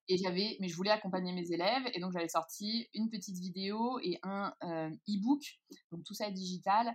Et 0.08 0.18
j'avais, 0.18 0.56
mais 0.60 0.68
je 0.68 0.76
voulais 0.76 0.90
accompagner 0.90 1.32
mes 1.32 1.52
élèves, 1.52 1.84
et 1.94 2.00
donc 2.00 2.12
j'avais 2.12 2.28
sorti 2.28 2.88
une 2.94 3.08
petite 3.10 3.38
vidéo 3.38 3.98
et 4.02 4.18
un 4.22 4.52
e-book, 5.08 5.42
donc 5.90 6.04
tout 6.04 6.14
ça 6.14 6.28
est 6.28 6.32
digital, 6.32 6.94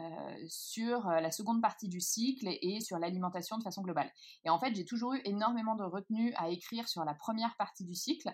euh, 0.00 0.34
sur 0.48 1.08
euh, 1.08 1.20
la 1.20 1.30
seconde 1.30 1.62
partie 1.62 1.88
du 1.88 2.00
cycle 2.00 2.48
et, 2.48 2.80
sur 2.80 2.98
l'alimentation 2.98 3.58
de 3.58 3.62
façon 3.62 3.80
globale. 3.82 4.10
Et 4.44 4.50
en 4.50 4.58
fait, 4.58 4.74
j'ai 4.74 4.84
toujours 4.84 5.14
eu 5.14 5.20
énormément 5.24 5.76
de 5.76 5.84
retenue 5.84 6.32
à 6.34 6.48
écrire 6.48 6.88
sur 6.88 7.04
la 7.04 7.14
première 7.14 7.54
partie 7.58 7.84
du 7.84 7.94
cycle 7.94 8.28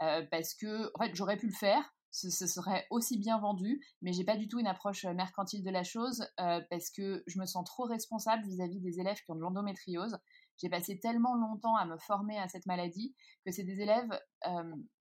euh, 0.00 0.24
parce 0.30 0.54
que, 0.54 0.90
en 0.94 1.04
fait, 1.04 1.14
j'aurais 1.14 1.36
pu 1.36 1.48
le 1.48 1.52
faire. 1.52 1.94
Ce, 2.14 2.28
serait 2.46 2.86
aussi 2.90 3.18
bien 3.18 3.38
vendu, 3.38 3.80
mais 4.02 4.12
j'ai 4.12 4.24
pas 4.24 4.36
du 4.36 4.46
tout 4.46 4.58
une 4.58 4.66
approche 4.66 5.06
mercantile 5.06 5.64
de 5.64 5.70
la 5.70 5.82
chose 5.82 6.26
parce 6.36 6.90
que 6.90 7.24
je 7.26 7.38
me 7.38 7.46
sens 7.46 7.64
trop 7.64 7.84
responsable 7.84 8.44
vis-à-vis 8.44 8.80
des 8.80 9.00
élèves 9.00 9.16
qui 9.16 9.30
ont 9.30 9.34
de 9.34 9.40
l'endométriose. 9.40 10.18
J'ai 10.58 10.68
passé 10.68 10.98
tellement 10.98 11.34
longtemps 11.34 11.76
à 11.76 11.84
me 11.86 11.96
former 11.98 12.38
à 12.38 12.48
cette 12.48 12.66
maladie 12.66 13.14
que 13.44 13.52
c'est 13.52 13.64
des 13.64 13.80
élèves 13.80 14.20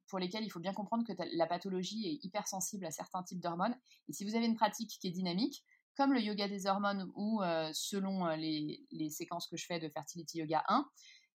pour 0.08 0.20
lesquels 0.20 0.44
il 0.44 0.50
faut 0.50 0.60
bien 0.60 0.74
comprendre 0.74 1.06
que 1.06 1.14
la 1.36 1.48
pathologie 1.48 2.08
est 2.08 2.26
hypersensible 2.26 2.86
à 2.86 2.92
certains 2.92 3.24
types 3.24 3.40
d'hormones. 3.40 3.76
Et 4.10 4.14
si 4.14 4.26
vous 4.26 4.36
avez 4.36 4.46
une 4.46 4.56
pratique 4.56 4.98
qui 5.00 5.08
est 5.08 5.12
dynamique, 5.12 5.64
comme 5.96 6.14
le 6.14 6.22
yoga 6.22 6.48
des 6.48 6.68
hormones 6.68 7.12
ou 7.16 7.42
selon 7.74 8.28
les, 8.36 9.10
séquences 9.10 9.48
que 9.48 9.58
je 9.58 9.66
fais 9.66 9.80
de 9.80 9.90
Fertility 9.90 10.40
Yoga 10.40 10.64
1, 10.68 10.86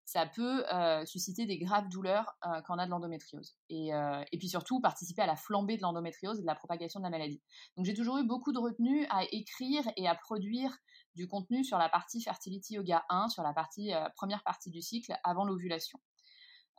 ça 0.06 0.24
peut 0.24 0.64
euh, 0.72 1.04
susciter 1.04 1.46
des 1.46 1.58
graves 1.58 1.88
douleurs 1.88 2.38
quand 2.64 2.76
on 2.76 2.78
a 2.78 2.86
de 2.86 2.90
l'endométriose. 2.90 3.56
Et, 3.68 3.90
puis 4.38 4.48
surtout, 4.48 4.80
participer 4.80 5.22
à 5.22 5.26
la 5.26 5.34
flambée 5.34 5.76
de 5.76 5.82
l'endométriose 5.82 6.38
et 6.38 6.42
de 6.42 6.46
la 6.46 6.54
propagation 6.54 7.00
de 7.00 7.04
la 7.04 7.10
maladie. 7.10 7.42
Donc 7.76 7.86
j'ai 7.86 7.94
toujours 7.94 8.16
eu 8.18 8.24
beaucoup 8.24 8.52
de 8.52 8.58
retenue 8.58 9.04
à 9.10 9.24
écrire 9.32 9.82
et 9.96 10.06
à 10.06 10.14
produire 10.14 10.72
du 11.16 11.26
contenu 11.26 11.64
sur 11.64 11.76
la 11.76 11.88
partie 11.88 12.22
Fertility 12.22 12.74
Yoga 12.74 13.04
1, 13.08 13.28
sur 13.28 13.42
la 13.42 13.52
partie, 13.52 13.92
première 14.14 14.44
partie 14.44 14.70
du 14.70 14.80
cycle 14.80 15.12
avant 15.24 15.44
l'ovulation. 15.44 15.98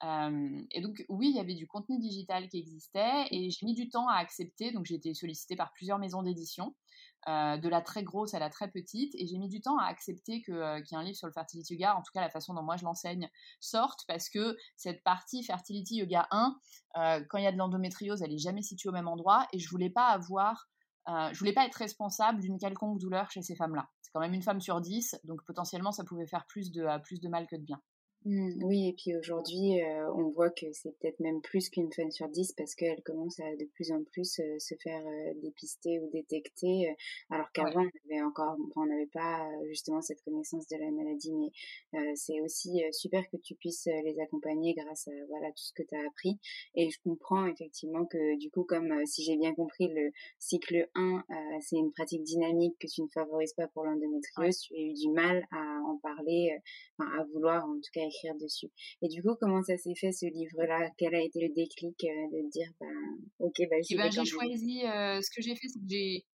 et 0.02 0.82
donc 0.82 1.04
oui, 1.10 1.28
il 1.30 1.36
y 1.36 1.40
avait 1.40 1.56
du 1.56 1.68
contenu 1.68 2.00
digital 2.00 2.48
qui 2.48 2.60
existait 2.60 3.28
et 3.32 3.50
j'ai 3.50 3.66
mis 3.66 3.74
du 3.74 3.90
temps 3.90 4.08
à 4.08 4.16
accepter. 4.16 4.72
Donc 4.72 4.86
j'ai 4.86 4.96
été 4.96 5.14
sollicitée 5.14 5.58
par 5.58 5.74
plusieurs 5.74 6.00
maisons 6.00 6.24
d'édition 6.24 6.74
euh, 7.28 7.58
de 7.58 7.68
la 7.68 7.82
très 7.82 8.04
grosse 8.04 8.34
à 8.34 8.40
la 8.40 8.50
très 8.50 8.70
petite. 8.70 9.14
Et 9.16 9.28
j'ai 9.28 9.38
mis 9.38 9.50
du 9.50 9.60
temps 9.60 9.78
à 9.78 9.86
accepter 9.86 10.44
euh, 10.50 10.82
qu'il 10.82 10.92
y 10.92 10.94
ait 10.96 11.02
un 11.02 11.04
livre 11.04 11.18
sur 11.18 11.28
le 11.28 11.34
Fertility 11.34 11.74
Yoga, 11.74 11.96
en 11.96 12.02
tout 12.02 12.12
cas 12.14 12.22
la 12.22 12.30
façon 12.30 12.54
dont 12.54 12.64
moi 12.64 12.78
je 12.78 12.86
l'enseigne, 12.86 13.30
sorte, 13.60 14.06
parce 14.08 14.30
que 14.30 14.56
cette 14.78 15.04
partie 15.04 15.44
Fertility 15.44 15.98
Yoga 15.98 16.28
1, 16.32 16.56
euh, 16.96 17.26
quand 17.30 17.38
il 17.38 17.44
y 17.44 17.48
a 17.48 17.52
de 17.52 17.58
l'endométriose, 17.58 18.22
elle 18.22 18.32
n'est 18.32 18.38
jamais 18.38 18.62
située 18.62 18.90
au 18.90 18.94
même 18.94 19.10
endroit. 19.10 19.46
Et 19.52 19.60
je 19.60 19.70
voulais 19.70 19.90
pas 19.90 20.08
avoir, 20.08 20.70
je 21.08 21.38
voulais 21.38 21.54
pas 21.54 21.66
être 21.66 21.76
responsable 21.76 22.40
d'une 22.40 22.58
quelconque 22.58 23.00
douleur 23.00 23.30
chez 23.30 23.42
ces 23.42 23.56
femmes-là. 23.56 23.90
C'est 24.02 24.12
quand 24.14 24.22
même 24.22 24.34
une 24.34 24.42
femme 24.42 24.62
sur 24.62 24.80
dix, 24.80 25.20
donc 25.26 25.44
potentiellement 25.46 25.92
ça 25.92 26.06
pouvait 26.06 26.28
faire 26.28 26.46
plus 26.48 26.72
de, 26.72 26.86
plus 27.04 27.20
de 27.20 27.28
mal 27.28 27.46
que 27.48 27.58
de 27.58 27.64
bien. 27.64 27.82
Mmh, 28.26 28.62
oui, 28.66 28.90
et 28.90 28.94
puis 28.94 29.16
aujourd'hui, 29.16 29.82
euh, 29.82 30.12
on 30.14 30.30
voit 30.32 30.50
que 30.50 30.66
c'est 30.74 30.92
peut-être 31.00 31.20
même 31.22 31.40
plus 31.42 31.70
qu'une 31.70 31.94
femme 31.94 32.12
sur 32.12 32.28
dix 32.28 32.52
parce 32.52 32.76
qu'elle 32.76 33.02
commence 33.04 33.40
à 33.40 33.56
de 33.56 33.64
plus 33.74 33.90
en 33.94 34.04
plus 34.04 34.40
euh, 34.40 34.60
se 34.60 34.76
faire 34.84 35.02
euh, 35.08 35.34
dépister 35.42 36.00
ou 36.02 36.10
détecter, 36.12 36.94
alors 37.30 37.50
qu'avant 37.54 37.84
on 37.86 38.12
avait 38.12 38.22
encore, 38.22 38.58
on 38.76 38.86
n'avait 38.86 39.06
pas 39.14 39.48
justement 39.70 40.02
cette 40.02 40.22
connaissance 40.24 40.68
de 40.68 40.76
la 40.78 40.92
maladie. 40.92 41.32
Mais 41.94 42.16
c'est 42.16 42.42
aussi 42.42 42.82
super 42.92 43.24
que 43.30 43.38
tu 43.38 43.56
puisses 43.56 43.86
les 43.86 44.20
accompagner 44.20 44.74
grâce 44.74 45.08
à 45.08 45.12
voilà 45.30 45.48
tout 45.52 45.64
ce 45.64 45.74
que 45.74 45.84
tu 45.84 45.96
as 45.96 46.06
appris. 46.08 46.38
Et 46.76 46.90
je 46.90 47.00
comprends 47.04 47.46
effectivement 47.46 48.06
que 48.06 48.38
du 48.40 48.50
coup, 48.50 48.64
comme 48.64 49.06
si 49.06 49.24
j'ai 49.24 49.38
bien 49.38 49.54
compris, 49.54 49.88
le 49.94 50.12
cycle 50.40 50.90
1, 50.96 51.24
c'est 51.62 51.78
une 51.78 51.92
pratique 51.92 52.24
dynamique 52.24 52.76
que 52.80 52.88
tu 52.88 53.02
ne 53.04 53.08
favorises 53.08 53.54
pas 53.54 53.68
pour 53.68 53.86
l'endométriose. 53.86 54.58
Tu 54.60 54.74
as 54.76 54.80
eu 54.82 54.94
du 54.94 55.10
mal 55.12 55.48
à 55.52 55.80
en 55.88 55.98
parler, 55.98 56.58
à 57.00 57.24
vouloir 57.34 57.64
en 57.66 57.76
tout 57.76 57.92
cas 57.94 58.07
écrire 58.08 58.34
dessus. 58.40 58.70
Et 59.02 59.08
du 59.08 59.22
coup, 59.22 59.36
comment 59.40 59.62
ça 59.64 59.78
s'est 59.78 59.96
fait 59.96 60.12
ce 60.12 60.26
livre-là? 60.26 60.90
Quel 60.98 61.14
a 61.16 61.22
été 61.22 61.40
le 61.42 61.54
déclic 61.54 62.04
euh, 62.04 62.28
de 62.32 62.50
dire, 62.50 62.70
ben, 62.80 62.88
ok, 63.40 63.56
bah, 63.70 63.78
eh 63.90 63.96
ben, 63.96 64.12
j'ai 64.12 64.26
choisi, 64.26 64.86
euh, 64.86 65.22
ce 65.22 65.30
que 65.36 65.42
j'ai 65.42 65.56
fait, 65.56 65.68
c'est 65.68 65.80
que 65.80 65.86
j'ai, 65.90 66.26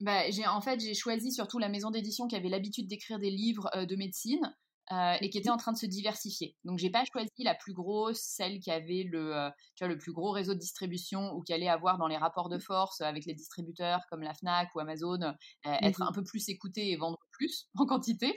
bah, 0.00 0.30
j'ai, 0.30 0.46
en 0.46 0.60
fait, 0.60 0.80
j'ai 0.80 0.94
choisi 0.94 1.32
surtout 1.32 1.58
la 1.58 1.68
maison 1.68 1.90
d'édition 1.90 2.26
qui 2.28 2.36
avait 2.36 2.48
l'habitude 2.48 2.86
d'écrire 2.86 3.18
des 3.18 3.30
livres 3.30 3.68
euh, 3.74 3.86
de 3.86 3.96
médecine. 3.96 4.54
Euh, 4.90 5.16
et 5.20 5.28
qui 5.28 5.36
était 5.36 5.50
en 5.50 5.58
train 5.58 5.72
de 5.72 5.76
se 5.76 5.84
diversifier. 5.84 6.56
Donc 6.64 6.78
j'ai 6.78 6.88
pas 6.88 7.04
choisi 7.04 7.42
la 7.44 7.54
plus 7.54 7.74
grosse, 7.74 8.20
celle 8.20 8.58
qui 8.58 8.70
avait 8.70 9.02
le, 9.02 9.36
euh, 9.36 9.50
tu 9.74 9.84
vois, 9.84 9.92
le 9.92 9.98
plus 9.98 10.12
gros 10.12 10.30
réseau 10.30 10.54
de 10.54 10.58
distribution 10.58 11.34
ou 11.34 11.42
qui 11.42 11.52
allait 11.52 11.68
avoir 11.68 11.98
dans 11.98 12.06
les 12.06 12.16
rapports 12.16 12.48
de 12.48 12.58
force 12.58 13.02
avec 13.02 13.26
les 13.26 13.34
distributeurs 13.34 14.00
comme 14.08 14.22
la 14.22 14.32
Fnac 14.32 14.74
ou 14.74 14.80
Amazon, 14.80 15.20
euh, 15.20 15.34
être 15.82 16.00
un 16.00 16.10
peu 16.12 16.24
plus 16.24 16.48
écouté 16.48 16.90
et 16.90 16.96
vendre 16.96 17.18
plus 17.32 17.68
en 17.76 17.84
quantité. 17.84 18.28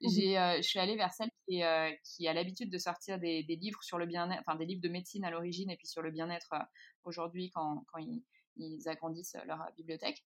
Mmh 0.00 0.08
j'ai, 0.12 0.34
je 0.56 0.66
suis 0.66 0.80
allée 0.80 0.96
vers 0.96 1.12
celle 1.12 1.30
qui, 1.46 1.62
qui 2.04 2.26
a 2.26 2.32
l'habitude 2.32 2.70
de 2.70 2.78
sortir 2.78 3.20
des, 3.20 3.44
des 3.44 3.54
livres 3.54 3.82
sur 3.84 3.96
le 3.96 4.06
bien-être, 4.06 4.42
enfin 4.44 4.58
des 4.58 4.66
livres 4.66 4.82
de 4.82 4.88
médecine 4.88 5.24
à 5.24 5.30
l'origine 5.30 5.70
et 5.70 5.76
puis 5.76 5.86
sur 5.86 6.02
le 6.02 6.10
bien-être 6.10 6.52
aujourd'hui 7.04 7.50
quand, 7.54 7.84
quand 7.92 7.98
ils, 7.98 8.24
ils 8.56 8.88
agrandissent 8.88 9.36
leur 9.46 9.64
bibliothèque. 9.76 10.24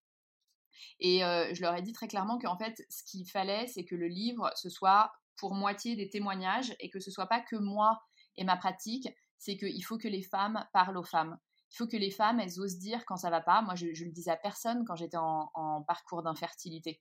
Et 1.00 1.20
je 1.20 1.60
leur 1.60 1.74
ai 1.74 1.82
dit 1.82 1.92
très 1.92 2.08
clairement 2.08 2.38
qu'en 2.38 2.56
fait, 2.56 2.82
ce 2.88 3.04
qu'il 3.04 3.28
fallait, 3.28 3.66
c'est 3.66 3.84
que 3.84 3.94
le 3.94 4.08
livre, 4.08 4.50
ce 4.54 4.70
soit 4.70 5.12
pour 5.38 5.54
moitié 5.54 5.96
des 5.96 6.08
témoignages 6.08 6.74
et 6.80 6.90
que 6.90 7.00
ce 7.00 7.10
soit 7.10 7.26
pas 7.26 7.40
que 7.40 7.56
moi 7.56 8.00
et 8.36 8.44
ma 8.44 8.56
pratique, 8.56 9.08
c'est 9.38 9.56
qu'il 9.56 9.84
faut 9.84 9.98
que 9.98 10.08
les 10.08 10.22
femmes 10.22 10.66
parlent 10.72 10.98
aux 10.98 11.04
femmes. 11.04 11.38
Il 11.72 11.76
faut 11.76 11.86
que 11.86 11.96
les 11.96 12.10
femmes, 12.10 12.40
elles 12.40 12.60
osent 12.60 12.78
dire 12.78 13.04
quand 13.06 13.16
ça 13.16 13.30
va 13.30 13.40
pas. 13.40 13.62
Moi, 13.62 13.74
je, 13.74 13.86
le 13.86 14.12
disais 14.12 14.30
à 14.30 14.36
personne 14.36 14.84
quand 14.86 14.96
j'étais 14.96 15.16
en, 15.16 15.82
parcours 15.86 16.22
d'infertilité. 16.22 17.00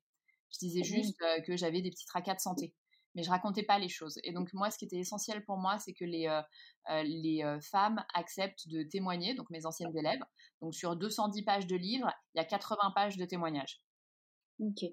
Je 0.51 0.59
disais 0.59 0.83
juste 0.83 1.21
euh, 1.21 1.41
que 1.41 1.55
j'avais 1.55 1.81
des 1.81 1.89
petits 1.89 2.05
tracas 2.05 2.35
de 2.35 2.39
santé. 2.39 2.73
Mais 3.13 3.23
je 3.23 3.29
racontais 3.29 3.63
pas 3.63 3.79
les 3.79 3.87
choses. 3.89 4.19
Et 4.23 4.33
donc, 4.33 4.51
moi, 4.53 4.71
ce 4.71 4.77
qui 4.77 4.85
était 4.85 4.97
essentiel 4.97 5.45
pour 5.45 5.57
moi, 5.57 5.77
c'est 5.79 5.93
que 5.93 6.03
les, 6.03 6.27
euh, 6.27 6.41
euh, 6.89 7.03
les 7.03 7.59
femmes 7.61 8.03
acceptent 8.13 8.67
de 8.67 8.83
témoigner, 8.83 9.35
donc 9.35 9.49
mes 9.49 9.65
anciennes 9.65 9.95
élèves. 9.95 10.21
Donc, 10.61 10.73
sur 10.73 10.95
210 10.97 11.43
pages 11.43 11.67
de 11.67 11.75
livres, 11.75 12.11
il 12.33 12.39
y 12.39 12.41
a 12.41 12.45
80 12.45 12.91
pages 12.93 13.17
de 13.17 13.25
témoignages. 13.25 13.81
Ok. 14.59 14.83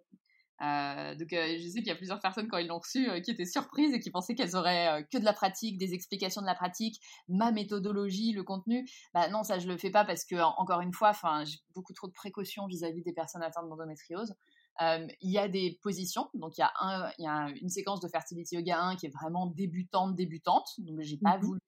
Euh, 0.63 1.15
donc 1.17 1.33
euh, 1.33 1.57
je 1.59 1.69
sais 1.69 1.79
qu'il 1.79 1.89
y 1.89 1.91
a 1.91 1.97
plusieurs 1.97 2.21
personnes 2.21 2.47
quand 2.49 2.59
ils 2.59 2.69
l'ont 2.69 2.79
reçu 2.79 3.11
euh, 3.11 3.21
qui 3.21 3.33
étaient 3.33 3.47
surprises 3.47 3.93
et 3.95 3.99
qui 3.99 4.11
pensaient 4.11 4.37
qu'elles 4.37 4.55
auraient 4.55 5.07
que 5.11 5.19
de 5.19 5.25
la 5.25 5.33
pratique, 5.33 5.77
des 5.77 5.93
explications 5.93 6.41
de 6.41 6.47
la 6.47 6.55
pratique, 6.55 7.01
ma 7.29 7.51
méthodologie, 7.51 8.33
le 8.33 8.45
contenu. 8.45 8.89
Bah 9.13 9.29
non, 9.29 9.43
ça 9.43 9.59
je 9.59 9.67
le 9.67 9.77
fais 9.77 9.91
pas 9.91 10.05
parce 10.05 10.25
que 10.25 10.37
encore 10.37 10.81
une 10.81 10.93
fois, 10.93 11.11
enfin 11.11 11.45
j'ai 11.45 11.59
beaucoup 11.75 11.93
trop 11.93 12.07
de 12.07 12.13
précautions 12.13 12.67
vis-à-vis 12.67 13.03
des 13.03 13.13
personnes 13.13 13.43
atteintes 13.43 13.69
d'endométriose. 13.69 14.35
Il 14.81 15.31
y 15.31 15.39
a 15.39 15.49
des 15.49 15.79
positions, 15.83 16.31
donc 16.35 16.57
il 16.57 16.61
y 16.61 16.65
a, 16.65 16.73
un, 16.81 17.11
y 17.19 17.27
a 17.27 17.49
une 17.61 17.69
séquence 17.69 18.01
de 18.01 18.09
Fertility 18.09 18.55
Yoga 18.57 18.81
1 18.83 18.97
qui 18.97 19.07
est 19.07 19.13
vraiment 19.13 19.47
débutante, 19.47 20.17
débutante, 20.17 20.67
donc 20.79 21.01
j'ai 21.01 21.19
pas 21.19 21.37
mmh 21.37 21.43
voulu 21.43 21.61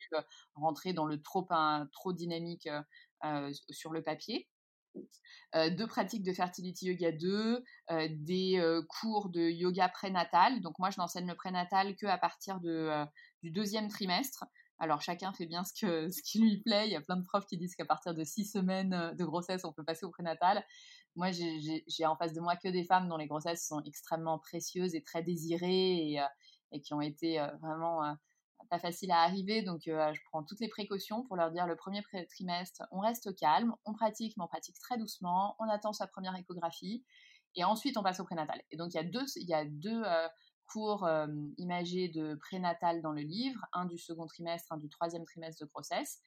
rentrer 0.55 0.93
dans 0.95 1.05
le 1.05 1.21
trop, 1.21 1.47
trop 1.93 2.13
dynamique 2.13 2.69
sur 3.71 3.93
le 3.93 4.03
papier. 4.03 4.49
Euh, 5.55 5.71
deux 5.71 5.87
pratiques 5.87 6.25
de 6.25 6.33
fertility 6.33 6.87
yoga 6.87 7.13
2, 7.13 7.65
euh, 7.91 8.09
des 8.11 8.59
euh, 8.59 8.83
cours 8.89 9.29
de 9.29 9.41
yoga 9.41 9.89
prénatal. 9.89 10.61
Donc 10.61 10.79
moi, 10.79 10.91
je 10.91 10.99
n'enseigne 10.99 11.29
le 11.29 11.35
prénatal 11.37 11.95
que 11.97 12.07
à 12.07 12.19
partir 12.19 12.61
de, 12.61 12.91
du 13.43 13.51
deuxième 13.51 13.89
trimestre. 13.89 14.45
Alors 14.81 15.01
chacun 15.01 15.33
fait 15.33 15.47
bien 15.47 15.63
ce, 15.63 15.73
que, 15.73 16.11
ce 16.11 16.23
qui 16.23 16.41
lui 16.41 16.61
plaît. 16.61 16.89
Il 16.89 16.93
y 16.93 16.97
a 16.97 17.01
plein 17.01 17.17
de 17.17 17.25
profs 17.25 17.47
qui 17.47 17.57
disent 17.57 17.77
qu'à 17.77 17.85
partir 17.85 18.15
de 18.15 18.25
six 18.25 18.45
semaines 18.45 19.15
de 19.17 19.25
grossesse, 19.25 19.65
on 19.65 19.73
peut 19.73 19.85
passer 19.85 20.05
au 20.05 20.11
prénatal. 20.11 20.65
Moi, 21.15 21.31
j'ai 21.31 22.07
en 22.07 22.17
face 22.17 22.33
de 22.33 22.41
moi 22.41 22.57
que 22.57 22.69
des 22.69 22.83
femmes 22.83 23.09
dont 23.09 23.17
les 23.17 23.29
grossesses 23.29 23.65
sont 23.65 23.81
extrêmement 23.83 24.41
précieuses 24.41 24.97
et 24.97 25.03
très 25.05 25.23
désirées 25.23 26.11
et, 26.11 26.21
et 26.73 26.81
qui 26.81 26.93
ont 26.93 27.01
été 27.01 27.39
vraiment 27.63 28.17
pas 28.71 28.79
facile 28.79 29.11
à 29.11 29.21
arriver, 29.23 29.63
donc 29.63 29.83
je 29.87 30.21
prends 30.31 30.43
toutes 30.43 30.61
les 30.61 30.69
précautions 30.69 31.23
pour 31.25 31.37
leur 31.37 31.51
dire 31.51 31.67
le 31.67 31.77
premier 31.77 32.03
trimestre, 32.29 32.83
on 32.91 33.01
reste 33.01 33.35
calme, 33.37 33.75
on 33.85 33.93
pratique, 33.93 34.37
mais 34.37 34.45
on 34.45 34.49
pratique 34.49 34.79
très 34.79 34.99
doucement, 34.99 35.57
on 35.59 35.69
attend 35.69 35.93
sa 35.93 36.07
première 36.07 36.37
échographie, 36.37 37.05
et 37.57 37.65
ensuite 37.65 37.97
on 37.97 38.03
passe 38.03 38.21
au 38.21 38.25
prénatal. 38.25 38.63
Et 38.71 38.77
donc 38.77 38.95
il 38.95 38.97
y 38.97 39.01
a 39.01 39.05
deux, 39.05 39.25
il 39.37 39.49
y 39.49 39.55
a 39.55 39.65
deux 39.65 40.03
cours 40.67 41.09
imagés 41.59 42.09
de 42.09 42.35
prénatal 42.37 43.03
dans 43.03 43.13
le 43.13 43.23
livre, 43.23 43.61
un 43.73 43.85
du 43.85 43.99
second 43.99 44.27
trimestre, 44.27 44.73
un 44.73 44.79
du 44.79 44.89
troisième 44.89 45.25
trimestre 45.25 45.65
de 45.65 45.71
grossesse, 45.71 46.21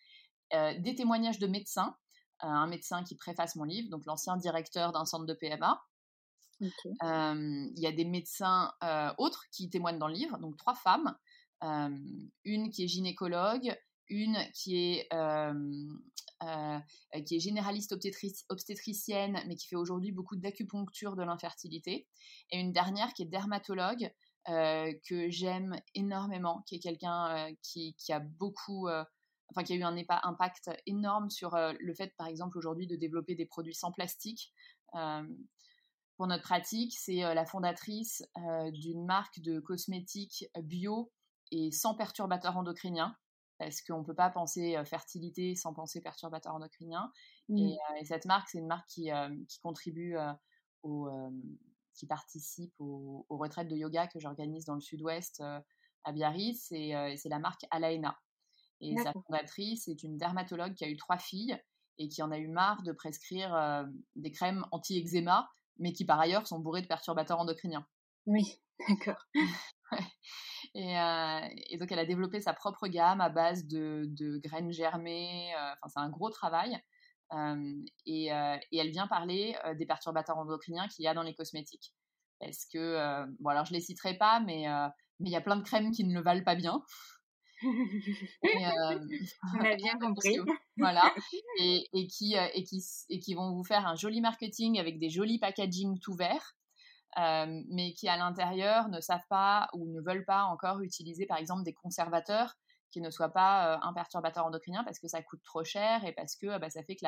des 0.51 0.95
témoignages 0.95 1.39
de 1.39 1.47
médecins, 1.47 1.95
un 2.39 2.67
médecin 2.67 3.03
qui 3.03 3.15
préface 3.15 3.55
mon 3.55 3.63
livre, 3.63 3.89
donc 3.89 4.05
l'ancien 4.05 4.37
directeur 4.37 4.91
d'un 4.91 5.05
centre 5.05 5.25
de 5.25 5.33
PMA, 5.33 5.81
il 6.59 7.79
y 7.79 7.87
a 7.87 7.91
des 7.91 8.05
médecins 8.05 8.73
autres 9.17 9.45
qui 9.51 9.69
témoignent 9.69 9.99
dans 9.99 10.07
le 10.07 10.13
livre, 10.13 10.37
donc 10.37 10.55
trois 10.57 10.75
femmes, 10.75 11.15
une 11.61 12.69
qui 12.71 12.83
est 12.83 12.87
gynécologue, 12.87 13.75
une 14.09 14.37
qui 14.53 14.75
est, 14.77 15.09
qui 17.25 17.35
est 17.35 17.39
généraliste 17.39 17.95
obstétricienne, 18.49 19.39
mais 19.47 19.55
qui 19.55 19.67
fait 19.67 19.75
aujourd'hui 19.75 20.11
beaucoup 20.11 20.35
d'acupuncture 20.35 21.15
de 21.15 21.23
l'infertilité, 21.23 22.07
et 22.51 22.59
une 22.59 22.71
dernière 22.71 23.13
qui 23.13 23.23
est 23.23 23.27
dermatologue, 23.27 24.11
que 24.45 25.29
j'aime 25.29 25.75
énormément, 25.93 26.63
qui 26.67 26.75
est 26.75 26.79
quelqu'un 26.79 27.53
qui, 27.61 27.95
qui, 27.97 28.13
a 28.13 28.19
beaucoup, 28.19 28.87
enfin 29.49 29.63
qui 29.63 29.73
a 29.73 29.75
eu 29.75 29.83
un 29.83 29.97
impact 29.97 30.69
énorme 30.85 31.29
sur 31.29 31.57
le 31.57 31.93
fait, 31.93 32.13
par 32.17 32.27
exemple, 32.27 32.57
aujourd'hui 32.57 32.87
de 32.87 32.95
développer 32.95 33.35
des 33.35 33.45
produits 33.45 33.75
sans 33.75 33.91
plastique. 33.91 34.53
pour 34.91 36.27
notre 36.27 36.43
pratique, 36.43 36.95
c'est 36.97 37.19
la 37.21 37.45
fondatrice 37.45 38.23
d'une 38.71 39.05
marque 39.05 39.39
de 39.41 39.59
cosmétiques 39.59 40.45
bio 40.63 41.11
et 41.51 41.71
sans 41.71 41.95
perturbateurs 41.95 42.57
endocriniens, 42.57 43.15
parce 43.59 43.81
qu'on 43.81 43.99
ne 43.99 44.03
peut 44.03 44.15
pas 44.15 44.29
penser 44.29 44.79
fertilité 44.85 45.55
sans 45.55 45.73
penser 45.73 46.01
perturbateurs 46.01 46.53
endocriniens. 46.53 47.11
Mmh. 47.49 47.57
Et, 47.57 48.05
cette 48.05 48.25
marque, 48.25 48.49
c'est 48.49 48.59
une 48.59 48.67
marque 48.67 48.87
qui, 48.87 49.09
qui 49.47 49.59
contribue 49.59 50.15
au, 50.83 51.09
qui 51.95 52.05
participe 52.05 52.73
aux, 52.79 53.25
retraites 53.29 53.67
de 53.67 53.75
yoga 53.75 54.07
que 54.07 54.19
j'organise 54.19 54.65
dans 54.65 54.75
le 54.75 54.81
sud-ouest 54.81 55.41
à 56.03 56.11
Biarritz, 56.11 56.71
et 56.71 56.93
c'est 57.17 57.29
la 57.29 57.39
marque 57.39 57.65
Alaena. 57.71 58.17
Et 58.79 58.95
sa 58.97 59.11
fondatrice 59.11 59.87
est 59.87 60.03
une 60.03 60.17
dermatologue 60.17 60.75
qui 60.75 60.85
a 60.85 60.89
eu 60.89 60.97
trois 60.97 61.17
filles 61.17 61.59
et 61.97 62.07
qui 62.09 62.21
en 62.21 62.31
a 62.31 62.37
eu 62.37 62.47
marre 62.47 62.83
de 62.83 62.91
prescrire 62.91 63.87
des 64.15 64.31
crèmes 64.31 64.65
anti-eczéma, 64.71 65.49
mais 65.79 65.93
qui 65.93 66.05
par 66.05 66.19
ailleurs 66.19 66.47
sont 66.47 66.59
bourrées 66.59 66.81
de 66.81 66.87
perturbateurs 66.87 67.39
endocriniens. 67.39 67.87
Oui, 68.25 68.59
d'accord. 68.87 69.25
Euh, 70.75 71.39
et, 71.69 71.77
donc, 71.77 71.91
elle 71.91 71.99
a 71.99 72.05
développé 72.05 72.41
sa 72.41 72.53
propre 72.53 72.87
gamme 72.87 73.21
à 73.21 73.29
base 73.29 73.65
de, 73.65 74.39
graines 74.43 74.71
germées. 74.71 75.53
Euh, 75.55 75.71
enfin, 75.83 75.87
c'est 75.87 75.99
un 75.99 76.09
gros 76.09 76.29
travail. 76.29 76.77
Euh, 77.33 77.73
et, 78.05 78.27
elle 78.27 78.91
vient 78.91 79.07
parler 79.07 79.55
des 79.77 79.85
perturbateurs 79.85 80.37
endocriniens 80.37 80.87
qu'il 80.87 81.05
y 81.05 81.07
a 81.07 81.13
dans 81.13 81.23
les 81.23 81.33
cosmétiques. 81.33 81.93
Parce 82.39 82.65
que, 82.65 83.25
bon, 83.39 83.49
alors 83.49 83.65
je 83.65 83.73
les 83.73 83.81
citerai 83.81 84.15
pas, 84.17 84.39
mais 84.39 84.65
mais 85.19 85.29
il 85.29 85.33
y 85.33 85.35
a 85.35 85.41
plein 85.41 85.55
de 85.55 85.63
crèmes 85.63 85.91
qui 85.91 86.03
ne 86.03 86.13
le 86.13 86.21
valent 86.21 86.43
pas 86.43 86.53
bien. 86.53 86.83
On 88.43 89.65
a 89.65 89.75
bien 89.75 89.97
compris. 89.99 90.37
voilà. 90.77 91.11
Et, 91.59 91.87
et, 91.91 92.05
qui, 92.05 92.35
et, 92.35 92.63
qui, 92.63 92.83
et 93.09 93.19
qui 93.19 93.33
vont 93.33 93.51
vous 93.55 93.63
faire 93.63 93.87
un 93.87 93.95
joli 93.95 94.21
marketing 94.21 94.79
avec 94.79 94.99
des 94.99 95.09
jolis 95.09 95.39
packaging 95.39 95.99
tout 95.99 96.13
verts. 96.13 96.55
Euh, 97.17 97.63
mais 97.69 97.93
qui 97.93 98.07
à 98.09 98.17
l'intérieur 98.17 98.89
ne 98.89 98.99
savent 98.99 99.25
pas 99.29 99.69
ou 99.73 99.87
ne 99.87 100.01
veulent 100.01 100.25
pas 100.25 100.43
encore 100.43 100.81
utiliser 100.81 101.25
par 101.25 101.37
exemple 101.37 101.63
des 101.63 101.73
conservateurs 101.73 102.53
qui 102.91 103.01
ne 103.01 103.09
soient 103.09 103.33
pas 103.33 103.75
euh, 103.75 103.79
un 103.81 103.93
perturbateur 103.93 104.45
endocrinien 104.45 104.83
parce 104.83 104.99
que 104.99 105.07
ça 105.07 105.23
coûte 105.23 105.41
trop 105.41 105.63
cher 105.63 106.03
et 106.05 106.11
parce 106.11 106.35
que 106.35 106.59
bah, 106.59 106.69
ça 106.69 106.83
fait 106.83 106.95
que 106.95 107.05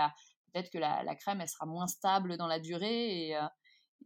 peut-être 0.51 0.71
que 0.71 0.79
la, 0.79 1.15
crème 1.15 1.41
elle 1.41 1.49
sera 1.49 1.65
moins 1.67 1.85
stable 1.85 2.37
dans 2.37 2.47
la 2.47 2.59
durée 2.59 3.35
euh, 3.35 3.47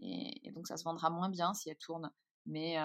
et, 0.02 0.48
et, 0.48 0.52
donc 0.52 0.68
ça 0.68 0.76
se 0.76 0.84
vendra 0.84 1.10
moins 1.10 1.30
bien 1.30 1.54
si 1.54 1.70
elle 1.70 1.78
tourne. 1.78 2.12
Mais, 2.46 2.76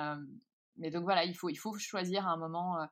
mais 0.76 0.90
donc 0.92 1.02
voilà, 1.02 1.24
il 1.24 1.34
faut, 1.34 1.48
il 1.48 1.56
faut 1.56 1.76
choisir 1.78 2.28
à 2.28 2.30
un 2.30 2.36
moment 2.36 2.86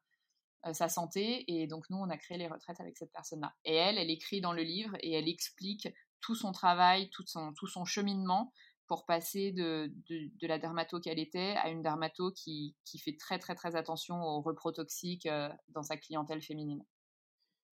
sa 0.72 0.88
santé 0.88 1.44
et 1.46 1.68
donc 1.68 1.88
nous 1.90 1.98
on 1.98 2.10
a 2.10 2.16
créé 2.16 2.38
les 2.38 2.48
retraites 2.48 2.80
avec 2.80 2.96
cette 2.96 3.12
personne-là. 3.12 3.54
Et 3.64 3.76
elle, 3.76 3.98
elle 3.98 4.10
écrit 4.10 4.40
dans 4.40 4.52
le 4.52 4.62
livre 4.62 4.96
et 5.00 5.12
elle 5.12 5.28
explique 5.28 5.86
tout 6.20 6.34
son 6.34 6.50
travail, 6.50 7.08
tout 7.10 7.24
son, 7.26 7.52
tout 7.52 7.68
son 7.68 7.84
cheminement 7.84 8.52
pour 8.86 9.04
passer 9.04 9.52
de, 9.52 9.92
de, 10.08 10.46
la 10.46 10.58
dermato 10.58 11.00
qu'elle 11.00 11.18
était 11.18 11.54
à 11.56 11.70
une 11.70 11.82
dermato 11.82 12.30
qui, 12.32 12.76
qui, 12.84 12.98
fait 12.98 13.16
très 13.16 13.38
très 13.38 13.54
très 13.54 13.76
attention 13.76 14.20
aux 14.22 14.40
reprotoxiques 14.40 15.26
euh, 15.26 15.48
dans 15.68 15.82
sa 15.82 15.96
clientèle 15.96 16.42
féminine. 16.42 16.84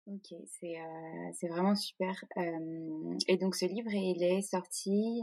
Ok, 0.08 0.34
c'est 0.48 0.80
euh, 0.80 1.32
c'est 1.34 1.48
vraiment 1.48 1.76
super. 1.76 2.16
Euh, 2.38 3.18
et 3.28 3.38
donc 3.38 3.56
ce 3.56 3.66
livre, 3.66 3.92
il 3.92 4.24
est 4.24 4.42
sorti 4.42 5.22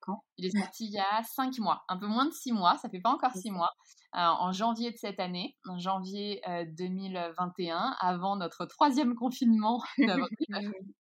quand? 0.00 0.22
Il 0.36 0.46
est 0.46 0.56
sorti 0.56 0.86
il 0.86 0.92
y 0.92 0.98
a 0.98 1.22
cinq 1.24 1.58
mois, 1.58 1.82
un 1.88 1.96
peu 1.96 2.06
moins 2.06 2.26
de 2.26 2.32
six 2.32 2.52
mois, 2.52 2.76
ça 2.76 2.88
fait 2.88 3.00
pas 3.00 3.10
encore 3.10 3.32
six 3.32 3.50
mois, 3.50 3.72
en 4.12 4.52
janvier 4.52 4.92
de 4.92 4.96
cette 4.96 5.18
année, 5.18 5.56
en 5.68 5.78
janvier 5.78 6.40
2021, 6.78 7.96
avant 7.98 8.36
notre 8.36 8.66
troisième 8.66 9.16
confinement 9.16 9.82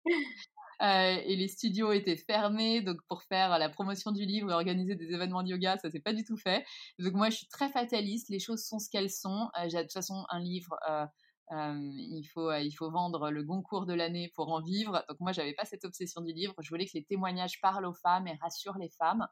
Euh, 0.80 1.20
et 1.24 1.34
les 1.34 1.48
studios 1.48 1.90
étaient 1.92 2.16
fermés, 2.16 2.82
donc 2.82 2.98
pour 3.08 3.22
faire 3.24 3.58
la 3.58 3.68
promotion 3.68 4.12
du 4.12 4.24
livre 4.24 4.50
et 4.50 4.54
organiser 4.54 4.94
des 4.94 5.12
événements 5.12 5.42
de 5.42 5.48
yoga, 5.48 5.76
ça 5.78 5.90
s'est 5.90 6.00
pas 6.00 6.12
du 6.12 6.24
tout 6.24 6.36
fait. 6.36 6.64
Donc 6.98 7.14
moi, 7.14 7.30
je 7.30 7.38
suis 7.38 7.48
très 7.48 7.68
fataliste, 7.68 8.28
les 8.28 8.38
choses 8.38 8.64
sont 8.64 8.78
ce 8.78 8.88
qu'elles 8.88 9.10
sont. 9.10 9.50
Euh, 9.58 9.68
j'ai 9.68 9.78
de 9.78 9.82
toute 9.82 9.92
façon 9.92 10.24
un 10.30 10.40
livre. 10.40 10.76
Euh, 10.88 11.06
il, 11.50 12.24
faut, 12.32 12.52
il 12.52 12.70
faut 12.72 12.90
vendre 12.90 13.30
le 13.30 13.42
Goncourt 13.42 13.86
de 13.86 13.94
l'année 13.94 14.30
pour 14.34 14.50
en 14.50 14.62
vivre. 14.62 15.04
Donc 15.08 15.18
moi, 15.18 15.32
j'avais 15.32 15.54
pas 15.54 15.64
cette 15.64 15.84
obsession 15.84 16.20
du 16.20 16.32
livre. 16.32 16.54
Je 16.60 16.68
voulais 16.68 16.86
que 16.86 16.92
les 16.94 17.04
témoignages 17.04 17.60
parlent 17.60 17.86
aux 17.86 17.94
femmes 17.94 18.28
et 18.28 18.34
rassurent 18.40 18.78
les 18.78 18.90
femmes. 18.90 19.26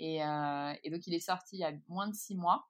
Et, 0.00 0.18
donc, 0.18 1.06
il 1.06 1.14
est 1.14 1.20
sorti 1.20 1.58
il 1.58 1.60
y 1.60 1.64
a 1.64 1.72
moins 1.86 2.08
de 2.08 2.14
six 2.14 2.34
mois. 2.34 2.66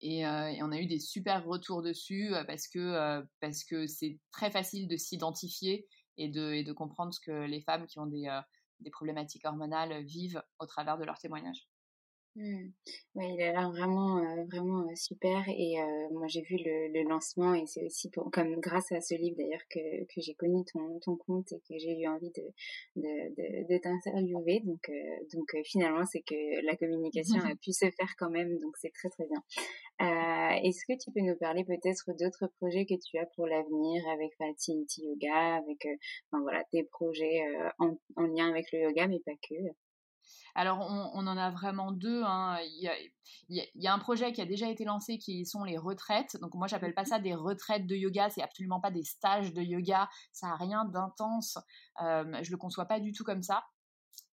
Et, 0.00 0.20
et, 0.20 0.62
on 0.62 0.70
a 0.70 0.78
eu 0.78 0.86
des 0.86 1.00
super 1.00 1.44
retours 1.44 1.82
dessus 1.82 2.32
parce 2.46 2.68
que 2.68 3.26
parce 3.40 3.64
que 3.64 3.88
c'est 3.88 4.20
très 4.30 4.52
facile 4.52 4.86
de 4.86 4.96
s'identifier 4.96 5.88
et 6.16 6.28
de, 6.28 6.52
et 6.52 6.64
de 6.64 6.72
comprendre 6.72 7.12
ce 7.12 7.20
que 7.20 7.46
les 7.46 7.60
femmes 7.60 7.86
qui 7.86 7.98
ont 7.98 8.06
des, 8.06 8.26
euh, 8.26 8.40
des 8.80 8.90
problématiques 8.90 9.44
hormonales 9.44 10.04
vivent 10.04 10.42
au 10.58 10.66
travers 10.66 10.98
de 10.98 11.04
leurs 11.04 11.18
témoignages. 11.18 11.68
Mmh. 12.34 12.70
Oui, 13.14 13.26
il 13.34 13.42
a 13.42 13.52
l'air 13.52 13.70
vraiment, 13.70 14.16
euh, 14.16 14.44
vraiment 14.50 14.88
euh, 14.88 14.94
super. 14.94 15.44
Et 15.48 15.76
moi, 16.12 16.26
j'ai 16.28 16.40
vu 16.40 16.56
le, 16.56 16.88
le, 16.88 17.06
lancement 17.06 17.52
et 17.52 17.66
c'est 17.66 17.84
aussi 17.84 18.08
pour, 18.08 18.30
comme 18.30 18.58
grâce 18.58 18.90
à 18.90 19.02
ce 19.02 19.14
livre 19.14 19.36
d'ailleurs 19.36 19.60
que, 19.68 20.04
que 20.04 20.20
j'ai 20.22 20.34
connu 20.34 20.64
ton, 20.72 20.98
ton 21.00 21.16
compte 21.16 21.52
et 21.52 21.58
que 21.58 21.78
j'ai 21.78 22.00
eu 22.00 22.08
envie 22.08 22.30
de, 22.30 22.42
de, 22.96 23.34
de, 23.36 23.74
de 23.74 23.78
t'interviewer. 23.78 24.60
Donc, 24.64 24.90
donc 25.34 25.54
finalement, 25.66 26.06
c'est 26.06 26.22
que 26.22 26.64
la 26.64 26.74
communication 26.76 27.34
a 27.52 27.54
pu 27.54 27.72
se 27.72 27.90
faire 27.90 28.14
quand 28.18 28.30
même. 28.30 28.58
Donc, 28.60 28.78
c'est 28.78 28.94
très, 28.94 29.10
très 29.10 29.26
bien. 29.26 29.42
Euh, 30.02 30.50
Est-ce 30.64 30.84
que 30.86 30.98
tu 30.98 31.12
peux 31.12 31.20
nous 31.20 31.36
parler 31.36 31.64
peut-être 31.64 32.10
d'autres 32.18 32.48
projets 32.58 32.86
que 32.86 32.94
tu 33.00 33.18
as 33.18 33.26
pour 33.36 33.46
l'avenir 33.46 34.02
avec 34.12 34.32
Faltinity 34.36 35.02
Yoga, 35.04 35.56
avec 35.56 35.86
euh, 35.86 35.94
enfin, 36.30 36.42
voilà, 36.42 36.64
tes 36.72 36.82
projets 36.82 37.46
euh, 37.46 37.68
en, 37.78 37.96
en, 38.16 38.26
lien 38.26 38.48
avec 38.48 38.72
le 38.72 38.80
yoga, 38.80 39.06
mais 39.06 39.20
pas 39.20 39.32
que? 39.48 39.54
Alors, 40.54 40.80
on, 40.80 41.10
on, 41.14 41.26
en 41.26 41.36
a 41.36 41.50
vraiment 41.50 41.92
deux. 41.92 42.22
Hein. 42.24 42.58
Il, 42.62 42.82
y 42.82 42.88
a, 42.88 42.94
il, 43.48 43.70
y 43.76 43.86
a, 43.86 43.94
un 43.94 43.98
projet 43.98 44.32
qui 44.32 44.40
a 44.40 44.44
déjà 44.44 44.68
été 44.68 44.84
lancé 44.84 45.18
qui 45.18 45.46
sont 45.46 45.64
les 45.64 45.78
retraites. 45.78 46.36
Donc, 46.40 46.54
moi, 46.54 46.66
j'appelle 46.66 46.94
pas 46.94 47.04
ça 47.04 47.18
des 47.18 47.34
retraites 47.34 47.86
de 47.86 47.94
yoga. 47.94 48.28
C'est 48.28 48.42
absolument 48.42 48.80
pas 48.80 48.90
des 48.90 49.04
stages 49.04 49.52
de 49.52 49.62
yoga. 49.62 50.08
Ça 50.32 50.48
n'a 50.48 50.56
rien 50.56 50.84
d'intense. 50.84 51.58
Euh, 52.02 52.42
je 52.42 52.50
le 52.50 52.56
conçois 52.56 52.86
pas 52.86 53.00
du 53.00 53.12
tout 53.12 53.24
comme 53.24 53.42
ça. 53.42 53.64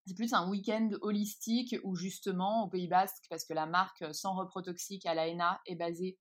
C'est 0.05 0.15
plus 0.15 0.33
un 0.33 0.49
week-end 0.49 0.89
holistique 1.01 1.75
où 1.83 1.95
justement 1.95 2.63
au 2.63 2.67
Pays 2.67 2.87
Basque, 2.87 3.25
parce 3.29 3.45
que 3.45 3.53
la 3.53 3.67
marque 3.67 4.03
sans 4.13 4.35
reprotoxique 4.35 5.05
à 5.05 5.13
l'AENA 5.13 5.61
est 5.65 5.75
basée 5.75 6.17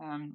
euh, 0.00 0.26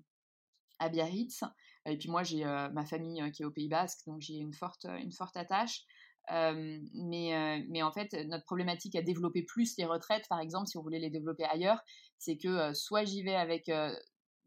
à 0.80 0.90
Biarritz. 0.90 1.44
Et 1.86 1.98
puis 1.98 2.10
moi 2.10 2.24
j'ai 2.24 2.44
euh, 2.44 2.70
ma 2.70 2.86
famille 2.86 3.22
euh, 3.22 3.30
qui 3.30 3.44
est 3.44 3.46
au 3.46 3.52
Pays 3.52 3.70
Basque, 3.70 4.00
donc 4.08 4.22
j'ai 4.22 4.38
une 4.38 4.54
forte, 4.54 4.86
une 4.86 5.12
forte 5.12 5.38
attache. 5.38 5.84
mais, 6.30 7.66
mais 7.70 7.84
en 7.84 7.92
fait, 7.92 8.14
notre 8.26 8.46
problématique 8.46 8.96
à 8.96 9.02
développer 9.02 9.44
plus 9.44 9.78
les 9.78 9.86
retraites, 9.86 10.28
par 10.30 10.40
exemple, 10.40 10.68
si 10.68 10.78
on 10.78 10.82
voulait 10.82 11.00
les 11.00 11.10
développer 11.10 11.44
ailleurs, 11.46 11.80
c'est 12.18 12.38
que 12.38 12.74
soit 12.74 13.06
j'y 13.06 13.22
vais 13.24 13.36
avec 13.36 13.70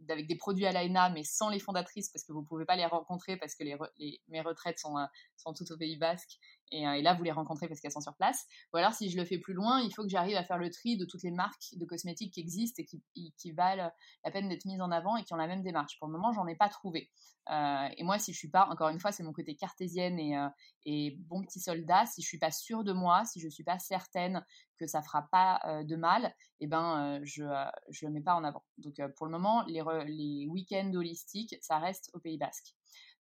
avec 0.09 0.27
des 0.27 0.37
produits 0.37 0.66
à 0.66 0.72
l'AENA, 0.72 1.11
mais 1.11 1.25
sans 1.25 1.49
les 1.51 1.61
fondatrices, 1.61 2.11
parce 2.11 2.25
que 2.25 2.33
vous 2.33 2.43
ne 2.43 2.47
pouvez 2.47 2.64
pas 2.64 2.77
les 2.77 2.87
rencontrer, 2.87 3.37
parce 3.37 3.55
que 3.55 3.64
mes 3.64 4.41
retraites 4.41 4.79
sont, 4.79 4.97
sont 5.37 5.53
toutes 5.53 5.70
au 5.70 5.77
Pays 5.77 5.97
Basque, 5.97 6.39
Et, 6.71 7.03
là, 7.03 7.15
vous 7.15 7.23
les 7.23 7.31
rencontrez 7.31 7.69
parce 7.69 7.81
qu'elles 7.81 7.93
sont 7.93 8.01
sur 8.01 8.15
place. 8.15 8.47
Ou 8.73 8.79
alors, 8.79 8.93
si 8.93 9.11
je 9.11 9.17
le 9.17 9.25
fais 9.25 9.39
plus 9.39 9.55
loin, 9.55 9.81
il 9.81 9.93
faut 9.93 10.03
que 10.03 10.09
j'arrive 10.09 10.37
à 10.37 10.45
faire 10.45 10.59
le 10.59 10.71
tri 10.71 10.97
de 10.97 11.05
toutes 11.05 11.23
les 11.23 11.31
marques 11.31 11.75
de 11.77 11.85
cosmétiques 11.85 12.35
qui 12.35 12.41
existent 12.41 12.83
et 12.83 13.33
qui, 13.39 13.53
valent 13.53 13.91
la 14.25 14.31
peine 14.31 14.49
d'être 14.49 14.65
mises 14.65 14.81
en 14.81 14.91
avant 14.91 15.17
et 15.17 15.25
qui 15.25 15.33
ont 15.33 15.37
la 15.37 15.47
même 15.47 15.62
démarche. 15.62 15.99
Pour 15.99 16.09
le 16.09 16.12
moment, 16.12 16.33
j'en 16.33 16.47
ai 16.47 16.57
pas 16.57 16.69
trouvé. 16.69 17.11
et 17.51 18.03
moi, 18.03 18.19
si 18.19 18.33
je 18.33 18.39
suis 18.39 18.51
pas, 18.51 18.67
encore 18.71 18.89
une 18.89 18.99
fois, 18.99 19.12
c'est 19.12 19.23
mon 19.23 19.33
côté 19.33 19.55
cartésienne 19.55 20.19
et, 20.19 20.37
et, 20.85 21.17
bon 21.29 21.43
petit 21.43 21.61
soldat, 21.61 22.07
si 22.07 22.23
je 22.23 22.27
suis 22.27 22.39
pas 22.39 22.51
sûre 22.51 22.83
de 22.83 22.93
moi, 22.93 23.25
si 23.25 23.41
je 23.41 23.49
suis 23.49 23.65
pas 23.65 23.79
certaine 23.79 24.45
que 24.77 24.87
ça 24.87 25.03
fera 25.03 25.29
pas 25.31 25.61
de 25.85 25.97
mal, 25.97 26.35
eh 26.61 26.67
ben, 26.67 27.21
je 27.23 27.45
ne 27.45 28.07
le 28.07 28.11
mets 28.11 28.23
pas 28.23 28.35
en 28.35 28.43
avant. 28.43 28.65
Donc, 28.79 29.01
pour 29.17 29.27
le 29.27 29.33
moment, 29.33 29.65
les, 29.67 29.83
les 30.07 30.47
week-ends 30.49 30.93
holistiques, 30.95 31.55
ça 31.61 31.79
reste 31.79 32.11
au 32.15 32.19
Pays 32.19 32.39
Basque. 32.39 32.75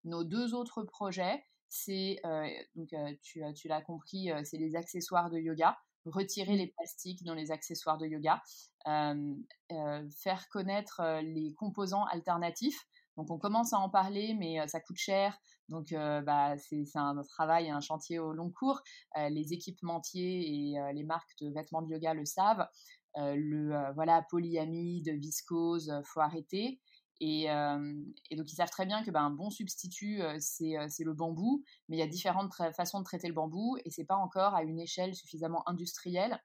Nos 0.04 0.24
deux 0.24 0.54
autres 0.54 0.82
projets, 0.82 1.44
c'est, 1.74 2.20
euh, 2.24 2.48
donc 2.76 2.92
euh, 2.92 3.12
tu, 3.22 3.42
tu 3.56 3.66
l'as 3.66 3.82
compris, 3.82 4.30
euh, 4.30 4.42
c'est 4.44 4.58
les 4.58 4.76
accessoires 4.76 5.28
de 5.28 5.38
yoga. 5.38 5.76
Retirer 6.04 6.54
mmh. 6.54 6.58
les 6.58 6.66
plastiques 6.68 7.24
dans 7.24 7.34
les 7.34 7.50
accessoires 7.50 7.96
de 7.98 8.06
yoga, 8.06 8.42
faire 8.84 10.48
connaître 10.50 11.00
les 11.22 11.54
composants 11.54 12.04
alternatifs. 12.04 12.78
Donc 13.16 13.30
on 13.30 13.38
commence 13.38 13.72
à 13.72 13.78
en 13.78 13.88
parler, 13.88 14.34
mais 14.38 14.68
ça 14.68 14.80
coûte 14.80 14.98
cher. 14.98 15.38
Donc 15.70 15.94
bah, 15.94 16.58
c'est 16.58 16.84
un 16.94 17.22
travail, 17.22 17.70
un 17.70 17.80
chantier 17.80 18.18
au 18.18 18.34
long 18.34 18.50
cours. 18.50 18.82
les 19.16 19.54
équipementiers 19.54 20.42
et 20.46 20.74
les 20.92 21.04
marques 21.04 21.32
de 21.40 21.48
vêtements 21.48 21.80
de 21.80 21.90
yoga 21.90 22.12
le 22.12 22.26
savent. 22.26 22.68
le 23.16 23.72
voilà 23.94 24.26
polyamide, 24.28 25.08
viscose, 25.08 25.90
faut 26.04 26.20
arrêter. 26.20 26.82
Et, 27.20 27.46
donc, 28.36 28.52
ils 28.52 28.56
savent 28.56 28.70
très 28.70 28.86
bien 28.86 29.02
que 29.04 29.10
ben, 29.10 29.22
un 29.22 29.30
bon 29.30 29.50
substitut, 29.50 30.20
c'est 30.38 30.74
le 31.04 31.12
bambou, 31.12 31.62
mais 31.88 31.96
il 31.96 32.00
y 32.00 32.02
a 32.02 32.06
différentes 32.06 32.52
façons 32.76 32.98
de 32.98 33.04
traiter 33.04 33.28
le 33.28 33.34
bambou 33.34 33.76
et 33.84 33.90
c'est 33.90 34.04
pas 34.04 34.16
encore 34.16 34.54
à 34.54 34.62
une 34.62 34.80
échelle 34.80 35.14
suffisamment 35.14 35.66
industrielle. 35.68 36.38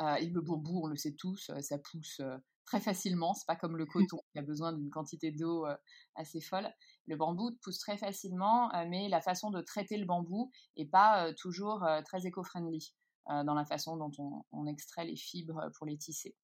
et 0.00 0.26
le 0.26 0.40
bambou, 0.40 0.82
on 0.84 0.86
le 0.86 0.96
sait 0.96 1.14
tous, 1.14 1.50
ça 1.60 1.78
pousse 1.78 2.20
très 2.66 2.80
facilement. 2.80 3.34
C'est 3.34 3.46
pas 3.46 3.56
comme 3.56 3.76
le 3.76 3.86
coton 3.86 4.18
qui 4.32 4.38
a 4.38 4.42
besoin 4.42 4.72
d'une 4.72 4.90
quantité 4.90 5.30
d'eau 5.30 5.66
assez 6.16 6.40
folle. 6.40 6.68
Le 7.06 7.16
bambou 7.16 7.52
pousse 7.62 7.78
très 7.78 7.96
facilement, 7.96 8.70
mais 8.88 9.08
la 9.08 9.20
façon 9.20 9.50
de 9.50 9.60
traiter 9.60 9.96
le 9.96 10.06
bambou 10.06 10.50
est 10.76 10.90
pas 10.90 11.32
toujours 11.34 11.86
très 12.04 12.26
éco-friendly 12.26 12.94
dans 13.26 13.54
la 13.54 13.64
façon 13.64 13.96
dont 13.96 14.44
on, 14.52 14.66
extrait 14.66 15.04
les 15.04 15.16
fibres 15.16 15.70
pour 15.76 15.86
les 15.86 15.96
tisser. 15.96 16.36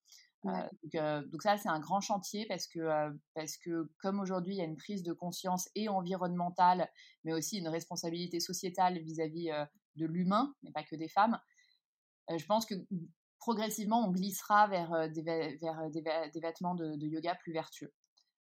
Euh, 0.47 1.27
donc, 1.27 1.43
ça, 1.43 1.57
c'est 1.59 1.69
un 1.69 1.81
grand 1.81 2.01
chantier 2.01 2.47
parce 2.47 2.67
que, 2.67 3.11
parce 3.35 3.57
que 3.57 3.91
comme 3.99 4.21
aujourd'hui, 4.21 4.55
il 4.55 4.59
y 4.59 4.63
a 4.63 4.65
une 4.65 4.77
prise 4.77 5.03
de 5.03 5.13
conscience 5.13 5.69
et 5.75 5.89
environnementale, 5.89 6.91
mais 7.25 7.33
aussi 7.33 7.59
une 7.59 7.69
responsabilité 7.69 8.41
sociétale 8.41 8.99
vis-à-vis 9.01 9.51
de 9.97 10.07
l'humain, 10.07 10.55
mais 10.63 10.71
pas 10.73 10.83
que 10.83 10.97
des 10.97 11.09
femmes, 11.09 11.39
je 12.29 12.45
pense 12.47 12.65
que 12.65 12.75
progressivement, 13.39 14.07
on 14.07 14.13
glissera 14.13 14.69
vers, 14.69 15.11
des, 15.11 15.23
vers 15.23 15.91
des, 15.91 16.41
vêtements 16.41 16.75
de, 16.75 17.07
yoga 17.07 17.35
plus 17.35 17.53
vertueux. 17.53 17.93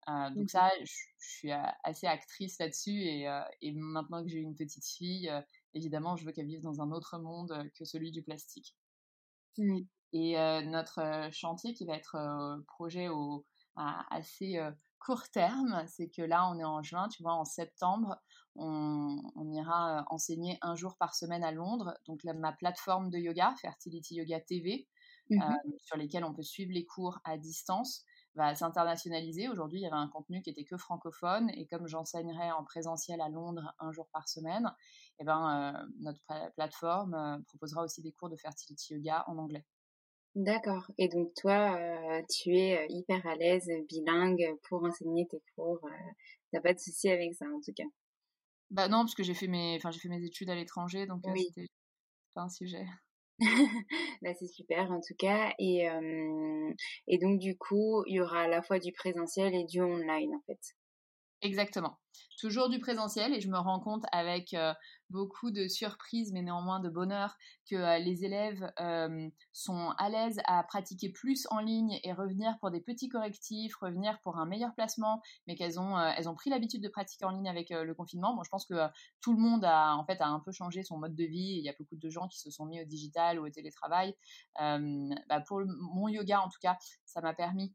donc 0.08 0.50
ça, 0.50 0.70
je, 0.84 0.94
suis 1.20 1.52
assez 1.84 2.06
actrice 2.06 2.60
là-dessus 2.60 3.02
et, 3.02 3.28
et, 3.62 3.74
maintenant 3.74 4.24
que 4.24 4.30
j'ai 4.30 4.40
une 4.40 4.56
petite 4.56 4.86
fille, 4.86 5.32
évidemment, 5.74 6.16
je 6.16 6.26
veux 6.26 6.32
qu'elle 6.32 6.48
vive 6.48 6.62
dans 6.62 6.82
un 6.82 6.92
autre 6.92 7.18
monde 7.18 7.72
que 7.76 7.86
celui 7.86 8.12
du 8.12 8.22
plastique. 8.22 8.76
Et 10.20 10.36
notre 10.66 11.30
chantier 11.32 11.76
qui 11.76 11.86
va 11.86 11.96
être 11.96 12.18
projet 12.68 13.08
au, 13.08 13.46
à 13.76 14.04
assez 14.16 14.60
court 15.00 15.30
terme, 15.30 15.86
c'est 15.88 16.10
que 16.10 16.24
là, 16.24 16.50
on 16.50 16.58
est 16.58 16.64
en 16.64 16.82
juin, 16.82 17.08
tu 17.08 17.22
vois, 17.22 17.34
en 17.34 17.46
septembre, 17.46 18.18
on, 18.56 19.22
ira 19.54 20.04
enseigner 20.10 20.58
un 20.62 20.76
jour 20.76 20.98
par 20.98 21.14
semaine 21.14 21.44
à 21.44 21.52
Londres. 21.52 21.94
Donc, 22.08 22.24
là, 22.24 22.34
ma 22.34 22.52
plateforme 22.52 23.12
de 23.12 23.20
yoga, 23.20 23.54
Fertility 23.62 24.16
Yoga 24.16 24.40
TV, 24.42 24.88
mmh 25.30 25.42
sur 25.82 25.98
lesquels 25.98 26.24
on 26.24 26.34
peut 26.34 26.42
suivre 26.42 26.72
les 26.74 26.86
cours 26.86 27.20
à 27.26 27.38
distance, 27.38 28.04
va 28.36 28.56
s'internationaliser. 28.56 29.50
Aujourd'hui, 29.50 29.80
il 29.80 29.84
y 29.84 29.86
avait 29.86 29.96
un 29.96 30.08
contenu 30.08 30.42
qui 30.42 30.50
était 30.50 30.64
que 30.64 30.78
francophone, 30.78 31.50
et 31.52 31.68
comme 31.68 31.88
j'enseignerai 31.88 32.52
en 32.52 32.64
présentiel 32.64 33.22
à 33.22 33.30
Londres 33.30 33.74
un 33.80 33.92
jour 33.92 34.08
par 34.14 34.28
semaine, 34.28 34.74
et 35.20 35.24
eh 35.24 35.26
ben, 35.26 35.88
notre 36.00 36.22
plateforme 36.56 37.44
proposera 37.48 37.84
aussi 37.84 38.02
des 38.02 38.14
cours 38.14 38.30
de 38.30 38.38
Fertility 38.38 38.94
Yoga 38.94 39.26
en 39.28 39.38
anglais. 39.38 39.66
D'accord. 40.38 40.92
Et 41.00 41.08
donc 41.08 41.34
toi, 41.34 41.76
euh, 41.80 42.22
tu 42.30 42.56
es 42.56 42.78
euh, 42.78 42.86
hyper 42.90 43.26
à 43.26 43.36
l'aise, 43.36 43.68
bilingue 43.90 44.46
pour 44.70 44.84
enseigner 44.84 45.28
tes 45.28 45.42
cours. 45.56 45.80
Euh, 45.84 46.12
t'as 46.52 46.62
pas 46.62 46.76
de 46.76 46.80
souci 46.80 47.10
avec 47.10 47.34
ça 47.34 47.46
en 47.46 47.60
tout 47.60 47.74
cas? 47.76 47.88
Bah 48.70 48.88
non, 48.88 49.00
parce 49.00 49.16
que 49.16 49.24
j'ai 49.24 49.34
fait 49.34 49.48
mes, 49.48 49.78
enfin 49.78 49.90
j'ai 49.90 50.00
fait 50.00 50.10
mes 50.10 50.24
études 50.24 50.52
à 50.52 50.56
l'étranger, 50.56 51.08
donc 51.08 51.22
oui. 51.24 51.48
c'était 51.48 51.68
pas 52.36 52.44
un 52.44 52.50
sujet. 52.50 52.86
bah, 54.22 54.36
c'est 54.38 54.48
super 54.48 54.92
en 54.92 55.02
tout 55.02 55.16
cas. 55.18 55.54
Et, 55.58 55.88
et 57.08 57.18
donc 57.18 57.40
du 57.40 57.58
coup, 57.58 58.04
il 58.06 58.18
y 58.18 58.22
aura 58.22 58.42
à 58.42 58.48
la 58.48 58.62
fois 58.62 58.78
du 58.78 58.92
présentiel 58.92 59.56
et 59.56 59.66
du 59.66 59.82
online 59.82 60.36
en 60.36 60.42
fait? 60.46 60.60
Exactement. 61.42 62.00
Toujours 62.40 62.68
du 62.70 62.80
présentiel 62.80 63.34
et 63.34 63.42
je 63.42 63.48
me 63.50 63.58
rends 63.58 63.80
compte 63.80 64.04
avec 64.12 64.56
beaucoup 65.12 65.52
de 65.52 65.68
surprises 65.68 66.32
mais 66.34 66.42
néanmoins 66.42 66.80
de 66.80 66.90
bonheur 66.90 67.36
que 67.70 68.00
les 68.04 68.26
élèves 68.26 68.72
sont 69.54 69.94
à 70.00 70.10
l'aise 70.10 70.40
à 70.46 70.64
pratiquer 70.64 71.10
plus 71.10 71.48
en 71.52 71.60
ligne 71.60 72.00
et 72.04 72.14
revenir 72.14 72.58
pour 72.60 72.72
des 72.72 72.82
petits 72.82 73.08
correctifs, 73.08 73.76
revenir 73.76 74.20
pour 74.22 74.38
un 74.38 74.48
meilleur 74.48 74.74
placement, 74.74 75.22
mais 75.46 75.56
qu'elles 75.56 75.80
ont, 75.80 76.00
elles 76.00 76.28
ont 76.28 76.34
pris 76.36 76.50
l'habitude 76.50 76.82
de 76.82 76.90
pratiquer 76.90 77.26
en 77.26 77.32
ligne 77.32 77.50
avec 77.50 77.70
le 77.70 77.94
confinement. 77.94 78.36
Bon, 78.36 78.44
je 78.44 78.50
pense 78.50 78.66
que 78.66 78.88
tout 79.22 79.34
le 79.34 79.40
monde 79.40 79.64
a 79.64 79.96
en 79.96 80.06
fait 80.06 80.20
a 80.20 80.28
un 80.28 80.40
peu 80.40 80.52
changé 80.52 80.84
son 80.84 80.98
mode 80.98 81.16
de 81.16 81.24
vie. 81.24 81.58
il 81.60 81.64
y 81.64 81.70
a 81.70 81.74
beaucoup 81.78 81.96
de 81.96 82.10
gens 82.10 82.28
qui 82.28 82.40
se 82.40 82.50
sont 82.50 82.66
mis 82.66 82.82
au 82.82 82.86
digital 82.86 83.40
ou 83.40 83.46
au 83.46 83.50
télétravail. 83.50 84.16
Bah, 84.60 85.42
pour 85.48 85.62
mon 85.94 86.08
yoga 86.08 86.42
en 86.42 86.50
tout 86.50 86.60
cas, 86.62 86.78
ça 87.06 87.22
m'a 87.22 87.34
permis 87.36 87.74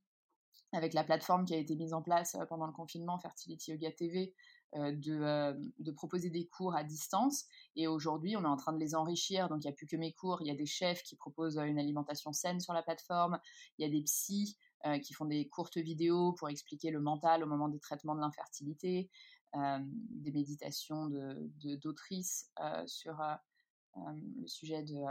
avec 0.72 0.94
la 0.94 1.04
plateforme 1.04 1.44
qui 1.44 1.54
a 1.54 1.58
été 1.58 1.76
mise 1.76 1.92
en 1.92 2.02
place 2.02 2.36
pendant 2.48 2.66
le 2.66 2.72
confinement, 2.72 3.18
Fertility 3.18 3.72
Yoga 3.72 3.92
TV, 3.92 4.34
de, 4.74 5.54
de, 5.78 5.90
proposer 5.90 6.30
des 6.30 6.46
cours 6.46 6.74
à 6.74 6.82
distance. 6.82 7.44
Et 7.76 7.86
aujourd'hui, 7.86 8.36
on 8.36 8.42
est 8.42 8.46
en 8.46 8.56
train 8.56 8.72
de 8.72 8.78
les 8.78 8.94
enrichir. 8.94 9.48
Donc, 9.48 9.58
il 9.62 9.66
n'y 9.66 9.72
a 9.72 9.76
plus 9.76 9.86
que 9.86 9.96
mes 9.96 10.14
cours. 10.14 10.40
Il 10.40 10.46
y 10.46 10.50
a 10.50 10.54
des 10.54 10.66
chefs 10.66 11.02
qui 11.02 11.14
proposent 11.14 11.58
une 11.58 11.78
alimentation 11.78 12.32
saine 12.32 12.58
sur 12.58 12.72
la 12.72 12.82
plateforme. 12.82 13.38
Il 13.76 13.86
y 13.86 13.88
a 13.88 13.90
des 13.90 14.02
psys 14.02 14.56
qui 15.02 15.12
font 15.12 15.26
des 15.26 15.48
courtes 15.48 15.76
vidéos 15.76 16.32
pour 16.32 16.48
expliquer 16.48 16.90
le 16.90 17.00
mental 17.00 17.44
au 17.44 17.46
moment 17.46 17.68
des 17.68 17.80
traitements 17.80 18.14
de 18.14 18.20
l'infertilité. 18.20 19.10
des 19.54 20.32
méditations 20.32 21.10
d'autrices 21.60 22.50
de, 22.58 22.86
sur 22.86 23.20
le 23.96 24.46
sujet 24.46 24.82
de, 24.82 25.04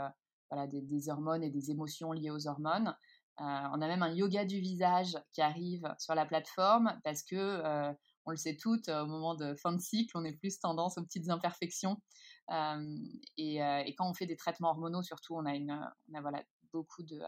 voilà, 0.50 0.66
des, 0.66 1.08
hormones 1.08 1.42
et 1.42 1.50
des 1.50 1.70
émotions 1.70 2.12
liées 2.12 2.30
aux 2.30 2.46
hormones. 2.46 2.94
On 3.38 3.80
a 3.80 3.88
même 3.88 4.02
un 4.02 4.12
yoga 4.12 4.44
du 4.44 4.60
visage 4.60 5.16
qui 5.32 5.40
arrive 5.40 5.94
sur 5.98 6.14
la 6.14 6.26
plateforme 6.26 6.98
parce 7.04 7.22
que 7.22 7.92
on 8.24 8.30
le 8.30 8.36
sait 8.36 8.56
toutes, 8.56 8.88
au 8.88 9.06
moment 9.06 9.34
de 9.34 9.54
fin 9.54 9.72
de 9.72 9.80
cycle, 9.80 10.16
on 10.16 10.24
est 10.24 10.36
plus 10.36 10.60
tendance 10.60 10.96
aux 10.98 11.02
petites 11.02 11.28
imperfections. 11.28 12.00
et, 13.36 13.94
quand 13.98 14.08
on 14.08 14.14
fait 14.14 14.26
des 14.26 14.36
traitements 14.36 14.70
hormonaux, 14.70 15.02
surtout, 15.02 15.36
on 15.36 15.44
a, 15.44 15.54
une, 15.54 15.72
on 16.08 16.14
a 16.14 16.20
voilà, 16.20 16.44
beaucoup 16.72 17.02
de, 17.02 17.20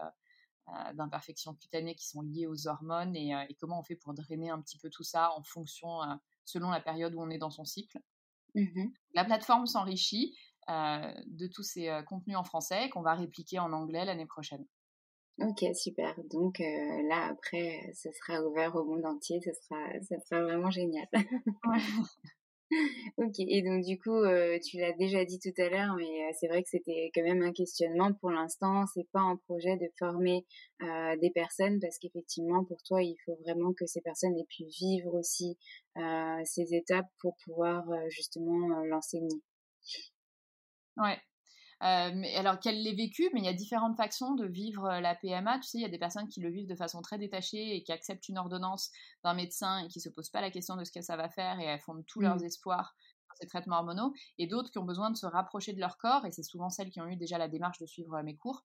d'imperfections 0.93 1.53
cutanées 1.53 1.95
qui 1.95 2.07
sont 2.07 2.21
liées 2.21 2.47
aux 2.47 2.67
hormones 2.67 3.15
et, 3.15 3.33
comment 3.59 3.79
on 3.79 3.83
fait 3.83 3.95
pour 3.95 4.13
drainer 4.13 4.49
un 4.49 4.61
petit 4.61 4.77
peu 4.77 4.89
tout 4.89 5.03
ça 5.03 5.31
en 5.35 5.43
fonction, 5.43 5.99
selon 6.43 6.69
la 6.69 6.81
période 6.81 7.13
où 7.15 7.21
on 7.21 7.29
est 7.29 7.37
dans 7.37 7.51
son 7.51 7.65
cycle. 7.65 7.99
Mmh 8.55 8.85
la 9.13 9.25
plateforme 9.25 9.65
s'enrichit 9.65 10.37
de 10.67 11.47
tous 11.47 11.63
ces 11.63 12.01
contenus 12.07 12.37
en 12.37 12.43
français 12.43 12.89
qu'on 12.89 13.01
va 13.01 13.13
répliquer 13.13 13.59
en 13.59 13.73
anglais 13.73 14.05
l'année 14.05 14.25
prochaine. 14.25 14.65
Ok, 15.39 15.65
super. 15.75 16.15
Donc 16.31 16.61
euh, 16.61 17.01
là, 17.09 17.27
après, 17.27 17.91
ce 17.93 18.09
sera 18.11 18.41
ouvert 18.41 18.73
au 18.75 18.85
monde 18.85 19.05
entier. 19.05 19.41
Ce 19.43 19.51
sera, 19.51 19.75
ça 20.01 20.17
sera 20.21 20.41
vraiment 20.41 20.71
génial. 20.71 21.07
ok. 23.17 23.39
Et 23.39 23.61
donc 23.61 23.83
du 23.83 23.99
coup, 23.99 24.15
euh, 24.15 24.57
tu 24.59 24.77
l'as 24.77 24.93
déjà 24.93 25.25
dit 25.25 25.39
tout 25.39 25.61
à 25.61 25.67
l'heure, 25.67 25.93
mais 25.97 26.05
euh, 26.05 26.31
c'est 26.39 26.47
vrai 26.47 26.63
que 26.63 26.69
c'était 26.69 27.11
quand 27.13 27.23
même 27.23 27.41
un 27.41 27.51
questionnement 27.51 28.13
pour 28.13 28.31
l'instant. 28.31 28.85
C'est 28.93 29.09
pas 29.11 29.19
un 29.19 29.35
projet 29.35 29.75
de 29.75 29.91
former 29.99 30.45
des 31.19 31.31
personnes 31.31 31.81
parce 31.81 31.99
qu'effectivement, 31.99 32.63
pour 32.63 32.81
toi, 32.83 33.03
il 33.03 33.17
faut 33.25 33.35
vraiment 33.43 33.73
que 33.73 33.85
ces 33.85 34.01
personnes 34.01 34.37
aient 34.37 34.47
pu 34.55 34.63
vivre 34.79 35.13
aussi 35.15 35.57
ces 36.45 36.73
étapes 36.73 37.09
pour 37.19 37.35
pouvoir 37.43 37.83
justement 38.09 38.67
l'enseigner. 38.85 39.41
Ouais, 40.97 41.17
alors 41.79 42.59
qu'elle 42.59 42.81
l'ait 42.81 42.95
vécu, 42.95 43.29
mais 43.33 43.41
il 43.41 43.45
y 43.45 43.49
a 43.49 43.53
différentes 43.53 43.97
façons 43.97 44.33
de 44.33 44.45
vivre 44.45 44.87
la 44.99 45.15
PMA. 45.15 45.59
Tu 45.59 45.69
sais, 45.69 45.77
il 45.77 45.81
y 45.81 45.85
a 45.85 45.89
des 45.89 45.99
personnes 45.99 46.27
qui 46.27 46.39
le 46.39 46.49
vivent 46.49 46.67
de 46.67 46.75
façon 46.75 47.01
très 47.01 47.17
détachée 47.17 47.75
et 47.75 47.83
qui 47.83 47.91
acceptent 47.91 48.27
une 48.29 48.37
ordonnance 48.37 48.91
d'un 49.23 49.33
médecin 49.33 49.79
et 49.79 49.87
qui 49.87 49.99
se 49.99 50.09
posent 50.09 50.29
pas 50.29 50.41
la 50.41 50.51
question 50.51 50.75
de 50.75 50.83
ce 50.83 50.91
que 50.91 51.01
ça 51.01 51.17
va 51.17 51.29
faire 51.29 51.59
et 51.59 51.65
elles 51.65 51.81
fondent 51.81 52.05
tous 52.05 52.21
leurs 52.21 52.37
mmh. 52.37 52.45
espoirs 52.45 52.95
sur 53.25 53.35
ces 53.41 53.47
traitements 53.47 53.77
hormonaux. 53.77 54.13
Et 54.37 54.47
d'autres 54.47 54.71
qui 54.71 54.77
ont 54.77 54.85
besoin 54.85 55.11
de 55.11 55.17
se 55.17 55.25
rapprocher 55.25 55.73
de 55.73 55.79
leur 55.79 55.97
corps 55.97 56.25
et 56.25 56.31
c'est 56.31 56.43
souvent 56.43 56.69
celles 56.69 56.89
qui 56.89 57.01
ont 57.01 57.07
eu 57.07 57.17
déjà 57.17 57.37
la 57.37 57.49
démarche 57.49 57.79
de 57.79 57.85
suivre 57.85 58.21
mes 58.21 58.37
cours. 58.37 58.63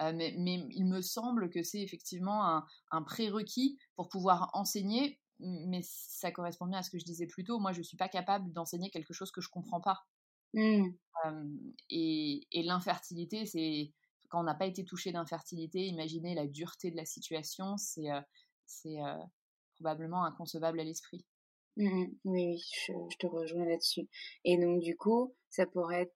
mais, 0.00 0.34
il 0.70 0.86
me 0.86 1.02
semble 1.02 1.50
que 1.50 1.62
c'est 1.62 1.82
effectivement 1.82 2.46
un, 2.46 2.66
un 2.92 3.02
prérequis 3.02 3.78
pour 3.94 4.08
pouvoir 4.08 4.50
enseigner, 4.54 5.20
mais 5.38 5.80
ça 5.82 6.32
correspond 6.32 6.66
bien 6.66 6.78
à 6.78 6.82
ce 6.82 6.90
que 6.90 6.98
je 6.98 7.04
disais 7.04 7.26
plus 7.26 7.44
tôt. 7.44 7.58
Moi, 7.58 7.72
je 7.72 7.78
ne 7.78 7.84
suis 7.84 7.96
pas 7.96 8.08
capable 8.08 8.52
d'enseigner 8.52 8.90
quelque 8.90 9.12
chose 9.12 9.30
que 9.30 9.40
je 9.40 9.48
ne 9.48 9.52
comprends 9.52 9.80
pas. 9.80 10.06
Mmh. 10.54 10.90
Et, 11.90 12.46
l'infertilité, 12.52 13.46
c'est 13.46 13.92
quand 14.28 14.40
on 14.40 14.44
n'a 14.44 14.54
pas 14.54 14.66
été 14.66 14.84
touché 14.84 15.12
d'infertilité, 15.12 15.86
imaginez 15.86 16.34
la 16.34 16.46
dureté 16.46 16.90
de 16.90 16.96
la 16.96 17.04
situation, 17.04 17.76
c'est 17.76 18.08
probablement 19.74 20.24
inconcevable 20.24 20.80
à 20.80 20.84
l'esprit. 20.84 21.24
Mmh 21.76 22.04
oui, 22.24 22.62
je, 22.86 22.92
te 23.18 23.26
rejoins 23.26 23.64
là-dessus. 23.64 24.08
Et 24.44 24.56
donc, 24.58 24.80
du 24.80 24.96
coup, 24.96 25.34
ça 25.50 25.66
pourrait 25.66 26.02
être 26.02 26.14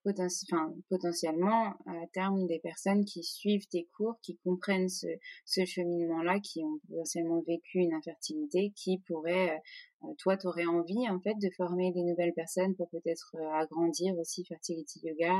potentiellement 0.89 1.73
à 1.85 2.07
terme 2.13 2.47
des 2.47 2.59
personnes 2.59 3.03
qui 3.03 3.23
suivent 3.23 3.67
tes 3.67 3.85
cours, 3.97 4.17
qui 4.21 4.37
comprennent 4.37 4.87
ce, 4.87 5.07
cheminement-là, 5.45 6.39
qui 6.39 6.63
ont 6.63 6.79
potentiellement 6.87 7.41
vécu 7.45 7.79
une 7.79 7.93
infertilité, 7.93 8.71
qui 8.73 8.99
pourraient, 8.99 9.61
euh, 10.03 10.13
toi, 10.19 10.37
tu 10.37 10.47
aurais 10.47 10.65
envie, 10.65 11.09
en 11.09 11.19
fait, 11.19 11.35
de 11.41 11.49
former 11.57 11.91
des 11.91 12.03
nouvelles 12.03 12.33
personnes 12.33 12.75
pour 12.77 12.89
peut-être 12.89 13.35
euh, 13.35 13.51
agrandir 13.51 14.17
aussi 14.17 14.45
Fertility 14.45 15.01
Yoga 15.03 15.33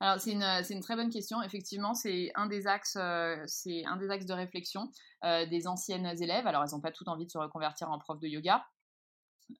alors 0.00 0.20
c'est 0.20 0.32
une, 0.32 0.42
une, 0.42 0.80
très 0.80 0.96
bonne 0.96 1.08
question. 1.08 1.40
Effectivement, 1.42 1.94
c'est 1.94 2.30
un 2.34 2.46
des 2.46 2.66
axes, 2.66 2.96
euh, 2.96 3.36
c'est 3.46 3.84
un 3.86 3.96
des 3.96 4.10
axes 4.10 4.26
de 4.26 4.34
réflexion 4.34 4.90
des 5.22 5.66
anciennes 5.66 6.06
élèves. 6.20 6.46
Alors 6.46 6.62
elles 6.62 6.74
n'ont 6.74 6.80
pas 6.80 6.90
toutes 6.90 7.08
envie 7.08 7.24
de 7.24 7.30
se 7.30 7.38
reconvertir 7.38 7.90
en 7.90 7.98
prof 7.98 8.18
de 8.18 8.26
yoga, 8.26 8.62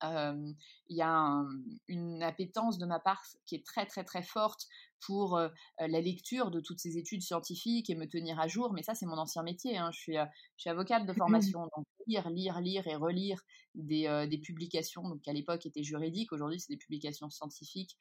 il 0.03 0.97
y 0.97 1.03
a 1.03 1.45
une 1.89 2.23
appétence 2.23 2.79
de 2.79 2.87
ma 2.87 2.99
part 2.99 3.23
qui 3.47 3.55
est 3.57 3.65
très 3.65 3.87
très 3.87 4.05
très 4.05 4.23
forte 4.23 4.67
pour 5.05 5.39
la 5.79 6.01
lecture 6.01 6.51
de 6.51 6.61
toutes 6.61 6.79
ces 6.79 6.97
études 6.97 7.23
scientifiques 7.23 7.91
et 7.91 7.95
me 7.95 8.07
tenir 8.07 8.39
à 8.39 8.47
jour. 8.47 8.73
Mais 8.73 8.83
ça, 8.83 8.95
c'est 8.95 9.07
mon 9.07 9.19
ancien 9.19 9.43
métier. 9.43 9.77
Hein. 9.77 9.91
Je, 9.93 9.99
suis, 9.99 10.15
je 10.15 10.61
suis 10.61 10.71
avocate 10.71 11.07
de 11.07 11.13
mmh 11.13 11.17
formation, 11.17 11.63
donc 11.77 11.87
lire, 12.07 12.31
lire, 12.31 12.61
lire 12.61 12.87
et 12.87 12.95
relire 12.95 13.43
des, 13.75 14.27
des 14.29 14.39
publications, 14.39 15.03
donc 15.03 15.27
à 15.27 15.33
l'époque 15.33 15.67
étaient 15.67 15.83
juridiques, 15.83 16.33
aujourd'hui 16.33 16.61
c'est 16.61 16.73
des 16.73 16.79
publications 16.79 17.31
scientifiques 17.31 17.97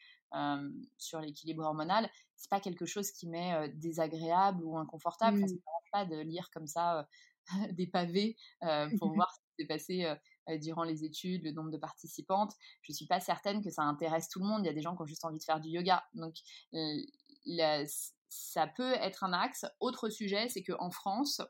sur 0.97 1.19
l'équilibre 1.19 1.63
hormonal. 1.63 2.09
C'est 2.35 2.49
pas 2.49 2.59
quelque 2.59 2.85
chose 2.85 3.11
qui 3.11 3.27
m'est 3.27 3.69
désagréable 3.75 4.63
ou 4.63 4.77
inconfortable. 4.77 5.39
Ça 5.39 5.45
ne 5.45 5.51
me 5.51 5.57
mmh. 5.57 5.91
pas 5.91 6.05
de 6.05 6.19
lire 6.19 6.49
comme 6.51 6.67
ça 6.67 7.07
des 7.73 7.87
pavés 7.87 8.35
pour 8.99 9.13
voir 9.15 9.33
ce 9.33 9.39
qui 9.39 9.55
s'est 9.59 9.67
passé 9.67 10.15
durant 10.57 10.83
les 10.83 11.03
études, 11.03 11.43
le 11.43 11.51
nombre 11.51 11.71
de 11.71 11.77
participantes. 11.77 12.53
Je 12.81 12.91
ne 12.91 12.95
suis 12.95 13.07
pas 13.07 13.19
certaine 13.19 13.63
que 13.63 13.69
ça 13.69 13.83
intéresse 13.83 14.29
tout 14.29 14.39
le 14.39 14.45
monde. 14.45 14.61
Il 14.63 14.67
y 14.67 14.69
a 14.69 14.73
des 14.73 14.81
gens 14.81 14.95
qui 14.95 15.01
ont 15.01 15.05
juste 15.05 15.25
envie 15.25 15.39
de 15.39 15.43
faire 15.43 15.59
du 15.59 15.69
yoga. 15.69 16.03
Donc, 16.13 16.35
euh, 16.73 17.85
ça 18.29 18.67
peut 18.67 18.93
être 18.93 19.23
un 19.23 19.33
axe. 19.33 19.65
Autre 19.79 20.09
sujet, 20.09 20.49
c'est 20.49 20.63
qu'en 20.63 20.89
France, 20.89 21.41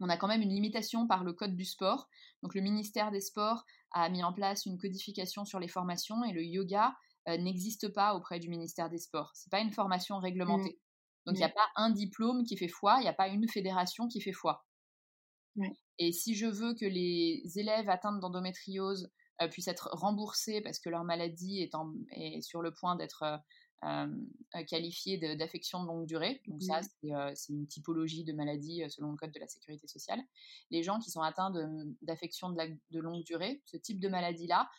on 0.00 0.08
a 0.08 0.16
quand 0.16 0.28
même 0.28 0.42
une 0.42 0.50
limitation 0.50 1.06
par 1.06 1.24
le 1.24 1.32
code 1.32 1.56
du 1.56 1.64
sport. 1.64 2.08
Donc, 2.42 2.54
le 2.54 2.60
ministère 2.60 3.10
des 3.10 3.20
Sports 3.20 3.64
a 3.92 4.08
mis 4.08 4.22
en 4.22 4.32
place 4.32 4.66
une 4.66 4.78
codification 4.78 5.44
sur 5.44 5.58
les 5.58 5.68
formations 5.68 6.22
et 6.24 6.32
le 6.32 6.44
yoga 6.44 6.94
euh, 7.28 7.38
n'existe 7.38 7.88
pas 7.88 8.14
auprès 8.14 8.38
du 8.38 8.48
ministère 8.48 8.90
des 8.90 8.98
Sports. 8.98 9.32
Ce 9.34 9.48
n'est 9.48 9.50
pas 9.50 9.60
une 9.60 9.72
formation 9.72 10.18
réglementée. 10.18 10.78
Mmh. 10.78 11.26
Donc, 11.26 11.36
il 11.36 11.38
n'y 11.38 11.44
a 11.44 11.48
mmh. 11.48 11.54
pas 11.54 11.68
un 11.76 11.90
diplôme 11.90 12.44
qui 12.44 12.56
fait 12.56 12.68
foi, 12.68 12.96
il 12.98 13.02
n'y 13.02 13.08
a 13.08 13.14
pas 13.14 13.28
une 13.28 13.48
fédération 13.48 14.06
qui 14.06 14.20
fait 14.20 14.32
foi. 14.32 14.65
Et 15.98 16.12
si 16.12 16.34
je 16.34 16.46
veux 16.46 16.74
que 16.74 16.84
les 16.84 17.42
élèves 17.56 17.88
atteints 17.88 18.12
d'endométriose 18.12 19.10
euh, 19.42 19.48
puissent 19.48 19.68
être 19.68 19.90
remboursés 19.92 20.62
parce 20.62 20.78
que 20.78 20.88
leur 20.88 21.04
maladie 21.04 21.60
est, 21.60 21.72
est 22.12 22.40
sur 22.40 22.62
le 22.62 22.72
point 22.72 22.96
d'être 22.96 23.22
euh, 23.22 23.36
euh, 23.84 24.64
qualifiée 24.64 25.18
d'affection 25.36 25.82
de, 25.82 25.88
longue 25.88 26.06
durée, 26.06 26.40
donc 26.46 26.62
ça 26.62 26.80
c'est 27.34 27.52
une 27.52 27.66
typologie 27.66 28.24
de 28.24 28.32
maladie 28.32 28.82
selon 28.88 29.10
le 29.10 29.16
code 29.18 29.32
de 29.32 29.38
la 29.38 29.46
sécurité 29.46 29.86
sociale, 29.86 30.20
les 30.70 30.82
gens 30.82 30.98
qui 30.98 31.10
sont 31.10 31.20
atteints 31.20 31.52
d'affection 32.00 32.48
de, 32.48 32.56
de, 32.90 33.00
longue 33.00 33.22
durée, 33.24 33.62
ce 33.66 33.76
type 33.76 34.00
de 34.00 34.08
maladie-là, 34.08 34.70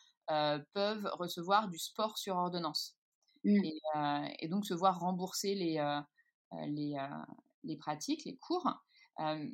peuvent 0.74 1.08
recevoir 1.14 1.70
du 1.70 1.78
sport 1.78 2.18
sur 2.18 2.36
ordonnance. 2.36 2.98
Mmh. 3.44 3.62
Et, 4.40 4.48
donc 4.48 4.66
se 4.66 4.74
voir 4.74 5.00
rembourser 5.00 5.54
les, 5.54 6.02
les, 6.66 6.98
les 7.64 7.78
pratiques, 7.78 8.26
les 8.26 8.36
cours 8.36 8.68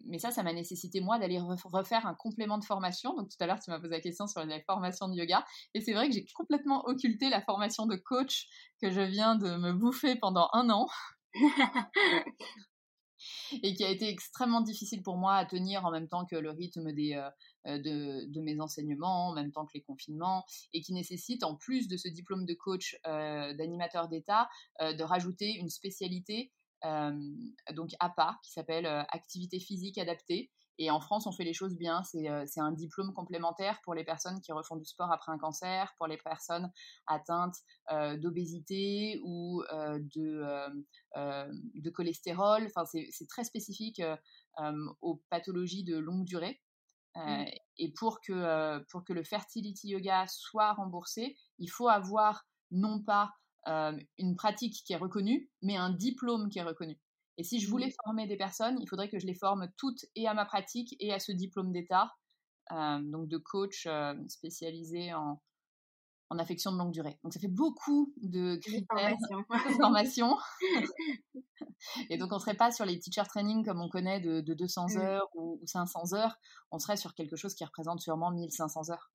mais 0.05 0.19
ça, 0.19 0.31
ça 0.31 0.43
m'a 0.43 0.53
nécessité 0.53 1.01
moi 1.01 1.19
d'aller 1.19 1.39
refaire 1.39 2.05
un 2.05 2.15
complément 2.15 2.57
de 2.57 2.65
formation. 2.65 3.15
Donc 3.15 3.29
tout 3.29 3.37
à 3.39 3.47
l'heure, 3.47 3.59
tu 3.59 3.71
m'as 3.71 3.79
posé 3.79 3.91
la 3.91 4.01
question 4.01 4.27
sur 4.27 4.45
la 4.45 4.59
formation 4.61 5.07
de 5.07 5.15
yoga. 5.15 5.45
Et 5.73 5.81
c'est 5.81 5.93
vrai 5.93 6.09
que 6.09 6.13
j'ai 6.13 6.25
complètement 6.35 6.85
occulté 6.85 7.29
la 7.29 7.41
formation 7.41 7.85
de 7.85 7.95
coach 7.95 8.47
que 8.81 8.91
je 8.91 9.01
viens 9.01 9.35
de 9.35 9.55
me 9.57 9.73
bouffer 9.73 10.15
pendant 10.15 10.49
un 10.53 10.69
an. 10.69 10.87
et 13.63 13.73
qui 13.73 13.83
a 13.85 13.89
été 13.89 14.09
extrêmement 14.09 14.61
difficile 14.61 15.01
pour 15.01 15.17
moi 15.17 15.35
à 15.35 15.45
tenir 15.45 15.85
en 15.85 15.91
même 15.91 16.09
temps 16.09 16.25
que 16.25 16.35
le 16.35 16.51
rythme 16.51 16.91
des, 16.91 17.13
de, 17.65 18.25
de, 18.29 18.41
mes 18.41 18.59
enseignements, 18.59 19.29
en 19.29 19.33
même 19.33 19.51
temps 19.51 19.65
que 19.65 19.71
les 19.75 19.81
confinements, 19.81 20.43
et 20.73 20.81
qui 20.81 20.93
nécessite, 20.93 21.43
en 21.43 21.55
plus 21.55 21.87
de 21.87 21.95
ce 21.95 22.09
diplôme 22.09 22.45
de 22.45 22.53
coach 22.53 22.97
d'animateur 23.05 24.09
d'État, 24.09 24.49
de 24.81 25.03
rajouter 25.03 25.53
une 25.53 25.69
spécialité 25.69 26.51
donc 26.83 27.91
APA, 27.99 28.39
qui 28.43 28.51
s'appelle 28.51 28.85
Activité 29.09 29.59
physique 29.59 29.97
adaptée. 29.97 30.51
Et 30.79 30.89
en 30.89 30.99
France, 30.99 31.27
on 31.27 31.31
fait 31.31 31.43
les 31.43 31.53
choses 31.53 31.77
bien. 31.77 32.01
C'est 32.03 32.59
un 32.59 32.71
diplôme 32.71 33.13
complémentaire 33.13 33.79
pour 33.83 33.93
les 33.93 34.03
personnes 34.03 34.41
qui 34.41 34.51
refont 34.51 34.75
du 34.75 34.85
sport 34.85 35.11
après 35.11 35.31
un 35.31 35.37
cancer, 35.37 35.93
pour 35.97 36.07
les 36.07 36.17
personnes 36.17 36.71
atteintes 37.05 37.57
d'obésité 38.17 39.19
ou 39.23 39.63
de, 39.69 40.43
de 41.15 41.89
cholestérol. 41.91 42.65
Enfin, 42.65 42.85
c'est 42.85 43.27
très 43.27 43.43
spécifique 43.43 44.01
aux 45.01 45.21
pathologies 45.29 45.83
de 45.83 45.97
longue 45.97 46.25
durée. 46.25 46.59
Mmh. 47.15 47.45
Et 47.77 47.93
pour 47.93 48.21
que, 48.21 48.83
pour 48.89 49.03
que 49.03 49.13
le 49.13 49.23
fertility 49.23 49.89
yoga 49.89 50.25
soit 50.27 50.73
remboursé, 50.73 51.37
il 51.59 51.69
faut 51.69 51.87
avoir 51.87 52.47
non 52.71 52.99
pas 53.03 53.31
euh, 53.67 53.97
une 54.17 54.35
pratique 54.35 54.83
qui 54.85 54.93
est 54.93 54.97
reconnue, 54.97 55.49
mais 55.61 55.77
un 55.77 55.91
diplôme 55.91 56.49
qui 56.49 56.59
est 56.59 56.63
reconnu. 56.63 56.99
Et 57.37 57.43
si 57.43 57.59
je 57.59 57.69
voulais 57.69 57.87
mmh. 57.87 58.03
former 58.03 58.27
des 58.27 58.37
personnes, 58.37 58.77
il 58.81 58.87
faudrait 58.87 59.09
que 59.09 59.19
je 59.19 59.25
les 59.25 59.33
forme 59.33 59.67
toutes 59.77 60.05
et 60.15 60.27
à 60.27 60.33
ma 60.33 60.45
pratique 60.45 60.95
et 60.99 61.13
à 61.13 61.19
ce 61.19 61.31
diplôme 61.31 61.71
d'État, 61.71 62.13
euh, 62.71 62.99
donc 63.01 63.27
de 63.27 63.37
coach 63.37 63.85
euh, 63.87 64.13
spécialisé 64.27 65.13
en, 65.13 65.41
en, 66.29 66.37
affection 66.39 66.71
de 66.73 66.77
longue 66.77 66.91
durée. 66.91 67.17
Donc 67.23 67.33
ça 67.33 67.39
fait 67.39 67.47
beaucoup 67.47 68.13
de 68.17 68.57
critères 68.57 69.15
de 69.69 69.73
formation. 69.77 70.37
et 72.09 72.17
donc 72.17 72.31
on 72.31 72.35
ne 72.35 72.41
serait 72.41 72.57
pas 72.57 72.71
sur 72.71 72.85
les 72.85 72.99
teacher 72.99 73.23
training 73.27 73.65
comme 73.65 73.81
on 73.81 73.89
connaît 73.89 74.19
de, 74.19 74.41
200 74.41 74.87
mmh. 74.89 74.97
heures 74.97 75.29
ou, 75.35 75.59
ou 75.61 75.65
500 75.65 76.13
heures, 76.13 76.35
on 76.69 76.79
serait 76.79 76.97
sur 76.97 77.15
quelque 77.15 77.37
chose 77.37 77.55
qui 77.55 77.63
représente 77.63 78.01
sûrement 78.01 78.29
1500 78.29 78.91
heures. 78.91 79.12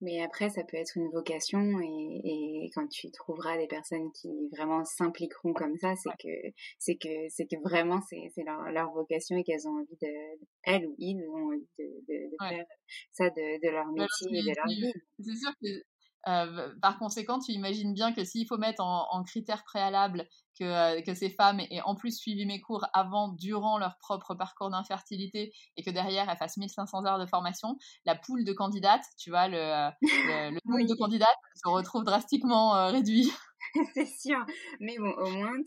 Mais 0.00 0.22
après, 0.22 0.48
ça 0.50 0.62
peut 0.62 0.76
être 0.76 0.96
une 0.96 1.08
vocation 1.10 1.80
et, 1.80 2.20
et, 2.24 2.70
quand 2.74 2.86
tu 2.86 3.10
trouveras 3.10 3.58
des 3.58 3.66
personnes 3.66 4.12
qui 4.12 4.48
vraiment 4.56 4.84
s'impliqueront 4.84 5.52
comme 5.52 5.76
ça, 5.78 5.94
c'est 5.96 6.10
que 6.22 6.52
c'est 6.78 6.94
que 6.96 7.28
c'est 7.28 7.46
que 7.46 7.56
vraiment 7.62 8.00
c'est 8.08 8.30
c'est 8.34 8.44
leur, 8.44 8.70
leur 8.70 8.92
vocation 8.92 9.36
et 9.36 9.42
qu'elles 9.42 9.66
ont 9.66 9.80
envie 9.80 9.98
de 10.00 10.38
elles 10.62 10.86
ou 10.86 10.94
ils 10.98 11.26
ont 11.28 11.48
envie 11.48 11.68
de, 11.78 11.84
de, 12.08 12.30
de 12.30 12.36
faire 12.48 12.64
ça 13.12 13.30
de, 13.30 13.66
de 13.66 13.70
leur 13.70 13.86
métier 13.88 14.38
et 14.38 14.42
de 14.42 14.56
leur 14.56 14.66
vie. 14.66 14.92
C'est 15.18 15.36
sûr 15.36 15.52
que 15.60 15.82
euh, 16.26 16.74
par 16.82 16.98
conséquent, 16.98 17.38
tu 17.38 17.52
imagines 17.52 17.94
bien 17.94 18.12
que 18.12 18.24
s'il 18.24 18.46
faut 18.46 18.58
mettre 18.58 18.82
en, 18.82 19.24
préalables 19.64 20.26
que, 20.58 20.64
euh, 20.64 21.02
que, 21.02 21.14
ces 21.14 21.30
femmes 21.30 21.60
aient 21.60 21.80
en 21.82 21.94
plus 21.94 22.18
suivi 22.18 22.44
mes 22.44 22.60
cours 22.60 22.84
avant, 22.92 23.28
durant 23.28 23.78
leur 23.78 23.96
propre 23.98 24.34
parcours 24.34 24.70
d'infertilité 24.70 25.52
et 25.76 25.82
que 25.82 25.90
derrière 25.90 26.28
elles 26.28 26.36
fassent 26.36 26.56
1500 26.56 27.06
heures 27.06 27.18
de 27.18 27.26
formation, 27.26 27.76
la 28.04 28.16
poule 28.16 28.44
de 28.44 28.52
candidates, 28.52 29.04
tu 29.18 29.30
vois, 29.30 29.48
le, 29.48 29.58
euh, 29.58 29.90
le, 30.02 30.58
nombre 30.64 30.88
de 30.88 30.98
candidates 30.98 31.28
se 31.54 31.68
retrouve 31.68 32.04
drastiquement 32.04 32.88
réduit. 32.90 33.30
C'est 33.94 34.06
sûr, 34.06 34.38
mais 34.80 34.96
bon, 34.98 35.10
au 35.10 35.30
moins, 35.30 35.62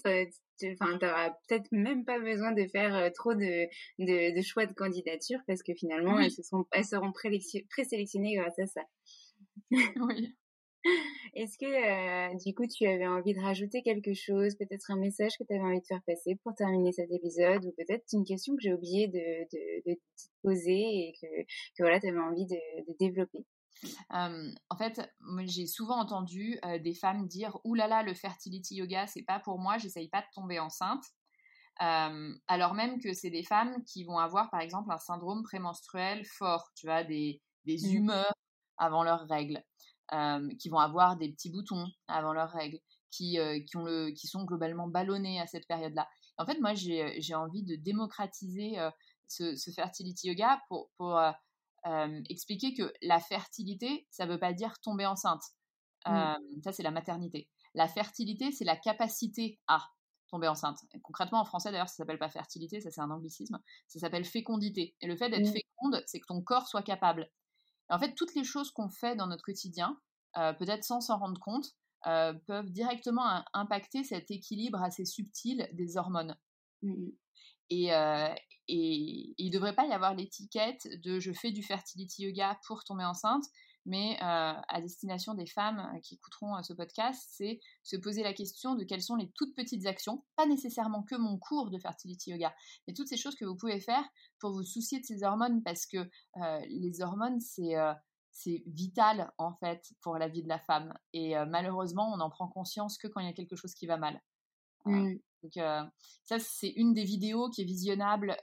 tu 0.60 0.76
n'auras 0.80 1.30
peut-être 1.48 1.68
même 1.72 2.04
pas 2.04 2.20
besoin 2.20 2.52
de 2.52 2.66
faire 2.66 3.12
trop 3.14 3.36
de, 3.36 3.68
de, 4.00 4.36
de, 4.36 4.42
choix 4.42 4.66
de 4.66 4.74
candidature 4.74 5.40
parce 5.46 5.62
que 5.62 5.74
finalement, 5.76 6.20
elles, 6.20 6.32
se 6.32 6.42
sont, 6.42 6.66
elles 6.72 6.86
seront 6.86 7.12
présélectionnées 7.12 8.38
grâce 8.38 8.58
à 8.58 8.66
ça. 8.66 8.82
oui. 9.72 10.36
Est-ce 11.34 11.58
que 11.58 11.66
euh, 11.66 12.38
du 12.44 12.54
coup 12.54 12.66
tu 12.68 12.86
avais 12.88 13.08
envie 13.08 13.34
de 13.34 13.40
rajouter 13.40 13.82
quelque 13.84 14.14
chose, 14.14 14.56
peut-être 14.56 14.92
un 14.92 14.98
message 14.98 15.32
que 15.38 15.44
tu 15.44 15.54
avais 15.54 15.64
envie 15.64 15.82
de 15.82 15.86
faire 15.86 16.02
passer 16.06 16.36
pour 16.44 16.54
terminer 16.56 16.92
cet 16.92 17.12
épisode, 17.12 17.66
ou 17.66 17.72
peut-être 17.72 18.04
une 18.14 18.26
question 18.26 18.56
que 18.56 18.62
j'ai 18.62 18.74
oublié 18.74 19.08
de, 19.08 19.18
de, 19.18 19.92
de, 19.92 20.00
poser 20.44 20.80
et 20.80 21.14
que, 21.22 21.28
que 21.78 21.84
voilà 21.84 22.00
tu 22.00 22.08
avais 22.08 22.20
envie 22.20 22.46
de, 22.46 22.56
de 22.88 22.96
développer? 23.00 23.46
En 24.10 24.78
fait, 24.78 25.02
j'ai 25.46 25.66
souvent 25.66 26.00
entendu 26.00 26.60
des 26.84 26.94
femmes 26.94 27.28
dire 27.28 27.58
Ouh 27.64 27.74
là 27.74 27.88
là, 27.88 28.04
le 28.04 28.14
fertility 28.14 28.76
yoga, 28.76 29.08
c'est 29.08 29.24
pas 29.24 29.40
pour 29.40 29.58
moi, 29.58 29.78
j'essaye 29.78 30.08
pas 30.10 30.22
de 30.22 30.28
tomber 30.36 30.60
enceinte. 30.60 31.04
alors 31.78 32.74
même 32.76 33.00
que 33.00 33.14
c'est 33.14 33.32
des 33.32 33.44
femmes 33.44 33.84
qui 33.86 34.04
vont 34.04 34.20
avoir, 34.20 34.52
par 34.52 34.60
exemple, 34.60 34.92
un 34.92 35.00
syndrome 35.00 35.42
prémenstruel 35.44 36.26
fort, 36.26 36.70
tu 36.76 36.86
vois, 36.86 37.04
des, 37.04 37.42
des 37.66 37.78
mmh. 37.78 37.96
humeurs 37.96 38.34
avant 38.78 39.04
leurs 39.04 39.28
règles, 39.28 39.64
qui 40.60 40.70
vont 40.70 40.80
avoir 40.80 41.18
des 41.18 41.32
petits 41.32 41.52
boutons 41.52 41.88
avant 42.08 42.34
leurs 42.34 42.52
règles, 42.52 42.80
qui, 43.12 43.38
qui, 43.68 43.78
ont 43.78 43.86
le, 43.86 44.12
qui 44.12 44.28
sont 44.28 44.44
globalement 44.44 44.88
ballonnés 44.88 45.40
à 45.40 45.48
cette 45.48 45.68
période-là. 45.68 46.08
En 46.38 46.46
fait, 46.46 46.60
moi, 46.60 46.74
j'ai 46.74 47.36
envie 47.36 47.64
de 47.64 47.76
démocratiser 47.76 48.78
ce, 49.28 49.56
ce, 49.56 49.72
fertility 49.72 50.28
yoga 50.28 50.62
pour, 50.68 50.90
pour 50.98 51.20
expliquer 52.30 52.74
que 52.74 52.92
la 53.02 53.20
fertilité, 53.20 54.06
ça 54.10 54.26
ne 54.26 54.34
veut 54.34 54.40
pas 54.40 54.54
dire 54.54 54.80
tomber 54.82 55.06
enceinte. 55.06 55.44
Mmh. 56.08 56.62
ça, 56.64 56.72
c'est 56.72 56.84
la 56.84 56.92
maternité. 56.92 57.48
La 57.74 57.88
fertilité, 57.88 58.52
c'est 58.52 58.66
la 58.66 58.76
capacité 58.76 59.60
à 59.68 59.88
tomber 60.30 60.48
enceinte. 60.48 60.80
concrètement, 61.04 61.42
en 61.42 61.46
français, 61.46 61.72
d'ailleurs, 61.72 61.90
ça 61.90 61.96
s'appelle 61.96 62.18
pas 62.18 62.30
fertilité, 62.30 62.80
ça 62.80 62.90
c'est 62.90 63.02
un 63.02 63.12
anglicisme, 63.12 63.60
ça 63.88 64.00
s'appelle 64.00 64.24
fécondité. 64.24 64.96
Et 65.02 65.08
le 65.08 65.18
fait 65.18 65.30
d'être 65.30 65.48
mmh. 65.48 65.54
féconde, 65.54 66.04
c'est 66.08 66.20
que 66.20 66.28
ton 66.28 66.42
corps 66.42 66.68
soit 66.68 66.84
capable. 66.84 67.30
En 67.92 68.00
fait, 68.00 68.16
toutes 68.16 68.34
les 68.36 68.44
choses 68.44 68.72
qu'on 68.72 68.90
fait 68.90 69.16
dans 69.16 69.28
notre 69.28 69.44
quotidien, 69.44 70.00
euh, 70.38 70.54
peut-être 70.54 70.84
sans 70.84 71.02
s'en 71.02 71.18
rendre 71.18 71.40
compte, 71.40 71.68
euh, 72.08 72.34
peuvent 72.48 72.72
directement 72.72 73.44
impacter 73.54 74.04
cet 74.04 74.32
équilibre 74.32 74.82
assez 74.82 75.06
subtil 75.06 75.70
des 75.74 75.98
hormones. 75.98 76.36
Mmh 76.82 77.10
et, 77.74 77.94
euh, 77.94 78.34
et, 78.68 79.34
il 79.38 79.48
ne 79.48 79.54
devrait 79.54 79.76
pas 79.76 79.86
y 79.86 79.94
avoir 79.94 80.14
l'étiquette 80.14 80.90
de 81.04 81.22
je 81.22 81.32
fais 81.32 81.52
du 81.52 81.64
fertility 81.64 82.24
yoga 82.24 82.60
pour 82.68 82.84
tomber 82.84 83.06
enceinte, 83.06 83.46
mais 83.86 84.18
à 84.20 84.82
destination 84.82 85.34
des 85.34 85.46
femmes 85.46 86.00
qui 86.04 86.16
écouteront 86.16 86.62
ce 86.64 86.74
podcast, 86.74 87.30
c'est 87.32 87.60
se 87.84 87.96
poser 87.98 88.24
la 88.24 88.34
question 88.34 88.76
de 88.76 88.84
quelles 88.84 89.02
sont 89.02 89.16
les 89.16 89.32
toutes 89.32 89.56
petites 89.56 89.86
actions, 89.86 90.24
pas 90.36 90.46
nécessairement 90.46 91.04
que 91.04 91.16
mon 91.16 91.38
cours 91.38 91.72
de 91.72 91.80
fertility 91.80 92.32
yoga, 92.32 92.54
mais 92.88 92.94
toutes 92.94 93.08
ces 93.08 93.18
choses 93.18 93.36
que 93.36 93.46
vous 93.46 93.56
pouvez 93.56 93.80
faire 93.80 94.04
pour 94.40 94.52
vous 94.52 94.64
soucier 94.64 95.00
de 95.00 95.06
ces 95.06 95.24
hormones, 95.24 95.64
parce 95.64 95.86
que 95.86 96.10
les 96.68 97.02
hormones, 97.02 97.40
c'est 97.40 98.64
vital 98.66 99.32
en 99.38 99.54
fait 99.56 99.84
pour 100.02 100.18
la 100.18 100.28
vie 100.28 100.44
de 100.44 100.48
la 100.50 100.60
femme. 100.60 100.94
Et 101.14 101.34
malheureusement, 101.48 102.12
on 102.14 102.20
en 102.20 102.30
prend 102.30 102.48
conscience 102.48 102.98
que 102.98 103.08
quand 103.08 103.20
il 103.20 103.26
y 103.28 103.30
a 103.30 103.34
quelque 103.34 103.56
chose 103.56 103.74
qui 103.74 103.88
va 103.88 103.98
mal. 103.98 104.22
Mmh. 104.86 105.16
Donc 105.44 105.54
ça, 106.26 106.38
c'est 106.38 106.70
une 106.70 106.94
des 106.94 107.04
vidéos 107.04 107.50
qui 107.50 107.62
est 107.62 107.66
visionnable 107.66 108.38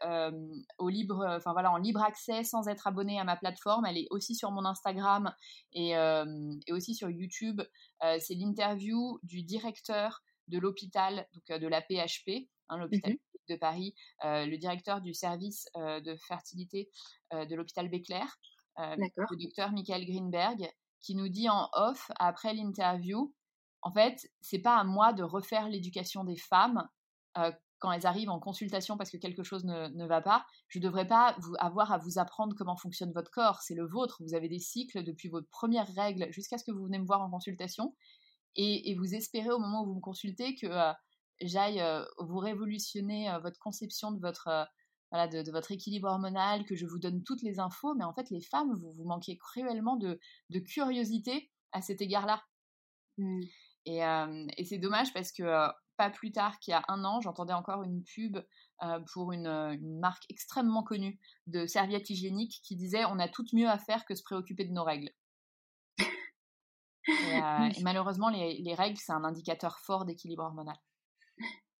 au 0.79 0.89
libre, 0.89 1.25
enfin 1.37 1.53
voilà, 1.53 1.71
en 1.71 1.77
libre 1.77 2.03
accès 2.03 2.43
sans 2.43 2.67
être 2.67 2.89
abonné 2.89 3.21
à 3.21 3.25
ma 3.25 3.37
plateforme. 3.37 3.87
Elle 3.87 3.99
est 3.99 4.09
aussi 4.11 4.35
sur 4.35 4.51
mon 4.51 4.65
Instagram 4.65 5.33
et, 5.73 5.91
et 5.91 6.73
aussi 6.73 6.97
sur 6.97 7.09
YouTube. 7.09 7.63
c'est 8.01 8.35
l'interview 8.35 9.21
du 9.23 9.45
directeur 9.45 10.23
de 10.49 10.59
l'hôpital, 10.59 11.29
donc 11.35 11.61
de 11.61 11.69
la 11.69 11.81
PHP, 11.83 12.49
hein, 12.69 12.79
l'hôpital 12.79 13.13
mmh 13.13 13.19
de 13.49 13.57
Paris, 13.57 13.95
le 14.23 14.57
directeur 14.57 15.01
du 15.01 15.15
service 15.15 15.67
de 15.75 16.17
fertilité 16.27 16.91
de 17.33 17.55
l'hôpital 17.55 17.89
Béclair, 17.89 18.39
le 18.77 19.43
docteur 19.43 19.73
Michael 19.73 20.05
Greenberg, 20.05 20.69
qui 21.01 21.15
nous 21.15 21.29
dit 21.29 21.49
en 21.49 21.69
off 21.73 22.11
après 22.19 22.55
l'interview 22.55 23.35
en 23.83 23.93
fait, 23.93 24.31
c'est 24.41 24.59
pas 24.59 24.77
à 24.77 24.85
moi 24.85 25.13
de 25.13 25.23
refaire 25.23 25.69
l'éducation 25.69 26.25
des 26.25 26.37
femmes 26.37 26.89
quand 27.79 27.93
elles 27.93 28.07
arrivent 28.07 28.31
en 28.31 28.41
consultation 28.41 28.97
parce 28.97 29.11
que 29.11 29.17
quelque 29.17 29.43
chose 29.43 29.65
ne, 29.65 30.07
va 30.07 30.21
pas. 30.21 30.45
Je 30.69 30.79
ne 30.79 30.85
devrais 30.85 31.07
pas 31.07 31.37
vous, 31.39 31.55
avoir 31.59 31.93
à 31.93 31.99
vous 31.99 32.19
apprendre 32.19 32.55
comment 32.57 32.77
fonctionne 32.77 33.13
votre 33.13 33.31
corps. 33.31 33.61
C'est 33.63 33.75
le 33.75 33.87
vôtre. 33.87 34.23
Vous 34.25 34.35
avez 34.35 34.49
des 34.49 34.59
cycles 34.59 35.05
depuis 35.05 35.29
votre 35.29 35.49
première 35.49 35.89
règle 35.95 36.31
jusqu'à 36.33 36.59
ce 36.59 36.65
que 36.65 36.73
vous 36.73 36.85
venez 36.85 36.99
me 36.99 37.07
voir 37.07 37.21
en 37.21 37.31
consultation. 37.31 37.95
Et, 38.57 38.95
vous 38.97 39.15
espérez 39.15 39.51
au 39.51 39.59
moment 39.59 39.83
où 39.83 39.87
vous 39.87 39.95
me 39.95 40.01
consultez 40.01 40.57
que 40.57 40.67
j'aille 41.41 41.85
vous 42.19 42.39
révolutionner 42.39 43.31
votre 43.43 43.61
conception 43.61 44.11
de 44.11 44.21
votre, 44.21 44.67
de, 45.13 45.51
votre 45.53 45.71
équilibre 45.71 46.09
hormonal, 46.09 46.65
que 46.65 46.75
je 46.75 46.85
vous 46.85 46.99
donne 46.99 47.23
toutes 47.23 47.43
les 47.43 47.61
infos. 47.61 47.95
Mais 47.95 48.05
en 48.05 48.13
fait, 48.13 48.31
les 48.31 48.41
femmes, 48.41 48.75
vous, 48.75 48.93
vous 48.93 49.05
manquez 49.05 49.37
cruellement 49.37 49.97
de, 49.97 50.19
curiosité 50.59 51.53
à 51.71 51.83
cet 51.83 52.01
égard-là. 52.01 52.43
Mmh. 53.19 53.43
Et, 53.87 54.01
c'est 54.65 54.79
dommage 54.79 55.13
parce 55.13 55.33
que 55.33 55.69
pas 55.97 56.11
plus 56.11 56.31
tard 56.31 56.59
qu'il 56.61 56.73
y 56.73 56.75
a 56.75 56.85
un 56.89 57.05
an, 57.05 57.21
j'entendais 57.21 57.53
encore 57.53 57.83
une 57.83 58.03
pub 58.05 58.39
pour 59.13 59.33
une, 59.33 59.79
marque 60.01 60.25
extrêmement 60.29 60.83
connue 60.83 61.19
de 61.47 61.67
serviettes 61.67 62.11
hygiéniques 62.11 62.61
qui 62.63 62.77
disait 62.77 63.05
on 63.07 63.19
a 63.19 63.29
tout 63.29 63.45
mieux 63.53 63.69
à 63.69 63.79
faire 63.79 64.05
que 64.05 64.15
se 64.15 64.23
préoccuper 64.23 64.65
de 64.65 64.73
nos 64.73 64.85
règles. 64.85 65.11
Et, 67.09 67.83
malheureusement, 67.83 68.29
les, 68.29 68.75
règles, 68.75 68.99
c'est 68.99 69.13
un 69.13 69.25
indicateur 69.25 69.79
fort 69.79 70.05
d'équilibre 70.05 70.45
hormonal. 70.45 70.77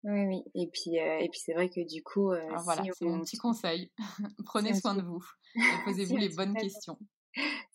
Oui, 0.05 0.25
oui. 0.27 0.43
Et 0.55 0.71
puis, 0.73 0.97
et 0.97 1.29
puis 1.29 1.41
c'est 1.41 1.53
vrai 1.55 1.69
que 1.69 1.87
du 1.93 2.03
coup. 2.03 2.33
voilà, 2.65 2.83
c'est 2.95 3.05
mon 3.05 3.21
petit 3.21 3.37
conseil. 3.37 3.93
Prenez 4.47 4.75
soin 4.75 4.95
de 4.95 5.03
vous 5.03 5.25
et 5.55 5.61
posez-vous 5.85 6.17
les 6.17 6.29
bonnes 6.31 6.55
questions. 6.55 6.99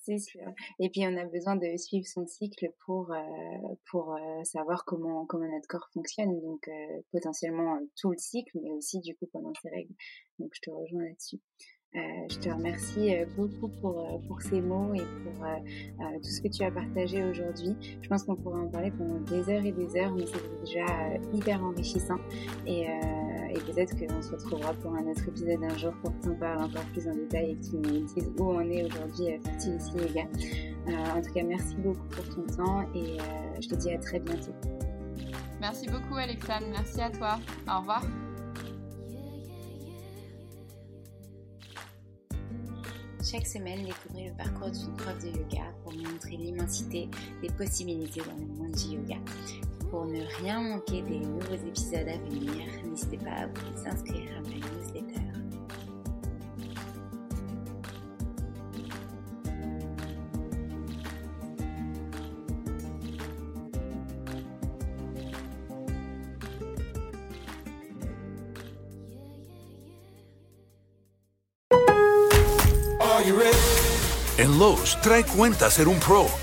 Sûr. 0.06 0.42
Et 0.80 0.90
puis 0.90 1.02
on 1.08 1.18
a 1.18 1.26
besoin 1.26 1.56
de 1.56 1.78
suivre 1.78 2.06
son 2.06 2.28
cycle 2.28 2.72
pour 2.86 3.12
euh, 3.12 3.76
pour 3.90 4.14
euh, 4.14 4.44
savoir 4.44 4.84
comment 4.86 5.26
comment 5.26 5.50
notre 5.50 5.68
corps 5.68 5.90
fonctionne. 5.94 6.42
Donc 6.42 6.68
euh, 6.68 7.02
potentiellement 7.12 7.80
tout 7.96 8.12
le 8.12 8.18
cycle, 8.18 8.52
mais 8.62 8.72
aussi 8.72 9.00
du 9.00 9.16
coup 9.16 9.28
pendant 9.32 9.54
ses 9.62 9.70
règles. 9.70 9.94
Donc 10.40 10.52
je 10.54 10.62
te 10.62 10.70
rejoins 10.70 11.04
là-dessus. 11.04 11.40
Euh, 11.96 12.00
je 12.28 12.40
te 12.40 12.50
remercie 12.50 13.16
euh, 13.16 13.26
beaucoup 13.38 13.68
pour, 13.80 14.00
euh, 14.00 14.18
pour 14.28 14.42
ces 14.42 14.62
mots 14.62 14.96
et 14.96 15.04
pour 15.24 15.46
tout 16.24 16.30
ce 16.30 16.42
que 16.42 16.48
tu 16.48 16.64
as 16.64 16.72
partagé 16.72 17.24
aujourd'hui. 17.24 17.76
Je 18.02 18.10
pense 18.10 18.24
qu'on 18.24 18.36
pourrait 18.36 18.62
en 18.62 18.68
parler 18.68 18.90
pendant 18.92 19.20
des 19.20 19.48
heures 19.50 19.64
et 19.64 19.72
des 19.72 19.96
heures, 19.96 20.12
mais 20.14 20.26
c'est 20.26 20.60
déjà 20.62 20.86
hyper 21.34 21.64
enrichissant. 21.64 22.18
Et, 22.66 22.88
et 23.54 23.60
peut-être 23.60 23.96
qu'on 23.98 24.22
se 24.22 24.32
retrouvera 24.32 24.74
pour 24.74 24.94
un 24.96 25.06
autre 25.08 25.28
épisode 25.28 25.64
un 25.64 25.78
jour 25.78 25.94
pour 26.02 26.12
t'en 26.22 26.36
parler 26.36 26.64
encore 26.64 26.86
plus 26.94 27.08
en 27.08 27.14
détail 27.14 27.52
et 27.52 27.56
que 27.56 27.66
tu 27.66 27.76
nous 27.76 28.06
dises 28.06 28.32
où 28.38 28.44
on 28.44 28.62
est 28.62 28.84
aujourd'hui 28.84 29.40
Fertility 29.44 29.92
Yoga. 29.98 30.24
en 31.16 31.22
tout 31.22 31.34
cas, 31.34 31.44
merci 31.44 31.76
beaucoup 31.78 32.08
pour 32.08 32.28
ton 32.30 32.44
temps 32.56 32.82
et 32.96 33.18
je 33.62 33.68
te 33.68 33.76
dis 33.76 33.92
à 33.92 33.98
très 34.00 34.20
bientôt. 34.20 34.54
Merci 35.62 35.88
beaucoup 35.88 36.16
Alexandre, 36.16 36.68
merci 36.72 37.00
à 37.02 37.10
toi. 37.10 37.40
Au 37.68 37.80
revoir. 37.80 38.04
Chaque 43.24 43.48
semaine, 43.48 43.86
découvrez 43.86 44.30
le 44.30 44.36
parcours 44.36 44.70
d'une 44.70 44.94
prof 44.98 45.18
de 45.24 45.30
yoga 45.30 45.64
pour 45.82 45.94
montrer 45.94 46.36
l'immensité 46.36 47.10
des 47.42 47.50
possibilités 47.52 48.20
dans 48.20 48.36
le 48.38 48.46
monde 48.54 48.72
du 48.72 48.98
yoga. 48.98 49.16
Pour 49.94 50.08
ne 50.08 50.24
rien 50.42 50.60
manquer 50.60 51.04
des 51.04 51.20
nouveaux 51.20 51.68
épisodes 51.68 52.08
à 52.08 52.18
venir, 52.18 52.66
n'hésitez 52.84 53.18
pas 53.18 53.30
à 53.30 53.46
vous 53.46 53.88
inscrire 53.88 54.28
à 54.36 54.42
ma 54.42 54.56
newsletter. 54.56 55.22
En 74.40 74.58
Lowe's, 74.58 74.98
trae 75.04 75.24
cuenta 75.24 75.70
ser 75.70 75.88
un 75.88 76.00
pro. 76.00 76.43